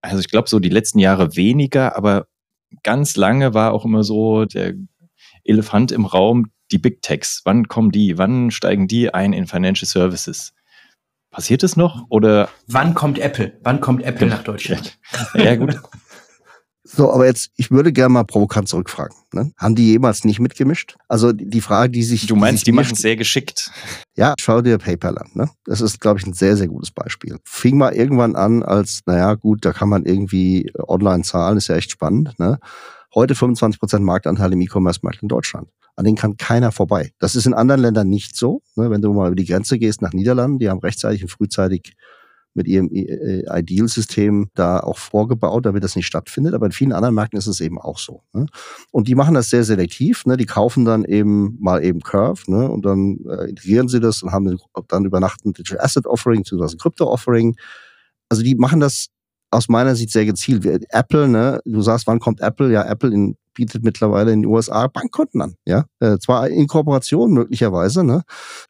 also 0.00 0.20
ich 0.20 0.28
glaube, 0.28 0.48
so 0.48 0.60
die 0.60 0.68
letzten 0.68 1.00
Jahre 1.00 1.36
weniger, 1.36 1.96
aber 1.96 2.28
ganz 2.82 3.16
lange 3.16 3.52
war 3.54 3.72
auch 3.72 3.84
immer 3.84 4.04
so 4.04 4.44
der 4.44 4.74
Elefant 5.44 5.92
im 5.92 6.06
Raum, 6.06 6.50
die 6.74 6.78
Big 6.78 7.02
Techs, 7.02 7.40
wann 7.44 7.68
kommen 7.68 7.92
die? 7.92 8.18
Wann 8.18 8.50
steigen 8.50 8.88
die 8.88 9.14
ein 9.14 9.32
in 9.32 9.46
Financial 9.46 9.88
Services? 9.88 10.52
Passiert 11.30 11.62
es 11.62 11.76
noch 11.76 12.04
oder? 12.10 12.48
Wann 12.66 12.94
kommt 12.94 13.18
Apple? 13.18 13.58
Wann 13.62 13.80
kommt 13.80 14.02
Apple 14.02 14.26
nach 14.26 14.42
Deutschland? 14.42 14.98
ja, 15.34 15.54
gut. 15.54 15.80
So, 16.86 17.10
aber 17.10 17.24
jetzt, 17.26 17.50
ich 17.56 17.70
würde 17.70 17.92
gerne 17.92 18.12
mal 18.12 18.24
provokant 18.24 18.68
zurückfragen. 18.68 19.16
Ne? 19.32 19.52
Haben 19.56 19.74
die 19.74 19.92
jemals 19.92 20.24
nicht 20.24 20.38
mitgemischt? 20.38 20.96
Also 21.08 21.32
die 21.32 21.62
Frage, 21.62 21.90
die 21.90 22.02
sich. 22.02 22.26
Du 22.26 22.36
meinst, 22.36 22.66
die, 22.66 22.72
die 22.72 22.72
machen 22.72 22.92
es 22.92 22.98
sehr 22.98 23.16
geschickt. 23.16 23.70
Ja, 24.16 24.34
schau 24.38 24.60
dir 24.60 24.76
PayPal 24.76 25.16
an. 25.16 25.30
Ne? 25.32 25.50
Das 25.64 25.80
ist, 25.80 26.00
glaube 26.00 26.20
ich, 26.20 26.26
ein 26.26 26.34
sehr, 26.34 26.58
sehr 26.58 26.68
gutes 26.68 26.90
Beispiel. 26.90 27.38
Fing 27.44 27.78
mal 27.78 27.94
irgendwann 27.94 28.36
an 28.36 28.62
als, 28.62 29.00
naja, 29.06 29.34
gut, 29.34 29.64
da 29.64 29.72
kann 29.72 29.88
man 29.88 30.04
irgendwie 30.04 30.70
online 30.76 31.22
zahlen, 31.22 31.56
ist 31.56 31.68
ja 31.68 31.76
echt 31.76 31.90
spannend. 31.90 32.38
Ne? 32.38 32.58
Heute 33.14 33.34
25% 33.34 34.00
Marktanteil 34.00 34.52
im 34.52 34.60
E-Commerce-Markt 34.60 35.22
in 35.22 35.28
Deutschland. 35.28 35.68
An 35.94 36.04
den 36.04 36.16
kann 36.16 36.36
keiner 36.36 36.72
vorbei. 36.72 37.12
Das 37.20 37.36
ist 37.36 37.46
in 37.46 37.54
anderen 37.54 37.80
Ländern 37.80 38.08
nicht 38.08 38.36
so. 38.36 38.62
Ne? 38.74 38.90
Wenn 38.90 39.02
du 39.02 39.12
mal 39.12 39.28
über 39.28 39.36
die 39.36 39.44
Grenze 39.44 39.78
gehst 39.78 40.02
nach 40.02 40.12
Niederlanden, 40.12 40.58
die 40.58 40.68
haben 40.68 40.80
rechtzeitig 40.80 41.22
und 41.22 41.28
frühzeitig 41.28 41.94
mit 42.54 42.68
ihrem 42.68 42.90
äh, 42.92 43.42
Ideal-System 43.60 44.48
da 44.54 44.80
auch 44.80 44.98
vorgebaut, 44.98 45.66
damit 45.66 45.84
das 45.84 45.96
nicht 45.96 46.06
stattfindet. 46.06 46.54
Aber 46.54 46.66
in 46.66 46.72
vielen 46.72 46.92
anderen 46.92 47.14
Märkten 47.14 47.38
ist 47.38 47.46
es 47.46 47.60
eben 47.60 47.80
auch 47.80 47.98
so. 47.98 48.22
Ne? 48.32 48.46
Und 48.90 49.06
die 49.06 49.14
machen 49.14 49.34
das 49.34 49.50
sehr 49.50 49.64
selektiv. 49.64 50.24
Ne? 50.26 50.36
Die 50.36 50.46
kaufen 50.46 50.84
dann 50.84 51.04
eben 51.04 51.56
mal 51.60 51.84
eben 51.84 52.00
Curve 52.00 52.42
und 52.48 52.84
dann 52.84 53.18
äh, 53.28 53.50
integrieren 53.50 53.88
sie 53.88 54.00
das 54.00 54.22
und 54.22 54.32
haben 54.32 54.58
dann 54.88 55.04
über 55.04 55.20
Nacht 55.20 55.44
ein 55.44 55.52
Digital 55.52 55.84
Asset 55.84 56.06
Offering, 56.06 56.42
beziehungsweise 56.42 56.76
ein 56.76 56.78
Crypto 56.78 57.06
Offering. 57.06 57.56
Also 58.28 58.42
die 58.42 58.54
machen 58.54 58.80
das 58.80 59.08
aus 59.54 59.68
meiner 59.68 59.94
Sicht 59.94 60.10
sehr 60.10 60.26
gezielt. 60.26 60.66
Apple, 60.90 61.28
ne, 61.28 61.60
du 61.64 61.80
sagst, 61.80 62.06
wann 62.06 62.18
kommt 62.18 62.40
Apple? 62.40 62.72
Ja, 62.72 62.84
Apple 62.84 63.14
in, 63.14 63.36
bietet 63.54 63.84
mittlerweile 63.84 64.32
in 64.32 64.42
den 64.42 64.50
USA 64.50 64.88
Bankkonten 64.88 65.40
an. 65.40 65.54
Ja, 65.64 65.84
äh, 66.00 66.18
zwar 66.18 66.48
in 66.48 66.66
Kooperation 66.66 67.32
möglicherweise. 67.32 68.04
Ne, 68.04 68.22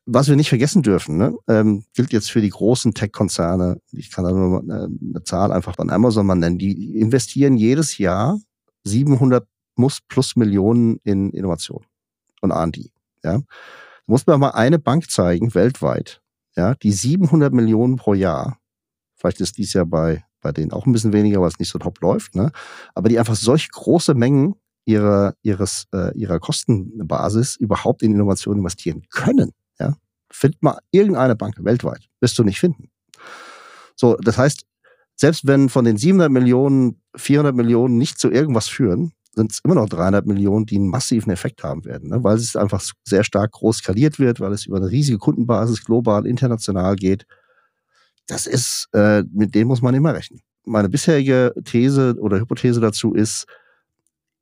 was 0.05 0.29
wir 0.29 0.37
nicht 0.37 0.51
vergessen 0.51 0.83
dürfen, 0.83 1.16
ne, 1.16 1.35
ähm, 1.49 1.85
gilt 1.94 2.12
jetzt 2.12 2.31
für 2.31 2.42
die 2.42 2.51
großen 2.51 2.92
Tech-Konzerne. 2.92 3.79
Ich 3.92 4.11
kann 4.11 4.25
da 4.25 4.33
nur 4.33 4.61
eine, 4.61 4.85
eine 4.85 5.25
Zahl 5.25 5.53
einfach 5.53 5.75
von 5.77 5.90
Amazon 5.90 6.27
mal 6.27 6.35
nennen. 6.35 6.59
Die 6.59 6.99
investieren 6.99 7.57
jedes 7.57 7.99
Jahr 7.99 8.38
700 8.85 9.47
muss 9.77 10.01
plus 10.07 10.37
Millionen 10.37 10.99
in 11.03 11.31
Innovation 11.31 11.85
und 12.42 12.51
R&D. 12.51 12.92
Ja, 13.23 13.40
muss 14.07 14.27
man 14.27 14.38
mal 14.38 14.51
eine 14.51 14.79
Bank 14.79 15.11
zeigen 15.11 15.55
weltweit, 15.55 16.20
ja, 16.57 16.75
die 16.75 16.92
700 16.92 17.55
Millionen 17.55 17.97
pro 17.97 18.12
Jahr. 18.12 18.59
Vielleicht 19.16 19.40
ist 19.40 19.57
dies 19.57 19.73
ja 19.73 19.85
bei 19.85 20.25
bei 20.45 20.53
denen 20.53 20.71
auch 20.71 20.87
ein 20.87 20.93
bisschen 20.93 21.13
weniger, 21.13 21.41
weil 21.41 21.49
es 21.49 21.59
nicht 21.59 21.71
so 21.71 21.81
top 21.81 22.01
läuft, 22.01 22.37
ne? 22.37 22.53
aber 22.95 23.09
die 23.09 23.19
einfach 23.19 23.35
solch 23.35 23.69
große 23.71 24.15
Mengen 24.15 24.55
ihrer, 24.85 25.35
ihres, 25.43 25.87
äh, 25.93 26.17
ihrer 26.17 26.39
Kostenbasis 26.39 27.57
überhaupt 27.57 28.03
in 28.03 28.13
Innovation 28.13 28.59
investieren 28.59 29.03
können. 29.11 29.51
Ja? 29.81 29.97
Find 30.31 30.63
mal 30.63 30.79
irgendeine 30.93 31.35
Bank 31.35 31.57
weltweit, 31.59 32.07
wirst 32.21 32.39
du 32.39 32.45
nicht 32.45 32.61
finden. 32.61 32.91
So, 33.97 34.17
das 34.17 34.39
heißt, 34.39 34.65
selbst 35.17 35.47
wenn 35.47 35.69
von 35.69 35.85
den 35.85 35.97
700 35.97 36.31
Millionen 36.31 37.01
400 37.17 37.55
Millionen 37.55 37.97
nicht 37.97 38.19
zu 38.19 38.31
irgendwas 38.31 38.69
führen, 38.69 39.13
sind 39.35 39.51
es 39.51 39.61
immer 39.65 39.77
noch 39.77 39.89
300 39.89 40.27
Millionen, 40.27 40.67
die 40.67 40.77
einen 40.77 40.89
massiven 40.89 41.33
Effekt 41.33 41.65
haben 41.65 41.85
werden, 41.85 42.11
ne? 42.11 42.23
weil 42.23 42.37
es 42.37 42.55
einfach 42.55 42.83
sehr 43.05 43.25
stark 43.25 43.53
groß 43.53 43.79
skaliert 43.79 44.19
wird, 44.19 44.41
weil 44.41 44.53
es 44.53 44.67
über 44.67 44.77
eine 44.77 44.91
riesige 44.91 45.19
Kundenbasis 45.19 45.85
global, 45.85 46.27
international 46.27 46.97
geht 46.97 47.27
das 48.27 48.47
ist, 48.47 48.89
äh, 48.93 49.23
mit 49.33 49.55
dem 49.55 49.69
muss 49.69 49.83
man 49.83 49.95
immer 49.95 50.15
rechnen. 50.15 50.41
Meine 50.65 50.89
bisherige 50.89 51.55
These 51.65 52.17
oder 52.19 52.39
Hypothese 52.39 52.81
dazu 52.81 53.15
ist, 53.15 53.47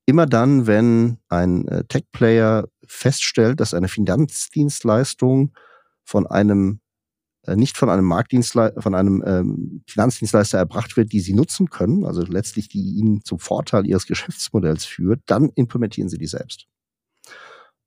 immer 0.07 0.27
dann, 0.27 0.66
wenn 0.66 1.18
ein 1.29 1.66
äh, 1.68 1.85
Tech-Player 1.85 2.68
feststellt, 2.87 3.61
dass 3.61 3.75
eine 3.75 3.88
Finanzdienstleistung 3.88 5.53
von 6.05 6.27
einem 6.27 6.81
äh, 7.45 7.57
nicht 7.57 7.77
von 7.77 7.88
einem 7.88 8.05
Marktdienstleister, 8.05 8.81
von 8.81 8.95
einem 8.95 9.23
ähm, 9.27 9.83
Finanzdienstleister 9.88 10.59
erbracht 10.59 10.97
wird, 10.97 11.12
die 11.12 11.21
sie 11.21 11.35
nutzen 11.35 11.71
können, 11.71 12.05
also 12.05 12.23
letztlich 12.23 12.68
die 12.68 12.95
ihnen 12.95 13.25
zum 13.25 13.38
Vorteil 13.38 13.87
ihres 13.87 14.07
Geschäftsmodells 14.07 14.85
führt, 14.85 15.21
dann 15.27 15.51
implementieren 15.55 16.09
sie 16.09 16.18
die 16.18 16.27
selbst. 16.27 16.66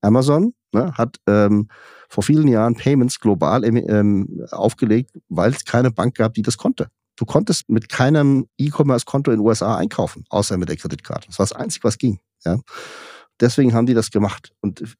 Amazon 0.05 0.53
ne, 0.71 0.93
hat 0.93 1.17
ähm, 1.27 1.67
vor 2.09 2.23
vielen 2.23 2.47
Jahren 2.47 2.75
Payments 2.75 3.19
global 3.19 3.63
ähm, 3.65 4.45
aufgelegt, 4.51 5.11
weil 5.29 5.51
es 5.51 5.65
keine 5.65 5.91
Bank 5.91 6.15
gab, 6.15 6.33
die 6.33 6.43
das 6.43 6.57
konnte. 6.57 6.87
Du 7.17 7.25
konntest 7.25 7.69
mit 7.69 7.89
keinem 7.89 8.47
E-Commerce-Konto 8.57 9.31
in 9.31 9.37
den 9.37 9.45
USA 9.45 9.77
einkaufen, 9.77 10.25
außer 10.29 10.57
mit 10.57 10.69
der 10.69 10.75
Kreditkarte. 10.75 11.27
Das 11.27 11.39
war 11.39 11.45
das 11.45 11.53
Einzige, 11.53 11.85
was 11.85 11.97
ging. 11.97 12.19
Ja. 12.43 12.59
Deswegen 13.39 13.73
haben 13.73 13.85
die 13.85 13.93
das 13.93 14.11
gemacht. 14.11 14.53
Und 14.61 14.95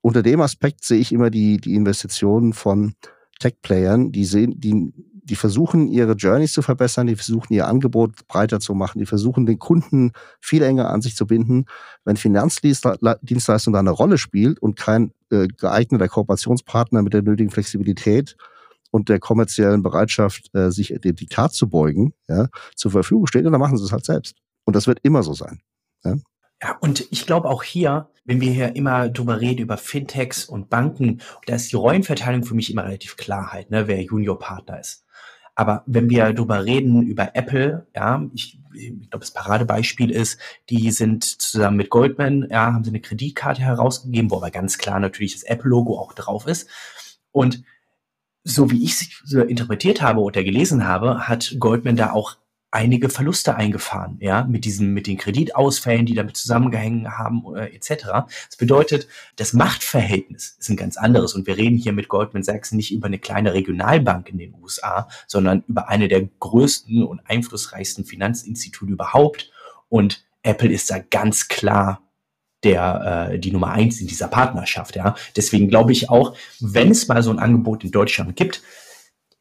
unter 0.00 0.22
dem 0.22 0.40
Aspekt 0.40 0.84
sehe 0.84 0.98
ich 0.98 1.12
immer 1.12 1.30
die, 1.30 1.58
die 1.58 1.74
Investitionen 1.74 2.52
von 2.52 2.94
Tech-Playern, 3.40 4.12
die 4.12 4.24
sehen, 4.24 4.58
die 4.58 4.92
die 5.28 5.36
versuchen, 5.36 5.88
ihre 5.88 6.12
Journeys 6.12 6.52
zu 6.52 6.62
verbessern, 6.62 7.06
die 7.06 7.16
versuchen, 7.16 7.52
ihr 7.52 7.66
Angebot 7.66 8.26
breiter 8.26 8.60
zu 8.60 8.74
machen, 8.74 8.98
die 8.98 9.06
versuchen, 9.06 9.46
den 9.46 9.58
Kunden 9.58 10.12
viel 10.40 10.62
enger 10.62 10.90
an 10.90 11.02
sich 11.02 11.16
zu 11.16 11.26
binden. 11.26 11.66
Wenn 12.04 12.16
Finanzdienstleistung 12.16 13.72
da 13.72 13.78
eine 13.78 13.90
Rolle 13.90 14.18
spielt 14.18 14.58
und 14.58 14.76
kein 14.76 15.12
äh, 15.30 15.46
geeigneter 15.46 16.08
Kooperationspartner 16.08 17.02
mit 17.02 17.12
der 17.12 17.22
nötigen 17.22 17.50
Flexibilität 17.50 18.36
und 18.90 19.08
der 19.08 19.20
kommerziellen 19.20 19.82
Bereitschaft, 19.82 20.54
äh, 20.54 20.70
sich 20.70 20.94
dem 21.04 21.16
Diktat 21.16 21.52
zu 21.52 21.68
beugen, 21.68 22.14
ja, 22.28 22.48
zur 22.74 22.90
Verfügung 22.90 23.26
steht, 23.26 23.44
dann 23.44 23.52
machen 23.52 23.76
sie 23.76 23.84
es 23.84 23.92
halt 23.92 24.04
selbst. 24.04 24.36
Und 24.64 24.74
das 24.74 24.86
wird 24.86 25.00
immer 25.02 25.22
so 25.22 25.34
sein. 25.34 25.60
Ja. 26.04 26.16
Ja, 26.60 26.76
und 26.80 27.06
ich 27.12 27.24
glaube 27.24 27.48
auch 27.48 27.62
hier, 27.62 28.10
wenn 28.24 28.40
wir 28.40 28.50
hier 28.50 28.74
immer 28.74 29.08
drüber 29.08 29.40
reden, 29.40 29.62
über 29.62 29.76
Fintechs 29.76 30.44
und 30.44 30.68
Banken, 30.68 31.20
da 31.46 31.54
ist 31.54 31.70
die 31.70 31.76
Rollenverteilung 31.76 32.42
für 32.42 32.54
mich 32.54 32.72
immer 32.72 32.84
relativ 32.84 33.16
klar 33.16 33.52
halt, 33.52 33.70
ne, 33.70 33.86
wer 33.86 34.02
Juniorpartner 34.02 34.80
ist. 34.80 35.04
Aber 35.58 35.82
wenn 35.86 36.08
wir 36.08 36.32
darüber 36.32 36.64
reden, 36.64 37.02
über 37.02 37.34
Apple, 37.34 37.84
ja, 37.92 38.24
ich, 38.32 38.60
ich 38.72 38.90
glaube, 39.10 39.24
das 39.24 39.32
Paradebeispiel 39.32 40.08
ist, 40.08 40.38
die 40.70 40.92
sind 40.92 41.24
zusammen 41.24 41.78
mit 41.78 41.90
Goldman, 41.90 42.46
ja, 42.48 42.72
haben 42.72 42.84
sie 42.84 42.90
eine 42.90 43.00
Kreditkarte 43.00 43.62
herausgegeben, 43.62 44.30
wo 44.30 44.36
aber 44.36 44.52
ganz 44.52 44.78
klar 44.78 45.00
natürlich 45.00 45.32
das 45.32 45.42
Apple-Logo 45.42 45.98
auch 45.98 46.12
drauf 46.12 46.46
ist. 46.46 46.70
Und 47.32 47.64
so 48.44 48.70
wie 48.70 48.84
ich 48.84 48.92
es 48.92 49.32
interpretiert 49.32 50.00
habe 50.00 50.20
oder 50.20 50.44
gelesen 50.44 50.86
habe, 50.86 51.26
hat 51.26 51.56
Goldman 51.58 51.96
da 51.96 52.12
auch 52.12 52.36
einige 52.70 53.08
Verluste 53.08 53.54
eingefahren, 53.54 54.18
ja, 54.20 54.44
mit 54.44 54.64
diesen, 54.64 54.92
mit 54.92 55.06
den 55.06 55.16
Kreditausfällen, 55.16 56.04
die 56.04 56.14
damit 56.14 56.36
zusammengehängt 56.36 57.08
haben, 57.08 57.42
äh, 57.56 57.74
etc. 57.74 58.26
Das 58.48 58.56
bedeutet, 58.58 59.08
das 59.36 59.54
Machtverhältnis 59.54 60.56
ist 60.58 60.68
ein 60.68 60.76
ganz 60.76 60.96
anderes 60.96 61.34
und 61.34 61.46
wir 61.46 61.56
reden 61.56 61.78
hier 61.78 61.92
mit 61.92 62.08
Goldman 62.08 62.42
Sachs 62.42 62.72
nicht 62.72 62.92
über 62.92 63.06
eine 63.06 63.18
kleine 63.18 63.54
Regionalbank 63.54 64.28
in 64.28 64.38
den 64.38 64.54
USA, 64.60 65.08
sondern 65.26 65.64
über 65.66 65.88
eine 65.88 66.08
der 66.08 66.28
größten 66.40 67.02
und 67.04 67.20
einflussreichsten 67.24 68.04
Finanzinstitute 68.04 68.92
überhaupt 68.92 69.50
Und 69.88 70.24
Apple 70.42 70.70
ist 70.70 70.90
da 70.90 70.98
ganz 70.98 71.48
klar 71.48 72.02
der 72.64 73.30
äh, 73.30 73.38
die 73.38 73.52
Nummer 73.52 73.70
eins 73.70 74.00
in 74.00 74.08
dieser 74.08 74.28
Partnerschaft. 74.28 74.96
Ja, 74.96 75.14
deswegen 75.36 75.68
glaube 75.68 75.92
ich 75.92 76.10
auch, 76.10 76.36
wenn 76.60 76.90
es 76.90 77.08
mal 77.08 77.22
so 77.22 77.30
ein 77.30 77.38
Angebot 77.38 77.84
in 77.84 77.92
Deutschland 77.92 78.36
gibt, 78.36 78.62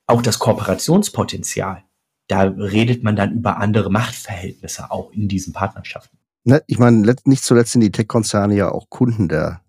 auch 0.05 0.21
das 0.21 0.39
Kooperationspotenzial, 0.39 1.84
da 2.28 2.43
redet 2.43 3.03
man 3.03 3.15
dann 3.15 3.34
über 3.34 3.57
andere 3.57 3.89
Machtverhältnisse 3.89 4.91
auch 4.91 5.11
in 5.11 5.28
diesen 5.28 5.53
Partnerschaften. 5.53 6.17
Ne, 6.43 6.61
ich 6.67 6.80
meine, 6.80 7.15
nicht 7.25 7.43
zuletzt 7.43 7.73
sind 7.73 7.82
die 7.82 7.91
Tech-Konzerne 7.91 8.55
ja 8.55 8.71
auch 8.71 8.89
Kunden 8.89 9.28
der 9.28 9.61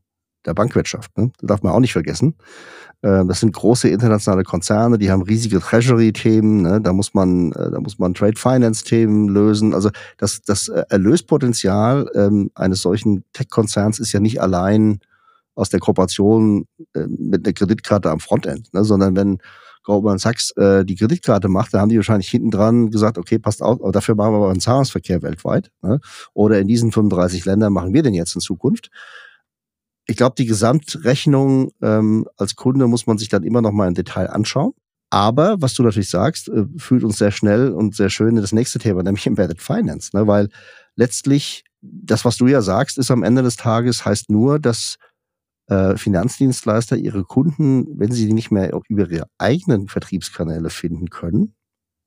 der 0.48 0.54
Bankwirtschaft. 0.54 1.16
Ne? 1.16 1.30
Das 1.38 1.46
darf 1.46 1.62
man 1.62 1.72
auch 1.72 1.80
nicht 1.80 1.92
vergessen. 1.92 2.34
Äh, 3.02 3.24
das 3.26 3.40
sind 3.40 3.52
große 3.54 3.88
internationale 3.88 4.42
Konzerne, 4.42 4.98
die 4.98 5.10
haben 5.10 5.22
riesige 5.22 5.60
Treasury-Themen. 5.60 6.62
Ne? 6.62 6.80
Da 6.80 6.92
muss 6.92 7.14
man, 7.14 7.52
äh, 7.52 7.70
da 7.70 7.80
man 7.98 8.14
Trade 8.14 8.38
Finance-Themen 8.38 9.28
lösen. 9.28 9.74
Also 9.74 9.90
das, 10.16 10.42
das 10.42 10.68
äh, 10.68 10.84
Erlöspotenzial 10.88 12.10
ähm, 12.14 12.50
eines 12.54 12.82
solchen 12.82 13.24
Tech-Konzerns 13.32 14.00
ist 14.00 14.12
ja 14.12 14.20
nicht 14.20 14.40
allein 14.40 15.00
aus 15.54 15.70
der 15.70 15.80
Kooperation 15.80 16.66
äh, 16.94 17.06
mit 17.06 17.46
einer 17.46 17.52
Kreditkarte 17.52 18.10
am 18.10 18.20
Frontend, 18.20 18.72
ne? 18.72 18.84
sondern 18.84 19.16
wenn 19.16 19.38
Goldman 19.88 20.18
Sachs 20.18 20.50
äh, 20.52 20.84
die 20.84 20.94
Kreditkarte 20.94 21.48
macht, 21.48 21.74
dann 21.74 21.80
haben 21.80 21.88
die 21.88 21.96
wahrscheinlich 21.96 22.28
hinten 22.28 22.50
dran 22.50 22.90
gesagt, 22.90 23.18
okay, 23.18 23.38
passt 23.38 23.62
auf, 23.62 23.80
aber 23.80 23.92
dafür 23.92 24.14
machen 24.14 24.32
wir 24.32 24.36
aber 24.36 24.50
einen 24.50 24.60
Zahlungsverkehr 24.60 25.22
weltweit. 25.22 25.70
Ne? 25.82 25.98
Oder 26.34 26.60
in 26.60 26.68
diesen 26.68 26.92
35 26.92 27.44
Ländern 27.44 27.72
machen 27.72 27.94
wir 27.94 28.02
den 28.02 28.14
jetzt 28.14 28.34
in 28.34 28.40
Zukunft 28.40 28.90
ich 30.08 30.16
glaube, 30.16 30.34
die 30.38 30.46
Gesamtrechnung 30.46 31.70
ähm, 31.82 32.26
als 32.38 32.56
Kunde 32.56 32.86
muss 32.86 33.06
man 33.06 33.18
sich 33.18 33.28
dann 33.28 33.42
immer 33.42 33.60
noch 33.60 33.72
mal 33.72 33.88
im 33.88 33.94
Detail 33.94 34.30
anschauen. 34.30 34.72
Aber 35.10 35.60
was 35.60 35.74
du 35.74 35.82
natürlich 35.82 36.10
sagst, 36.10 36.48
äh, 36.48 36.64
fühlt 36.78 37.04
uns 37.04 37.18
sehr 37.18 37.30
schnell 37.30 37.72
und 37.72 37.94
sehr 37.94 38.08
schön 38.08 38.30
in 38.30 38.42
das 38.42 38.52
nächste 38.52 38.78
Thema, 38.78 39.02
nämlich 39.02 39.26
Embedded 39.26 39.60
Finance. 39.60 40.10
Ne? 40.14 40.26
Weil 40.26 40.48
letztlich, 40.96 41.64
das, 41.82 42.24
was 42.24 42.38
du 42.38 42.46
ja 42.46 42.62
sagst, 42.62 42.96
ist 42.96 43.10
am 43.10 43.22
Ende 43.22 43.42
des 43.42 43.56
Tages, 43.56 44.04
heißt 44.06 44.30
nur, 44.30 44.58
dass 44.58 44.96
äh, 45.68 45.96
Finanzdienstleister 45.96 46.96
ihre 46.96 47.24
Kunden, 47.24 47.86
wenn 47.98 48.12
sie 48.12 48.26
die 48.26 48.32
nicht 48.32 48.50
mehr 48.50 48.72
über 48.88 49.10
ihre 49.10 49.28
eigenen 49.38 49.88
Vertriebskanäle 49.88 50.70
finden 50.70 51.10
können, 51.10 51.54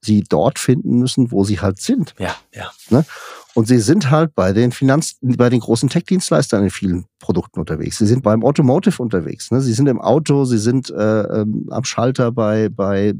sie 0.04 0.24
dort 0.28 0.58
finden 0.58 0.98
müssen, 0.98 1.32
wo 1.32 1.44
sie 1.44 1.60
halt 1.60 1.80
sind. 1.80 2.16
Ja, 2.18 2.36
ja. 2.54 2.72
Ne? 2.90 3.06
Und 3.54 3.68
sie 3.68 3.80
sind 3.80 4.10
halt 4.10 4.34
bei 4.34 4.54
den 4.54 4.72
Finanz, 4.72 5.18
bei 5.22 5.50
den 5.50 5.60
großen 5.60 5.90
Tech-Dienstleistern 5.90 6.64
in 6.64 6.70
vielen 6.70 7.06
Produkten 7.20 7.60
unterwegs. 7.60 7.98
Sie 7.98 8.08
sind 8.08 8.24
beim 8.24 8.44
Automotive 8.44 9.02
unterwegs. 9.02 9.52
Ne? 9.52 9.62
Sie 9.62 9.74
sind 9.74 9.88
im 9.88 10.02
Auto, 10.02 10.46
sie 10.46 10.58
sind 10.58 10.90
äh, 10.90 11.22
ähm, 11.42 11.68
am 11.70 11.84
Schalter 11.84 12.32
bei, 12.32 12.70
bei, 12.70 13.14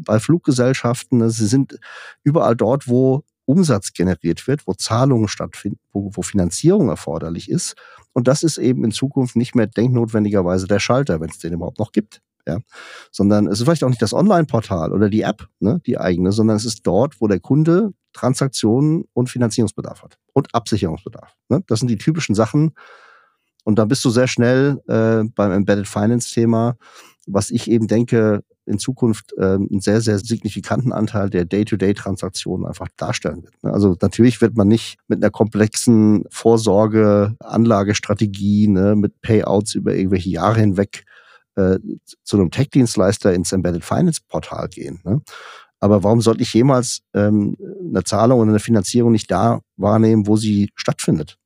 bei 0.00 0.18
Fluggesellschaften. 0.18 1.18
Ne? 1.18 1.30
Sie 1.30 1.46
sind 1.46 1.78
überall 2.24 2.56
dort, 2.56 2.88
wo 2.88 3.22
Umsatz 3.44 3.92
generiert 3.92 4.46
wird, 4.48 4.66
wo 4.66 4.74
Zahlungen 4.74 5.28
stattfinden, 5.28 5.78
wo, 5.92 6.10
wo 6.12 6.22
Finanzierung 6.22 6.88
erforderlich 6.88 7.48
ist. 7.48 7.76
Und 8.16 8.28
das 8.28 8.42
ist 8.42 8.56
eben 8.56 8.82
in 8.82 8.92
Zukunft 8.92 9.36
nicht 9.36 9.54
mehr 9.54 9.66
denknotwendigerweise 9.66 10.66
der 10.66 10.78
Schalter, 10.78 11.20
wenn 11.20 11.28
es 11.28 11.38
den 11.38 11.52
überhaupt 11.52 11.78
noch 11.78 11.92
gibt 11.92 12.22
ja, 12.46 12.60
sondern 13.10 13.46
es 13.46 13.58
ist 13.58 13.64
vielleicht 13.64 13.84
auch 13.84 13.88
nicht 13.88 14.02
das 14.02 14.14
Online-Portal 14.14 14.92
oder 14.92 15.10
die 15.10 15.22
App, 15.22 15.48
ne, 15.60 15.80
die 15.84 15.98
eigene, 15.98 16.32
sondern 16.32 16.56
es 16.56 16.64
ist 16.64 16.86
dort, 16.86 17.20
wo 17.20 17.26
der 17.26 17.40
Kunde 17.40 17.92
Transaktionen 18.12 19.04
und 19.12 19.28
Finanzierungsbedarf 19.28 20.02
hat 20.02 20.18
und 20.32 20.54
Absicherungsbedarf. 20.54 21.34
Ne? 21.48 21.62
Das 21.66 21.80
sind 21.80 21.88
die 21.88 21.98
typischen 21.98 22.34
Sachen. 22.34 22.72
Und 23.64 23.78
dann 23.78 23.88
bist 23.88 24.04
du 24.04 24.10
sehr 24.10 24.28
schnell 24.28 24.80
äh, 24.86 25.28
beim 25.34 25.50
Embedded 25.50 25.88
Finance-Thema, 25.88 26.76
was 27.26 27.50
ich 27.50 27.70
eben 27.70 27.88
denke, 27.88 28.42
in 28.66 28.78
Zukunft 28.78 29.32
äh, 29.38 29.54
einen 29.54 29.80
sehr, 29.80 30.00
sehr 30.00 30.18
signifikanten 30.18 30.92
Anteil 30.92 31.30
der 31.30 31.44
Day-to-Day-Transaktionen 31.44 32.66
einfach 32.66 32.88
darstellen 32.96 33.44
wird. 33.44 33.62
Ne? 33.62 33.72
Also 33.72 33.96
natürlich 34.00 34.40
wird 34.40 34.56
man 34.56 34.68
nicht 34.68 34.98
mit 35.08 35.22
einer 35.22 35.30
komplexen 35.30 36.24
Vorsorge, 36.30 37.36
Anlagestrategie, 37.40 38.68
ne, 38.68 38.96
mit 38.96 39.20
Payouts 39.22 39.74
über 39.74 39.94
irgendwelche 39.94 40.30
Jahre 40.30 40.60
hinweg 40.60 41.04
äh, 41.54 41.78
zu 42.24 42.36
einem 42.36 42.50
Tech-Dienstleister 42.50 43.32
ins 43.32 43.52
Embedded 43.52 43.84
Finance 43.84 44.20
Portal 44.28 44.68
gehen. 44.68 45.00
Ne? 45.04 45.20
Aber 45.78 46.02
warum 46.02 46.20
sollte 46.20 46.42
ich 46.42 46.52
jemals 46.54 47.02
ähm, 47.14 47.56
eine 47.88 48.02
Zahlung 48.02 48.40
oder 48.40 48.50
eine 48.50 48.58
Finanzierung 48.58 49.12
nicht 49.12 49.30
da 49.30 49.60
wahrnehmen, 49.76 50.26
wo 50.26 50.36
sie 50.36 50.70
stattfindet? 50.74 51.38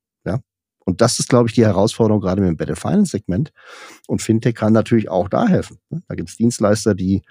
Und 0.91 1.01
das 1.01 1.19
ist, 1.19 1.29
glaube 1.29 1.49
ich, 1.49 1.55
die 1.55 1.65
Herausforderung 1.65 2.21
gerade 2.21 2.41
im 2.41 2.47
Embedded 2.47 2.77
Finance 2.77 3.11
Segment. 3.11 3.51
Und 4.07 4.21
Fintech 4.21 4.55
kann 4.55 4.73
natürlich 4.73 5.09
auch 5.09 5.29
da 5.29 5.47
helfen. 5.47 5.77
Ne? 5.89 6.01
Da 6.07 6.15
gibt 6.15 6.29
es 6.29 6.37
Dienstleister, 6.37 6.95
die, 6.95 7.21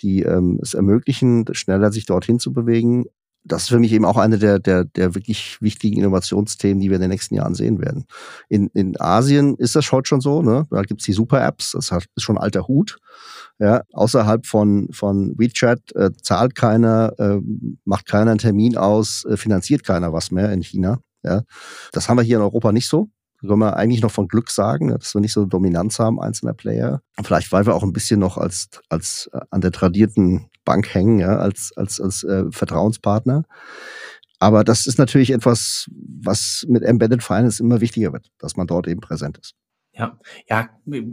die 0.00 0.22
ähm, 0.22 0.58
es 0.62 0.74
ermöglichen, 0.74 1.44
schneller 1.52 1.92
sich 1.92 2.06
dorthin 2.06 2.38
zu 2.38 2.52
bewegen, 2.52 3.06
das 3.44 3.62
ist 3.62 3.68
für 3.68 3.78
mich 3.78 3.92
eben 3.92 4.04
auch 4.04 4.18
eine 4.18 4.38
der, 4.38 4.58
der, 4.58 4.84
der 4.84 5.14
wirklich 5.14 5.60
wichtigen 5.62 5.98
Innovationsthemen, 5.98 6.80
die 6.80 6.90
wir 6.90 6.96
in 6.96 7.00
den 7.00 7.10
nächsten 7.10 7.34
Jahren 7.34 7.54
sehen 7.54 7.80
werden. 7.80 8.04
In, 8.48 8.68
in 8.74 9.00
Asien 9.00 9.56
ist 9.56 9.76
das 9.76 9.90
heute 9.92 10.08
schon 10.08 10.20
so, 10.20 10.42
ne? 10.42 10.66
Da 10.70 10.82
gibt's 10.82 11.04
die 11.04 11.12
Super-Apps, 11.12 11.72
das 11.72 11.90
ist 11.90 12.22
schon 12.22 12.38
alter 12.38 12.68
Hut. 12.68 12.98
Ja, 13.58 13.82
außerhalb 13.92 14.46
von, 14.46 14.88
von 14.92 15.38
WeChat 15.38 15.94
äh, 15.94 16.10
zahlt 16.22 16.54
keiner, 16.54 17.12
äh, 17.18 17.40
macht 17.84 18.06
keiner 18.06 18.30
einen 18.30 18.38
Termin 18.38 18.76
aus, 18.76 19.24
äh, 19.24 19.36
finanziert 19.36 19.84
keiner 19.84 20.12
was 20.12 20.30
mehr 20.30 20.52
in 20.52 20.62
China. 20.62 21.00
Ja. 21.30 21.42
Das 21.92 22.08
haben 22.08 22.16
wir 22.16 22.22
hier 22.22 22.36
in 22.36 22.42
Europa 22.42 22.72
nicht 22.72 22.88
so. 22.88 23.08
Da 23.40 23.48
können 23.48 23.60
wir 23.60 23.76
eigentlich 23.76 24.02
noch 24.02 24.10
von 24.10 24.28
Glück 24.28 24.50
sagen, 24.50 24.86
ne, 24.86 24.98
dass 24.98 25.14
wir 25.14 25.20
nicht 25.20 25.32
so 25.32 25.46
Dominanz 25.46 25.98
haben 25.98 26.20
einzelner 26.20 26.52
Player. 26.52 27.02
Vielleicht, 27.22 27.52
weil 27.52 27.66
wir 27.66 27.74
auch 27.74 27.82
ein 27.82 27.92
bisschen 27.92 28.20
noch 28.20 28.36
als, 28.36 28.68
als 28.88 29.30
äh, 29.32 29.40
an 29.50 29.60
der 29.60 29.72
tradierten 29.72 30.50
Bank 30.64 30.92
hängen, 30.94 31.20
ja, 31.20 31.38
als, 31.38 31.72
als, 31.76 32.00
als 32.00 32.22
äh, 32.24 32.44
Vertrauenspartner. 32.50 33.44
Aber 34.38 34.64
das 34.64 34.86
ist 34.86 34.98
natürlich 34.98 35.30
etwas, 35.30 35.86
was 35.90 36.64
mit 36.68 36.82
Embedded 36.82 37.22
Finance 37.22 37.62
immer 37.62 37.80
wichtiger 37.80 38.12
wird, 38.12 38.30
dass 38.38 38.56
man 38.56 38.66
dort 38.66 38.88
eben 38.88 39.00
präsent 39.00 39.38
ist. 39.38 39.54
Ja, 39.92 40.18
ja, 40.48 40.68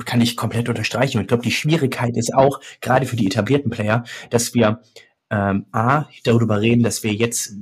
kann 0.05 0.21
ich 0.21 0.37
komplett 0.37 0.69
unterstreichen. 0.69 1.17
Und 1.17 1.23
ich 1.23 1.27
glaube, 1.27 1.43
die 1.43 1.51
Schwierigkeit 1.51 2.15
ist 2.15 2.33
auch, 2.33 2.61
gerade 2.79 3.05
für 3.05 3.15
die 3.15 3.27
etablierten 3.27 3.69
Player, 3.69 4.03
dass 4.29 4.53
wir 4.53 4.81
ähm, 5.29 5.65
A, 5.71 6.05
darüber 6.23 6.61
reden, 6.61 6.83
dass 6.83 7.03
wir 7.03 7.13
jetzt 7.13 7.53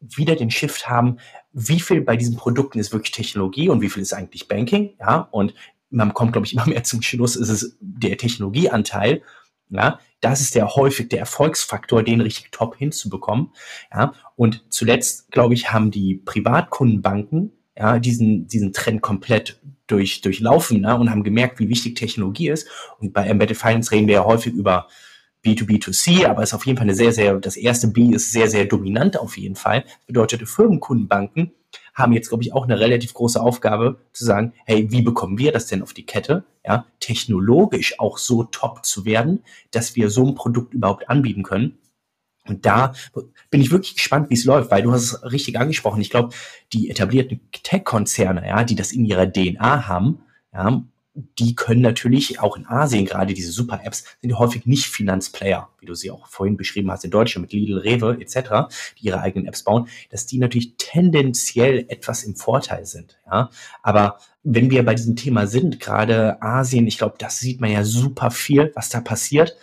wieder 0.00 0.36
den 0.36 0.50
Shift 0.50 0.88
haben, 0.88 1.18
wie 1.52 1.80
viel 1.80 2.00
bei 2.00 2.16
diesen 2.16 2.36
Produkten 2.36 2.78
ist 2.78 2.92
wirklich 2.92 3.12
Technologie 3.12 3.68
und 3.68 3.80
wie 3.80 3.90
viel 3.90 4.02
ist 4.02 4.12
eigentlich 4.12 4.48
Banking, 4.48 4.94
ja, 4.98 5.28
und 5.30 5.54
man 5.90 6.14
kommt, 6.14 6.32
glaube 6.32 6.46
ich, 6.46 6.52
immer 6.54 6.66
mehr 6.66 6.84
zum 6.84 7.02
Schluss, 7.02 7.36
ist 7.36 7.48
es 7.48 7.76
der 7.80 8.16
Technologieanteil, 8.16 9.22
ja, 9.70 10.00
das 10.20 10.40
ist 10.40 10.54
der 10.54 10.74
häufig 10.74 11.08
der 11.08 11.20
Erfolgsfaktor, 11.20 12.02
den 12.02 12.20
richtig 12.20 12.50
top 12.50 12.76
hinzubekommen. 12.76 13.52
Ja, 13.92 14.12
und 14.36 14.64
zuletzt, 14.68 15.30
glaube 15.30 15.54
ich, 15.54 15.72
haben 15.72 15.90
die 15.90 16.16
Privatkundenbanken 16.16 17.52
ja, 17.76 17.98
diesen, 17.98 18.46
diesen 18.46 18.72
Trend 18.72 19.00
komplett 19.00 19.60
durch, 19.86 20.20
durchlaufen 20.20 20.82
ne, 20.82 20.96
und 20.98 21.10
haben 21.10 21.24
gemerkt, 21.24 21.58
wie 21.58 21.68
wichtig 21.68 21.96
Technologie 21.96 22.48
ist. 22.48 22.68
Und 22.98 23.12
bei 23.12 23.26
Embedded 23.26 23.56
Finance 23.56 23.90
reden 23.90 24.06
wir 24.06 24.14
ja 24.16 24.24
häufig 24.24 24.52
über 24.52 24.88
B2B2C, 25.44 26.26
aber 26.26 26.42
ist 26.42 26.54
auf 26.54 26.66
jeden 26.66 26.76
Fall 26.76 26.84
eine 26.84 26.94
sehr, 26.94 27.12
sehr, 27.12 27.36
das 27.36 27.56
erste 27.56 27.88
B 27.88 28.10
ist 28.10 28.32
sehr, 28.32 28.48
sehr 28.48 28.66
dominant 28.66 29.18
auf 29.18 29.38
jeden 29.38 29.56
Fall. 29.56 29.82
Das 29.82 30.06
bedeutet, 30.06 30.48
Firmenkundenbanken 30.48 31.52
haben 31.94 32.12
jetzt, 32.12 32.28
glaube 32.28 32.42
ich, 32.42 32.52
auch 32.52 32.64
eine 32.64 32.78
relativ 32.78 33.14
große 33.14 33.40
Aufgabe 33.40 34.00
zu 34.12 34.24
sagen, 34.24 34.52
hey, 34.64 34.90
wie 34.90 35.02
bekommen 35.02 35.38
wir 35.38 35.52
das 35.52 35.66
denn 35.66 35.82
auf 35.82 35.92
die 35.92 36.06
Kette, 36.06 36.44
ja, 36.64 36.86
technologisch 36.98 37.98
auch 37.98 38.18
so 38.18 38.44
top 38.44 38.84
zu 38.84 39.04
werden, 39.04 39.42
dass 39.70 39.96
wir 39.96 40.10
so 40.10 40.26
ein 40.26 40.34
Produkt 40.34 40.74
überhaupt 40.74 41.08
anbieten 41.08 41.42
können. 41.42 41.78
Und 42.46 42.66
da 42.66 42.94
bin 43.50 43.60
ich 43.60 43.70
wirklich 43.70 43.94
gespannt, 43.94 44.30
wie 44.30 44.34
es 44.34 44.44
läuft, 44.44 44.70
weil 44.70 44.82
du 44.82 44.92
hast 44.92 45.02
es 45.02 45.32
richtig 45.32 45.58
angesprochen. 45.58 46.00
Ich 46.00 46.10
glaube, 46.10 46.34
die 46.72 46.90
etablierten 46.90 47.40
Tech-Konzerne, 47.52 48.46
ja, 48.46 48.64
die 48.64 48.74
das 48.74 48.92
in 48.92 49.04
ihrer 49.04 49.30
DNA 49.30 49.86
haben, 49.86 50.20
ja, 50.52 50.82
die 51.38 51.54
können 51.54 51.80
natürlich 51.80 52.40
auch 52.40 52.56
in 52.56 52.66
Asien 52.66 53.04
gerade 53.04 53.34
diese 53.34 53.52
Super-Apps 53.52 54.04
sind 54.20 54.38
häufig 54.38 54.66
nicht 54.66 54.86
Finanzplayer, 54.86 55.68
wie 55.78 55.86
du 55.86 55.94
sie 55.94 56.10
auch 56.10 56.26
vorhin 56.26 56.56
beschrieben 56.56 56.90
hast 56.90 57.04
in 57.04 57.10
Deutschland 57.10 57.42
mit 57.42 57.52
Lidl, 57.52 57.78
Rewe 57.78 58.18
etc., 58.20 58.72
die 58.98 59.06
ihre 59.06 59.20
eigenen 59.20 59.46
Apps 59.46 59.62
bauen, 59.62 59.88
dass 60.10 60.26
die 60.26 60.38
natürlich 60.38 60.74
tendenziell 60.76 61.86
etwas 61.88 62.22
im 62.24 62.36
Vorteil 62.36 62.86
sind. 62.86 63.18
Ja, 63.26 63.50
aber 63.82 64.18
wenn 64.42 64.70
wir 64.70 64.84
bei 64.84 64.94
diesem 64.94 65.16
Thema 65.16 65.46
sind, 65.46 65.80
gerade 65.80 66.40
Asien, 66.42 66.86
ich 66.86 66.98
glaube, 66.98 67.16
das 67.18 67.38
sieht 67.38 67.60
man 67.60 67.70
ja 67.70 67.84
super 67.84 68.30
viel, 68.30 68.72
was 68.74 68.88
da 68.88 69.00
passiert. 69.00 69.56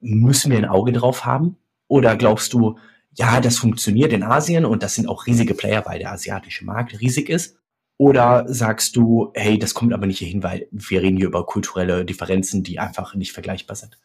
Müssen 0.00 0.50
wir 0.50 0.58
ein 0.58 0.64
Auge 0.64 0.92
drauf 0.92 1.24
haben? 1.24 1.56
Oder 1.88 2.16
glaubst 2.16 2.52
du, 2.52 2.78
ja, 3.14 3.40
das 3.40 3.58
funktioniert 3.58 4.12
in 4.12 4.22
Asien 4.22 4.64
und 4.64 4.82
das 4.82 4.94
sind 4.94 5.08
auch 5.08 5.26
riesige 5.26 5.54
Player, 5.54 5.84
weil 5.84 5.98
der 5.98 6.12
asiatische 6.12 6.64
Markt 6.64 7.00
riesig 7.00 7.28
ist? 7.28 7.58
Oder 8.02 8.46
sagst 8.48 8.96
du, 8.96 9.30
hey, 9.32 9.60
das 9.60 9.74
kommt 9.74 9.92
aber 9.92 10.06
nicht 10.06 10.18
hier 10.18 10.26
hin, 10.26 10.42
weil 10.42 10.66
wir 10.72 11.02
reden 11.02 11.18
hier 11.18 11.28
über 11.28 11.46
kulturelle 11.46 12.04
Differenzen, 12.04 12.64
die 12.64 12.80
einfach 12.80 13.14
nicht 13.14 13.30
vergleichbar 13.30 13.76
sind? 13.76 13.96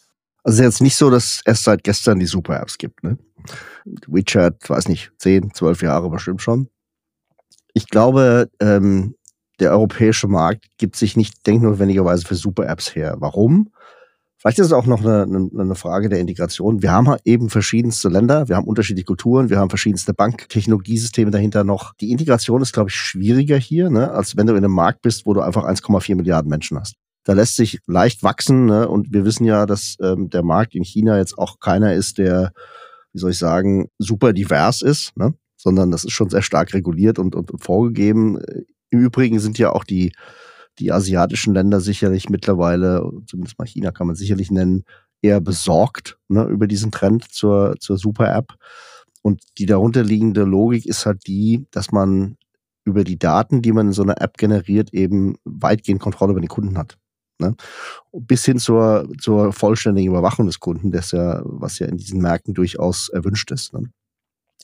Also 0.44 0.62
jetzt 0.62 0.82
nicht 0.82 0.96
so, 0.96 1.10
dass 1.10 1.42
es 1.46 1.64
seit 1.64 1.84
gestern 1.84 2.20
die 2.20 2.28
Super-Apps 2.28 2.78
gibt. 2.78 3.04
Ne? 3.04 3.18
WeChat, 4.06 4.70
weiß 4.70 4.88
nicht, 4.88 5.12
10, 5.18 5.52
12 5.52 5.82
Jahre 5.82 6.12
bestimmt 6.12 6.44
schon. 6.44 6.70
Ich 7.74 7.88
glaube, 7.88 8.52
ähm, 8.60 9.16
der 9.60 9.72
europäische 9.72 10.28
Markt 10.28 10.68
gibt 10.78 10.96
sich 10.96 11.18
nicht 11.18 11.48
denknotwendigerweise 11.48 12.24
für 12.24 12.36
Super-Apps 12.36 12.94
her. 12.94 13.16
Warum? 13.18 13.72
Vielleicht 14.40 14.60
ist 14.60 14.68
es 14.68 14.74
auch 14.74 14.86
noch 14.86 15.02
eine, 15.04 15.24
eine, 15.24 15.76
Frage 15.76 16.10
der 16.10 16.20
Integration. 16.20 16.84
Wir 16.84 16.92
haben 16.92 17.16
eben 17.26 17.50
verschiedenste 17.50 18.08
Länder, 18.08 18.48
wir 18.48 18.56
haben 18.56 18.68
unterschiedliche 18.68 19.06
Kulturen, 19.06 19.50
wir 19.50 19.58
haben 19.58 19.70
verschiedenste 19.70 20.14
Banktechnologiesysteme 20.14 21.32
dahinter 21.32 21.64
noch. 21.64 21.96
Die 21.96 22.12
Integration 22.12 22.62
ist, 22.62 22.72
glaube 22.72 22.92
ich, 22.92 22.96
schwieriger 22.96 23.58
hier, 23.58 23.90
ne, 23.90 24.12
als 24.12 24.38
wenn 24.38 24.46
du 24.46 24.54
in 24.54 24.60
einem 24.60 24.74
Markt 24.74 25.02
bist, 25.02 25.26
wo 25.26 25.34
du 25.34 25.42
einfach 25.42 25.64
1,4 25.64 26.16
Milliarden 26.16 26.50
Menschen 26.50 26.80
hast. 26.80 26.96
Da 27.24 27.34
lässt 27.34 27.56
sich 27.56 27.80
leicht 27.88 28.22
wachsen 28.22 28.68
ne, 28.68 28.88
und 28.88 29.12
wir 29.12 29.26
wissen 29.26 29.44
ja, 29.44 29.66
dass 29.66 29.98
ähm, 30.02 30.30
der 30.30 30.44
Markt 30.44 30.76
in 30.76 30.84
China 30.84 31.18
jetzt 31.18 31.38
auch 31.40 31.60
keiner 31.60 31.96
ist, 31.96 32.20
der, 32.20 32.54
wie 33.14 33.20
soll 33.20 33.32
ich 33.32 33.40
sagen, 33.40 33.90
super 33.98 34.34
divers 34.34 34.84
ist, 34.84 35.18
ne, 35.18 35.34
sondern 35.56 35.90
das 35.90 36.04
ist 36.04 36.14
schon 36.14 36.30
sehr 36.30 36.44
stark 36.44 36.76
reguliert 36.76 37.18
und, 37.18 37.34
und, 37.34 37.50
und 37.50 37.64
vorgegeben. 37.64 38.40
Im 38.92 39.00
Übrigen 39.00 39.40
sind 39.40 39.58
ja 39.58 39.72
auch 39.72 39.84
die 39.84 40.14
die 40.80 40.92
asiatischen 40.92 41.54
Länder 41.54 41.82
sicherlich 41.82 42.30
mittlerweile, 42.30 43.10
zumindest 43.26 43.58
mal 43.58 43.66
China 43.66 43.92
kann 43.92 44.08
man 44.08 44.16
sicherlich 44.16 44.52
nennen, 44.52 44.84
eher 45.22 45.42
besorgt 45.42 46.18
ne, 46.28 46.44
über 46.44 46.68
diesen 46.68 46.92
Trend 46.92 47.26
zur, 47.32 47.76
zur 47.80 47.98
Super-App. 47.98 48.54
Und 49.22 49.42
die 49.58 49.66
darunterliegende 49.66 50.44
Logik 50.44 50.86
ist 50.86 51.06
halt 51.06 51.28
die, 51.28 51.66
dass 51.72 51.92
man 51.92 52.38
über 52.86 53.04
die 53.04 53.20
Daten, 53.20 53.62
die 53.62 53.74
man 53.74 53.88
in 53.88 53.94
so 53.94 54.04
einer 54.04 54.22
App 54.22 54.38
generiert, 54.38 54.94
eben 54.94 55.36
weitgehend 55.44 56.02
Kontrolle 56.02 56.32
über 56.32 56.42
den 56.42 56.48
Kunden 56.48 56.78
hat. 56.78 56.98
Ne? 57.40 57.56
Bis 58.14 58.46
hin 58.46 58.60
zur, 58.60 59.10
zur 59.20 59.52
vollständigen 59.52 60.10
Überwachung 60.10 60.46
des 60.46 60.60
Kunden, 60.60 60.92
das 60.92 61.12
ja, 61.12 61.42
was 61.44 61.80
ja 61.80 61.88
in 61.88 61.98
diesen 61.98 62.22
Märkten 62.22 62.54
durchaus 62.54 63.10
erwünscht 63.10 63.52
ist. 63.52 63.74
Ne? 63.74 63.90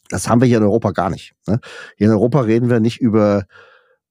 Das 0.10 0.30
haben 0.30 0.42
wir 0.42 0.48
hier 0.48 0.58
in 0.58 0.64
Europa 0.64 0.92
gar 0.92 1.10
nicht. 1.10 1.34
Ne? 1.48 1.60
Hier 1.98 2.08
in 2.08 2.14
Europa 2.14 2.42
reden 2.42 2.70
wir 2.70 2.80
nicht 2.80 3.02
über 3.02 3.46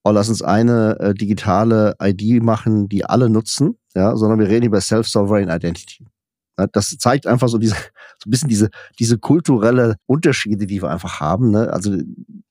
oh, 0.05 0.11
lass 0.11 0.29
uns 0.29 0.43
eine 0.43 0.99
äh, 1.01 1.15
digitale 1.15 1.97
ID 2.01 2.43
machen, 2.43 2.89
die 2.89 3.05
alle 3.05 3.29
nutzen, 3.29 3.79
ja, 3.95 4.17
sondern 4.17 4.39
wir 4.39 4.49
reden 4.49 4.67
über 4.67 4.81
Self-Sovereign 4.81 5.49
Identity. 5.49 6.07
Ja, 6.59 6.67
das 6.67 6.97
zeigt 6.99 7.27
einfach 7.27 7.49
so 7.49 7.59
diese, 7.59 7.75
so 7.75 8.29
ein 8.29 8.31
bisschen 8.31 8.49
diese, 8.49 8.69
diese 8.99 9.19
kulturelle 9.19 9.97
Unterschiede, 10.07 10.67
die 10.67 10.83
wir 10.83 10.91
einfach 10.91 11.21
haben. 11.21 11.51
Ne? 11.51 11.73
Also 11.73 11.97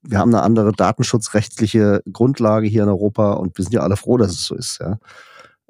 wir 0.01 0.17
haben 0.17 0.33
eine 0.33 0.43
andere 0.43 0.71
datenschutzrechtliche 0.71 2.01
Grundlage 2.11 2.67
hier 2.67 2.83
in 2.83 2.89
Europa 2.89 3.33
und 3.33 3.57
wir 3.57 3.63
sind 3.63 3.73
ja 3.73 3.81
alle 3.81 3.97
froh, 3.97 4.17
dass 4.17 4.31
es 4.31 4.45
so 4.45 4.55
ist, 4.55 4.79
ja. 4.79 4.97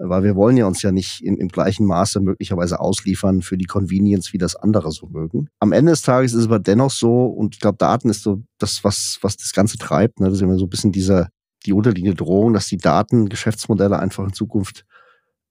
Weil 0.03 0.23
wir 0.23 0.35
wollen 0.35 0.57
ja 0.57 0.65
uns 0.65 0.81
ja 0.81 0.91
nicht 0.91 1.21
im, 1.23 1.37
im 1.37 1.49
gleichen 1.49 1.85
Maße 1.85 2.21
möglicherweise 2.21 2.79
ausliefern 2.79 3.43
für 3.43 3.55
die 3.55 3.65
Convenience, 3.65 4.33
wie 4.33 4.39
das 4.39 4.55
andere 4.55 4.91
so 4.91 5.05
mögen. 5.05 5.47
Am 5.59 5.73
Ende 5.73 5.91
des 5.91 6.01
Tages 6.01 6.33
ist 6.33 6.39
es 6.39 6.45
aber 6.47 6.57
dennoch 6.57 6.89
so, 6.89 7.25
und 7.25 7.53
ich 7.53 7.61
glaube, 7.61 7.77
Daten 7.77 8.09
ist 8.09 8.23
so 8.23 8.41
das, 8.57 8.83
was, 8.83 9.19
was 9.21 9.37
das 9.37 9.53
Ganze 9.53 9.77
treibt. 9.77 10.19
Ne? 10.19 10.25
Das 10.25 10.37
ist 10.37 10.41
immer 10.41 10.57
so 10.57 10.65
ein 10.65 10.69
bisschen 10.69 10.91
dieser, 10.91 11.29
die 11.65 11.73
unterliegende 11.73 12.15
Drohung, 12.15 12.53
dass 12.53 12.67
die 12.67 12.77
Datengeschäftsmodelle 12.77 13.99
einfach 13.99 14.23
in 14.23 14.33
Zukunft 14.33 14.85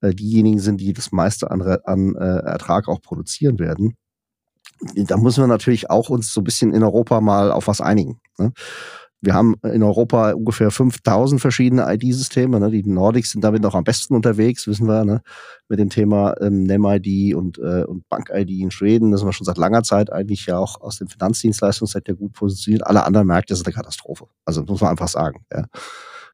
äh, 0.01 0.15
diejenigen 0.15 0.59
sind, 0.59 0.81
die 0.81 0.93
das 0.93 1.13
meiste 1.13 1.51
an, 1.51 1.63
an 1.63 2.15
äh, 2.17 2.39
Ertrag 2.47 2.89
auch 2.89 3.03
produzieren 3.03 3.59
werden. 3.59 3.97
Da 4.95 5.19
müssen 5.19 5.43
wir 5.43 5.47
natürlich 5.47 5.91
auch 5.91 6.09
uns 6.09 6.33
so 6.33 6.41
ein 6.41 6.45
bisschen 6.45 6.73
in 6.73 6.83
Europa 6.83 7.21
mal 7.21 7.53
auf 7.53 7.67
was 7.67 7.81
einigen. 7.81 8.21
Ne? 8.39 8.53
Wir 9.23 9.35
haben 9.35 9.57
in 9.62 9.83
Europa 9.83 10.33
ungefähr 10.33 10.71
5000 10.71 11.41
verschiedene 11.41 11.93
ID-Systeme. 11.93 12.59
Ne? 12.59 12.71
Die 12.71 12.83
Nordics 12.83 13.33
sind 13.33 13.45
damit 13.45 13.62
noch 13.62 13.75
am 13.75 13.85
besten 13.85 14.14
unterwegs, 14.14 14.66
wissen 14.66 14.87
wir, 14.87 15.05
ne? 15.05 15.23
mit 15.68 15.79
dem 15.79 15.91
Thema 15.91 16.35
ähm, 16.41 16.62
NEM-ID 16.62 17.35
und, 17.35 17.59
äh, 17.59 17.85
und 17.85 18.09
Bank-ID 18.09 18.51
in 18.51 18.71
Schweden. 18.71 19.11
Das 19.11 19.21
sind 19.21 19.29
wir 19.29 19.33
schon 19.33 19.45
seit 19.45 19.59
langer 19.59 19.83
Zeit 19.83 20.11
eigentlich 20.11 20.47
ja 20.47 20.59
auch 20.59 20.81
aus 20.81 20.99
dem 20.99 21.09
Finanzdienstleistungssektor 21.09 22.14
gut 22.14 22.33
positioniert. 22.33 22.87
Alle 22.87 23.05
anderen 23.05 23.27
Märkte 23.27 23.55
sind 23.55 23.66
eine 23.66 23.75
Katastrophe. 23.75 24.27
Also 24.45 24.62
muss 24.62 24.81
man 24.81 24.91
einfach 24.91 25.09
sagen. 25.09 25.45
Ja 25.53 25.66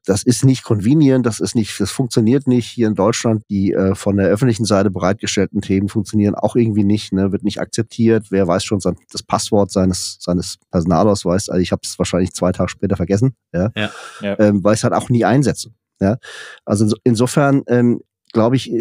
das 0.07 0.23
ist 0.23 0.45
nicht 0.45 0.63
convenient, 0.63 1.25
das 1.25 1.41
ist 1.41 1.53
nicht, 1.53 1.81
das 1.81 1.91
funktioniert 1.91 2.47
nicht 2.47 2.65
hier 2.65 2.87
in 2.87 2.95
Deutschland. 2.95 3.43
Die 3.49 3.73
äh, 3.73 3.93
von 3.93 4.15
der 4.15 4.27
öffentlichen 4.27 4.63
Seite 4.63 4.89
bereitgestellten 4.89 5.59
Themen 5.59 5.89
funktionieren 5.89 6.33
auch 6.33 6.55
irgendwie 6.55 6.85
nicht, 6.85 7.11
ne, 7.11 7.33
wird 7.33 7.43
nicht 7.43 7.59
akzeptiert. 7.59 8.27
Wer 8.29 8.47
weiß 8.47 8.63
schon 8.63 8.79
sein, 8.79 8.95
das 9.11 9.21
Passwort 9.21 9.69
seines 9.69 10.17
seines 10.21 10.59
Personalausweises? 10.71 11.49
Also 11.49 11.61
ich 11.61 11.73
habe 11.73 11.81
es 11.83 11.99
wahrscheinlich 11.99 12.31
zwei 12.31 12.53
Tage 12.53 12.69
später 12.69 12.95
vergessen, 12.95 13.35
ja, 13.53 13.69
ja, 13.75 13.91
ja. 14.21 14.39
Ähm, 14.39 14.63
weil 14.63 14.75
ich 14.75 14.79
es 14.79 14.83
halt 14.85 14.93
auch 14.93 15.09
nie 15.09 15.25
einsetze. 15.25 15.71
Ja, 15.99 16.17
also 16.63 16.95
insofern 17.03 17.63
ähm, 17.67 17.99
glaube 18.31 18.55
ich, 18.55 18.71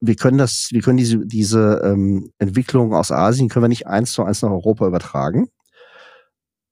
wir 0.00 0.16
können 0.16 0.38
das, 0.38 0.68
wir 0.70 0.80
können 0.80 0.96
diese 0.96 1.26
diese 1.26 1.82
ähm, 1.84 2.32
Entwicklung 2.38 2.94
aus 2.94 3.12
Asien 3.12 3.50
können 3.50 3.64
wir 3.64 3.68
nicht 3.68 3.86
eins 3.86 4.12
zu 4.12 4.24
eins 4.24 4.40
nach 4.40 4.50
Europa 4.50 4.86
übertragen. 4.86 5.48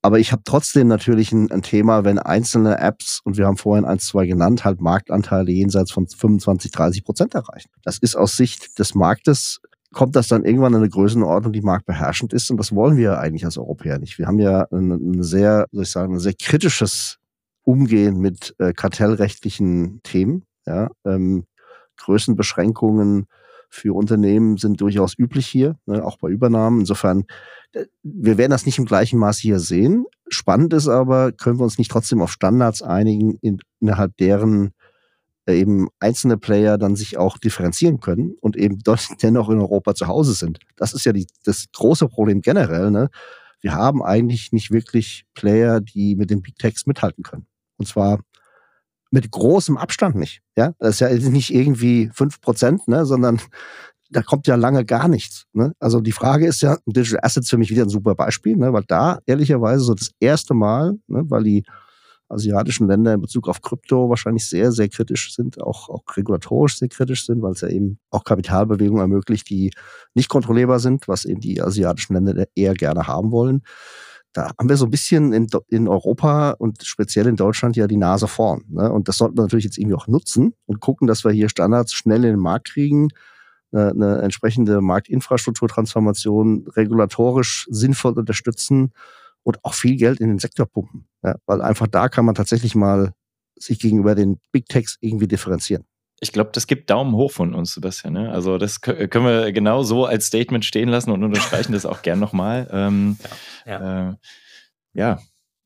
Aber 0.01 0.19
ich 0.19 0.31
habe 0.31 0.43
trotzdem 0.45 0.87
natürlich 0.87 1.31
ein, 1.31 1.51
ein, 1.51 1.61
Thema, 1.61 2.05
wenn 2.05 2.19
einzelne 2.19 2.79
Apps, 2.79 3.19
und 3.23 3.37
wir 3.37 3.45
haben 3.45 3.57
vorhin 3.57 3.83
eins, 3.83 4.05
zwei 4.05 4.25
genannt, 4.25 4.63
halt 4.63 4.79
Marktanteile 4.79 5.51
jenseits 5.51 5.91
von 5.91 6.07
25, 6.07 6.71
30 6.71 7.03
Prozent 7.03 7.33
erreichen. 7.33 7.69
Das 7.83 7.97
ist 7.97 8.15
aus 8.15 8.37
Sicht 8.37 8.79
des 8.79 8.95
Marktes, 8.95 9.59
kommt 9.91 10.15
das 10.15 10.27
dann 10.27 10.45
irgendwann 10.45 10.73
in 10.73 10.79
eine 10.79 10.89
Größenordnung, 10.89 11.51
die 11.51 11.61
marktbeherrschend 11.61 12.31
ist. 12.31 12.49
Und 12.49 12.57
das 12.57 12.73
wollen 12.73 12.95
wir 12.95 13.19
eigentlich 13.19 13.45
als 13.45 13.57
Europäer 13.57 13.99
nicht. 13.99 14.17
Wir 14.17 14.27
haben 14.27 14.39
ja 14.39 14.67
ein, 14.71 14.91
ein 14.91 15.23
sehr, 15.23 15.67
soll 15.71 15.83
ich 15.83 15.91
sagen, 15.91 16.15
ein 16.15 16.19
sehr 16.19 16.33
kritisches 16.33 17.17
Umgehen 17.63 18.19
mit 18.19 18.55
äh, 18.59 18.71
kartellrechtlichen 18.73 20.01
Themen. 20.03 20.45
Ja, 20.65 20.89
ähm, 21.05 21.45
Größenbeschränkungen 21.97 23.25
für 23.69 23.95
Unternehmen 23.95 24.57
sind 24.57 24.81
durchaus 24.81 25.17
üblich 25.17 25.47
hier, 25.47 25.77
ne, 25.85 26.03
auch 26.03 26.17
bei 26.17 26.29
Übernahmen. 26.29 26.81
Insofern 26.81 27.25
äh, 27.73 27.85
wir 28.03 28.37
werden 28.37 28.51
das 28.51 28.65
nicht 28.65 28.79
im 28.79 28.85
gleichen 28.85 29.19
Maß 29.19 29.37
hier 29.37 29.59
sehen. 29.59 30.05
Spannend 30.27 30.73
ist 30.73 30.87
aber, 30.87 31.31
können 31.31 31.59
wir 31.59 31.63
uns 31.63 31.77
nicht 31.77 31.91
trotzdem 31.91 32.21
auf 32.21 32.31
Standards 32.31 32.81
einigen, 32.81 33.35
in, 33.41 33.59
innerhalb 33.79 34.17
deren 34.17 34.71
äh, 35.45 35.59
eben 35.59 35.87
einzelne 35.99 36.37
Player 36.37 36.77
dann 36.77 36.95
sich 36.95 37.17
auch 37.17 37.37
differenzieren 37.37 37.99
können 37.99 38.35
und 38.41 38.57
eben 38.57 38.79
dort 38.83 39.07
dennoch 39.21 39.49
in 39.49 39.59
Europa 39.59 39.95
zu 39.95 40.07
Hause 40.07 40.33
sind. 40.33 40.59
Das 40.75 40.93
ist 40.93 41.05
ja 41.05 41.13
die, 41.13 41.27
das 41.43 41.65
große 41.73 42.07
Problem 42.07 42.41
generell. 42.41 42.91
Ne? 42.91 43.09
Wir 43.61 43.73
haben 43.73 44.01
eigentlich 44.01 44.51
nicht 44.51 44.71
wirklich 44.71 45.25
Player, 45.33 45.81
die 45.81 46.15
mit 46.15 46.29
den 46.29 46.41
Big 46.41 46.57
Techs 46.57 46.85
mithalten 46.85 47.23
können. 47.23 47.45
Und 47.77 47.87
zwar 47.87 48.19
mit 49.11 49.31
großem 49.31 49.77
Abstand 49.77 50.15
nicht. 50.15 50.41
Ja, 50.55 50.73
das 50.79 50.95
ist 50.95 50.99
ja 50.99 51.09
nicht 51.09 51.53
irgendwie 51.53 52.09
fünf 52.13 52.41
Prozent, 52.41 52.87
ne, 52.87 53.05
sondern 53.05 53.41
da 54.11 54.21
kommt 54.21 54.47
ja 54.47 54.55
lange 54.55 54.85
gar 54.85 55.07
nichts. 55.07 55.45
Ne? 55.53 55.73
Also 55.79 56.01
die 56.01 56.11
Frage 56.11 56.47
ist 56.47 56.61
ja, 56.61 56.77
Digital 56.85 57.19
Assets 57.23 57.49
für 57.49 57.57
mich 57.57 57.69
wieder 57.69 57.83
ein 57.83 57.89
super 57.89 58.15
Beispiel, 58.15 58.55
ne? 58.55 58.73
weil 58.73 58.83
da 58.87 59.19
ehrlicherweise 59.25 59.83
so 59.83 59.93
das 59.93 60.11
erste 60.19 60.53
Mal, 60.53 60.97
ne, 61.07 61.23
weil 61.27 61.43
die 61.43 61.63
asiatischen 62.27 62.87
Länder 62.87 63.13
in 63.13 63.21
Bezug 63.21 63.47
auf 63.47 63.61
Krypto 63.61 64.09
wahrscheinlich 64.09 64.47
sehr, 64.47 64.71
sehr 64.71 64.87
kritisch 64.89 65.33
sind, 65.33 65.61
auch, 65.61 65.89
auch 65.89 66.03
regulatorisch 66.15 66.77
sehr 66.77 66.89
kritisch 66.89 67.25
sind, 67.25 67.41
weil 67.41 67.53
es 67.53 67.61
ja 67.61 67.69
eben 67.69 67.99
auch 68.11 68.23
Kapitalbewegungen 68.23 69.01
ermöglicht, 69.01 69.49
die 69.49 69.71
nicht 70.13 70.29
kontrollierbar 70.29 70.79
sind, 70.79 71.07
was 71.07 71.25
eben 71.25 71.39
die 71.41 71.61
asiatischen 71.61 72.13
Länder 72.13 72.45
eher 72.55 72.75
gerne 72.75 73.07
haben 73.07 73.31
wollen. 73.31 73.63
Da 74.33 74.51
haben 74.57 74.69
wir 74.69 74.77
so 74.77 74.85
ein 74.85 74.91
bisschen 74.91 75.33
in, 75.33 75.47
in 75.69 75.87
Europa 75.87 76.51
und 76.51 76.83
speziell 76.83 77.27
in 77.27 77.35
Deutschland 77.35 77.75
ja 77.75 77.87
die 77.87 77.97
Nase 77.97 78.27
vorn. 78.27 78.63
Ne? 78.69 78.91
Und 78.91 79.07
das 79.07 79.17
sollten 79.17 79.37
wir 79.37 79.41
natürlich 79.41 79.65
jetzt 79.65 79.77
irgendwie 79.77 79.95
auch 79.95 80.07
nutzen 80.07 80.53
und 80.65 80.79
gucken, 80.79 81.07
dass 81.07 81.23
wir 81.23 81.31
hier 81.31 81.49
Standards 81.49 81.93
schnell 81.93 82.23
in 82.23 82.33
den 82.33 82.39
Markt 82.39 82.67
kriegen, 82.67 83.09
eine, 83.71 83.89
eine 83.89 84.21
entsprechende 84.21 84.81
Marktinfrastrukturtransformation 84.81 86.67
regulatorisch 86.75 87.67
sinnvoll 87.69 88.13
unterstützen 88.13 88.93
und 89.43 89.63
auch 89.63 89.73
viel 89.73 89.95
Geld 89.95 90.19
in 90.19 90.27
den 90.27 90.39
Sektor 90.39 90.65
pumpen. 90.65 91.07
Ja, 91.23 91.35
weil 91.45 91.61
einfach 91.61 91.87
da 91.87 92.09
kann 92.09 92.25
man 92.25 92.35
tatsächlich 92.35 92.75
mal 92.75 93.13
sich 93.57 93.79
gegenüber 93.79 94.15
den 94.15 94.39
Big 94.51 94.67
Techs 94.67 94.97
irgendwie 95.01 95.27
differenzieren. 95.27 95.85
Ich 96.21 96.31
glaube, 96.31 96.51
das 96.53 96.67
gibt 96.67 96.89
Daumen 96.89 97.13
hoch 97.15 97.31
von 97.31 97.53
uns, 97.53 97.73
Sebastian. 97.73 98.13
Ne? 98.13 98.31
Also 98.31 98.57
das 98.57 98.81
können 98.81 99.25
wir 99.25 99.51
genau 99.51 99.83
so 99.83 100.05
als 100.05 100.27
Statement 100.27 100.65
stehen 100.65 100.89
lassen 100.89 101.11
und 101.11 101.23
unterstreichen 101.23 101.71
das 101.71 101.85
auch 101.85 102.01
gern 102.01 102.19
nochmal. 102.19 102.67
Ähm, 102.71 103.17
ja, 103.65 103.71
ja. 103.71 104.09
Äh, 104.09 104.15
ja, 104.93 105.19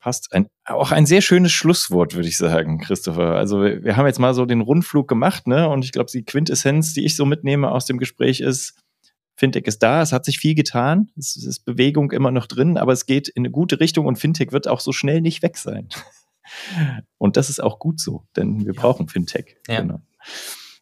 passt. 0.04 0.32
Ein, 0.32 0.48
auch 0.66 0.92
ein 0.92 1.06
sehr 1.06 1.22
schönes 1.22 1.52
Schlusswort, 1.52 2.14
würde 2.14 2.28
ich 2.28 2.36
sagen, 2.36 2.78
Christopher. 2.78 3.36
Also 3.36 3.62
wir, 3.62 3.82
wir 3.82 3.96
haben 3.96 4.06
jetzt 4.06 4.20
mal 4.20 4.34
so 4.34 4.44
den 4.44 4.60
Rundflug 4.60 5.08
gemacht, 5.08 5.46
ne? 5.46 5.68
Und 5.68 5.84
ich 5.84 5.92
glaube, 5.92 6.10
die 6.12 6.24
Quintessenz, 6.24 6.92
die 6.92 7.04
ich 7.04 7.16
so 7.16 7.24
mitnehme 7.24 7.72
aus 7.72 7.86
dem 7.86 7.98
Gespräch 7.98 8.40
ist, 8.40 8.74
Fintech 9.36 9.66
ist 9.66 9.82
da, 9.82 10.02
es 10.02 10.12
hat 10.12 10.24
sich 10.24 10.38
viel 10.38 10.54
getan, 10.54 11.10
es 11.16 11.36
ist 11.36 11.64
Bewegung 11.64 12.12
immer 12.12 12.30
noch 12.30 12.46
drin, 12.46 12.76
aber 12.76 12.92
es 12.92 13.06
geht 13.06 13.28
in 13.28 13.40
eine 13.40 13.50
gute 13.50 13.80
Richtung 13.80 14.06
und 14.06 14.16
Fintech 14.16 14.52
wird 14.52 14.68
auch 14.68 14.80
so 14.80 14.92
schnell 14.92 15.20
nicht 15.20 15.42
weg 15.42 15.56
sein. 15.56 15.88
Und 17.18 17.38
das 17.38 17.48
ist 17.48 17.60
auch 17.60 17.78
gut 17.78 17.98
so, 17.98 18.26
denn 18.36 18.66
wir 18.66 18.74
ja. 18.74 18.80
brauchen 18.80 19.08
Fintech. 19.08 19.56
Ja. 19.66 19.80
Genau. 19.80 20.02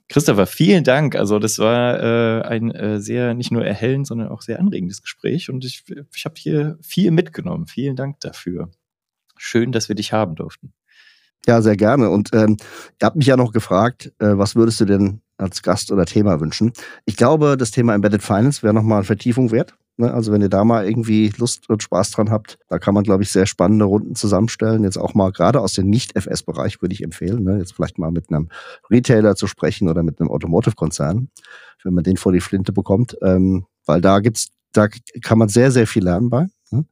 Christopher, 0.09 0.47
vielen 0.47 0.85
Dank. 0.85 1.17
Also 1.17 1.39
das 1.39 1.59
war 1.59 2.01
äh, 2.03 2.43
ein 2.43 2.71
äh, 2.71 3.01
sehr 3.01 3.35
nicht 3.35 3.51
nur 3.51 3.65
erhellend, 3.65 4.07
sondern 4.07 4.29
auch 4.29 4.43
sehr 4.43 4.61
anregendes 4.61 5.01
Gespräch 5.01 5.49
und 5.49 5.65
ich, 5.65 5.85
ich 6.15 6.25
habe 6.25 6.35
hier 6.37 6.79
viel 6.83 7.11
mitgenommen. 7.11 7.67
Vielen 7.67 7.97
Dank 7.97 8.21
dafür. 8.21 8.71
Schön, 9.37 9.73
dass 9.73 9.89
wir 9.89 9.97
dich 9.97 10.13
haben 10.13 10.35
durften. 10.35 10.75
Ja, 11.47 11.61
sehr 11.63 11.77
gerne. 11.77 12.11
Und 12.11 12.31
ähm, 12.35 12.57
ihr 13.01 13.07
habt 13.07 13.17
mich 13.17 13.27
ja 13.27 13.37
noch 13.37 13.53
gefragt, 13.53 14.13
äh, 14.19 14.37
was 14.39 14.55
würdest 14.55 14.81
du 14.81 14.85
denn 14.85 15.23
als 15.39 15.63
Gast 15.63 15.91
oder 15.91 16.07
Thema 16.07 16.41
wünschen? 16.41 16.73
Ich 17.05 17.17
glaube, 17.17 17.57
das 17.57 17.71
Thema 17.73 17.95
Embedded 17.95 18.23
Finance 18.23 18.63
wäre 18.63 18.75
nochmal 18.75 18.99
eine 18.99 19.05
Vertiefung 19.05 19.51
wert. 19.51 19.75
Ne? 20.03 20.13
Also 20.13 20.33
wenn 20.33 20.43
ihr 20.43 20.49
da 20.49 20.65
mal 20.65 20.85
irgendwie 20.85 21.33
Lust 21.37 21.71
und 21.71 21.83
Spaß 21.83 22.11
dran 22.11 22.31
habt, 22.31 22.59
da 22.69 22.81
kann 22.81 22.93
man, 22.93 23.05
glaube 23.05 23.23
ich, 23.23 23.31
sehr 23.31 23.47
spannende 23.47 23.85
Runden 23.85 24.17
zusammenstellen. 24.17 24.83
Jetzt 24.83 24.99
auch 24.99 25.15
mal 25.15 25.31
gerade 25.31 25.61
aus 25.61 25.75
dem 25.75 25.89
Nicht-FS-Bereich 25.89 26.83
würde 26.83 26.93
ich 26.93 27.05
empfehlen, 27.05 27.45
ne? 27.45 27.59
jetzt 27.59 27.75
vielleicht 27.75 27.99
mal 27.99 28.11
mit 28.11 28.29
einem 28.29 28.49
Retailer 28.91 29.37
zu 29.37 29.47
sprechen 29.47 29.89
oder 29.89 30.03
mit 30.03 30.21
einem 30.21 30.31
Automotive-Konzern. 30.31 31.29
wenn 31.85 31.95
man 31.95 32.03
den 32.03 32.17
vor 32.17 32.33
die 32.33 32.41
Flinte 32.41 32.73
bekommt, 32.73 33.17
ähm, 33.23 33.65
weil 33.87 34.01
da 34.01 34.19
gibt's, 34.19 34.49
da 34.73 34.89
kann 35.23 35.39
man 35.39 35.49
sehr, 35.49 35.71
sehr 35.71 35.87
viel 35.87 36.03
lernen 36.03 36.31
bei. 36.31 36.47
Ne? 36.71 36.85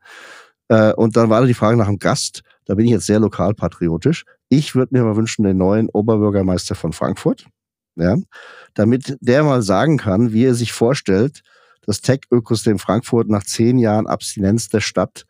Äh, 0.69 0.93
und 0.93 1.17
dann 1.17 1.31
war 1.31 1.41
da 1.41 1.47
die 1.47 1.55
Frage 1.55 1.77
nach 1.77 1.87
dem 1.87 1.99
Gast. 1.99 2.43
Da 2.65 2.75
bin 2.77 2.87
ich 2.87 2.93
jetzt 2.93 3.07
sehr 3.07 3.19
lokalpatriotisch. 3.19 4.25
Ich 4.49 4.77
würde 4.77 4.97
mir 4.97 5.03
mal 5.03 5.17
wünschen, 5.17 5.43
den 5.43 5.57
neuen 5.57 5.89
Oberbürgermeister 5.89 6.77
von 6.77 6.93
Frankfurt, 6.93 7.47
ja, 7.97 8.17
damit 8.75 9.17
der 9.21 9.43
mal 9.43 9.63
sagen 9.63 9.97
kann, 9.97 10.33
wie 10.33 10.45
er 10.45 10.55
sich 10.55 10.73
vorstellt, 10.73 11.43
das 11.91 12.03
Tech-Ökosystem 12.03 12.79
Frankfurt 12.79 13.29
nach 13.29 13.43
zehn 13.43 13.77
Jahren 13.77 14.07
Abstinenz 14.07 14.69
der 14.69 14.81
Stadt 14.81 15.27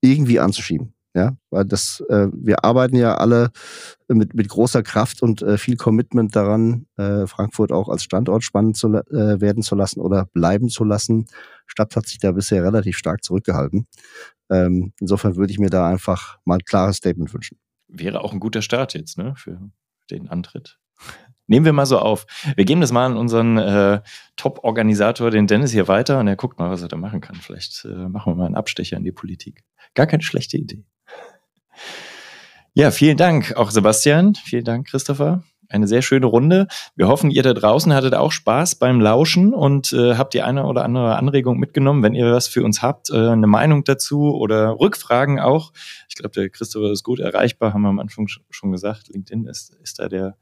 irgendwie 0.00 0.40
anzuschieben. 0.40 0.94
Ja, 1.14 1.36
weil 1.50 1.64
das, 1.66 2.02
äh, 2.08 2.28
wir 2.32 2.64
arbeiten 2.64 2.96
ja 2.96 3.16
alle 3.16 3.50
mit, 4.08 4.32
mit 4.32 4.48
großer 4.48 4.82
Kraft 4.82 5.22
und 5.22 5.42
äh, 5.42 5.58
viel 5.58 5.76
Commitment 5.76 6.34
daran, 6.36 6.86
äh, 6.96 7.26
Frankfurt 7.26 7.70
auch 7.72 7.88
als 7.88 8.04
Standort 8.04 8.44
spannend 8.44 8.76
zu 8.76 8.88
äh, 8.94 9.40
werden 9.40 9.62
zu 9.62 9.74
lassen 9.74 10.00
oder 10.00 10.24
bleiben 10.26 10.68
zu 10.70 10.84
lassen. 10.84 11.26
Stadt 11.66 11.96
hat 11.96 12.06
sich 12.06 12.18
da 12.18 12.32
bisher 12.32 12.62
relativ 12.62 12.96
stark 12.96 13.22
zurückgehalten. 13.22 13.86
Ähm, 14.50 14.92
insofern 15.00 15.36
würde 15.36 15.52
ich 15.52 15.58
mir 15.58 15.68
da 15.68 15.86
einfach 15.86 16.38
mal 16.44 16.54
ein 16.54 16.64
klares 16.64 16.96
Statement 16.96 17.34
wünschen. 17.34 17.58
Wäre 17.88 18.22
auch 18.22 18.32
ein 18.32 18.40
guter 18.40 18.62
Start 18.62 18.94
jetzt, 18.94 19.18
ne, 19.18 19.34
für 19.36 19.60
den 20.10 20.28
Antritt. 20.28 20.78
Nehmen 21.50 21.66
wir 21.66 21.72
mal 21.72 21.84
so 21.84 21.98
auf. 21.98 22.26
Wir 22.54 22.64
geben 22.64 22.80
das 22.80 22.92
mal 22.92 23.06
an 23.06 23.16
unseren 23.16 23.58
äh, 23.58 24.02
Top-Organisator, 24.36 25.32
den 25.32 25.48
Dennis, 25.48 25.72
hier 25.72 25.88
weiter 25.88 26.20
und 26.20 26.28
er 26.28 26.36
guckt 26.36 26.60
mal, 26.60 26.70
was 26.70 26.80
er 26.80 26.86
da 26.86 26.96
machen 26.96 27.20
kann. 27.20 27.34
Vielleicht 27.34 27.84
äh, 27.84 28.08
machen 28.08 28.34
wir 28.34 28.36
mal 28.36 28.46
einen 28.46 28.54
Abstecher 28.54 28.96
in 28.96 29.02
die 29.02 29.10
Politik. 29.10 29.64
Gar 29.94 30.06
keine 30.06 30.22
schlechte 30.22 30.58
Idee. 30.58 30.84
Ja, 32.72 32.92
vielen 32.92 33.16
Dank 33.16 33.56
auch 33.56 33.72
Sebastian. 33.72 34.36
Vielen 34.36 34.62
Dank, 34.62 34.86
Christopher. 34.86 35.42
Eine 35.68 35.88
sehr 35.88 36.02
schöne 36.02 36.26
Runde. 36.26 36.68
Wir 36.94 37.08
hoffen, 37.08 37.32
ihr 37.32 37.42
da 37.42 37.52
draußen 37.52 37.92
hattet 37.92 38.14
auch 38.14 38.30
Spaß 38.30 38.76
beim 38.76 39.00
Lauschen 39.00 39.52
und 39.52 39.92
äh, 39.92 40.14
habt 40.14 40.34
die 40.34 40.42
eine 40.42 40.66
oder 40.66 40.84
andere 40.84 41.16
Anregung 41.16 41.58
mitgenommen. 41.58 42.04
Wenn 42.04 42.14
ihr 42.14 42.30
was 42.30 42.46
für 42.46 42.62
uns 42.62 42.80
habt, 42.80 43.10
äh, 43.10 43.16
eine 43.16 43.48
Meinung 43.48 43.82
dazu 43.82 44.36
oder 44.36 44.78
Rückfragen 44.78 45.40
auch. 45.40 45.72
Ich 46.08 46.14
glaube, 46.14 46.30
der 46.30 46.48
Christopher 46.48 46.92
ist 46.92 47.02
gut 47.02 47.18
erreichbar, 47.18 47.74
haben 47.74 47.82
wir 47.82 47.88
am 47.88 47.98
Anfang 47.98 48.28
schon 48.28 48.70
gesagt. 48.70 49.08
LinkedIn 49.08 49.46
ist, 49.46 49.74
ist 49.82 49.98
da 49.98 50.08
der 50.08 50.36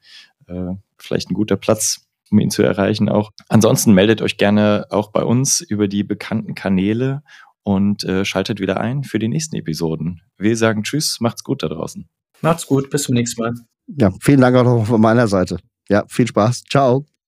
äh, 0.48 0.74
vielleicht 0.98 1.30
ein 1.30 1.34
guter 1.34 1.56
Platz, 1.56 2.06
um 2.30 2.38
ihn 2.38 2.50
zu 2.50 2.62
erreichen 2.62 3.08
auch. 3.08 3.30
Ansonsten 3.48 3.94
meldet 3.94 4.22
euch 4.22 4.36
gerne 4.36 4.86
auch 4.90 5.10
bei 5.10 5.22
uns 5.22 5.60
über 5.60 5.88
die 5.88 6.04
bekannten 6.04 6.54
Kanäle 6.54 7.22
und 7.62 8.04
äh, 8.04 8.24
schaltet 8.24 8.60
wieder 8.60 8.80
ein 8.80 9.04
für 9.04 9.18
die 9.18 9.28
nächsten 9.28 9.56
Episoden. 9.56 10.22
Wir 10.38 10.56
sagen 10.56 10.82
Tschüss, 10.82 11.18
macht's 11.20 11.44
gut 11.44 11.62
da 11.62 11.68
draußen. 11.68 12.08
Macht's 12.40 12.66
gut, 12.66 12.90
bis 12.90 13.04
zum 13.04 13.14
nächsten 13.14 13.42
Mal. 13.42 13.54
Ja, 13.86 14.12
vielen 14.20 14.40
Dank 14.40 14.56
auch 14.56 14.64
noch 14.64 14.86
von 14.86 15.00
meiner 15.00 15.28
Seite. 15.28 15.58
Ja, 15.88 16.04
viel 16.08 16.26
Spaß. 16.26 16.64
Ciao. 16.70 17.08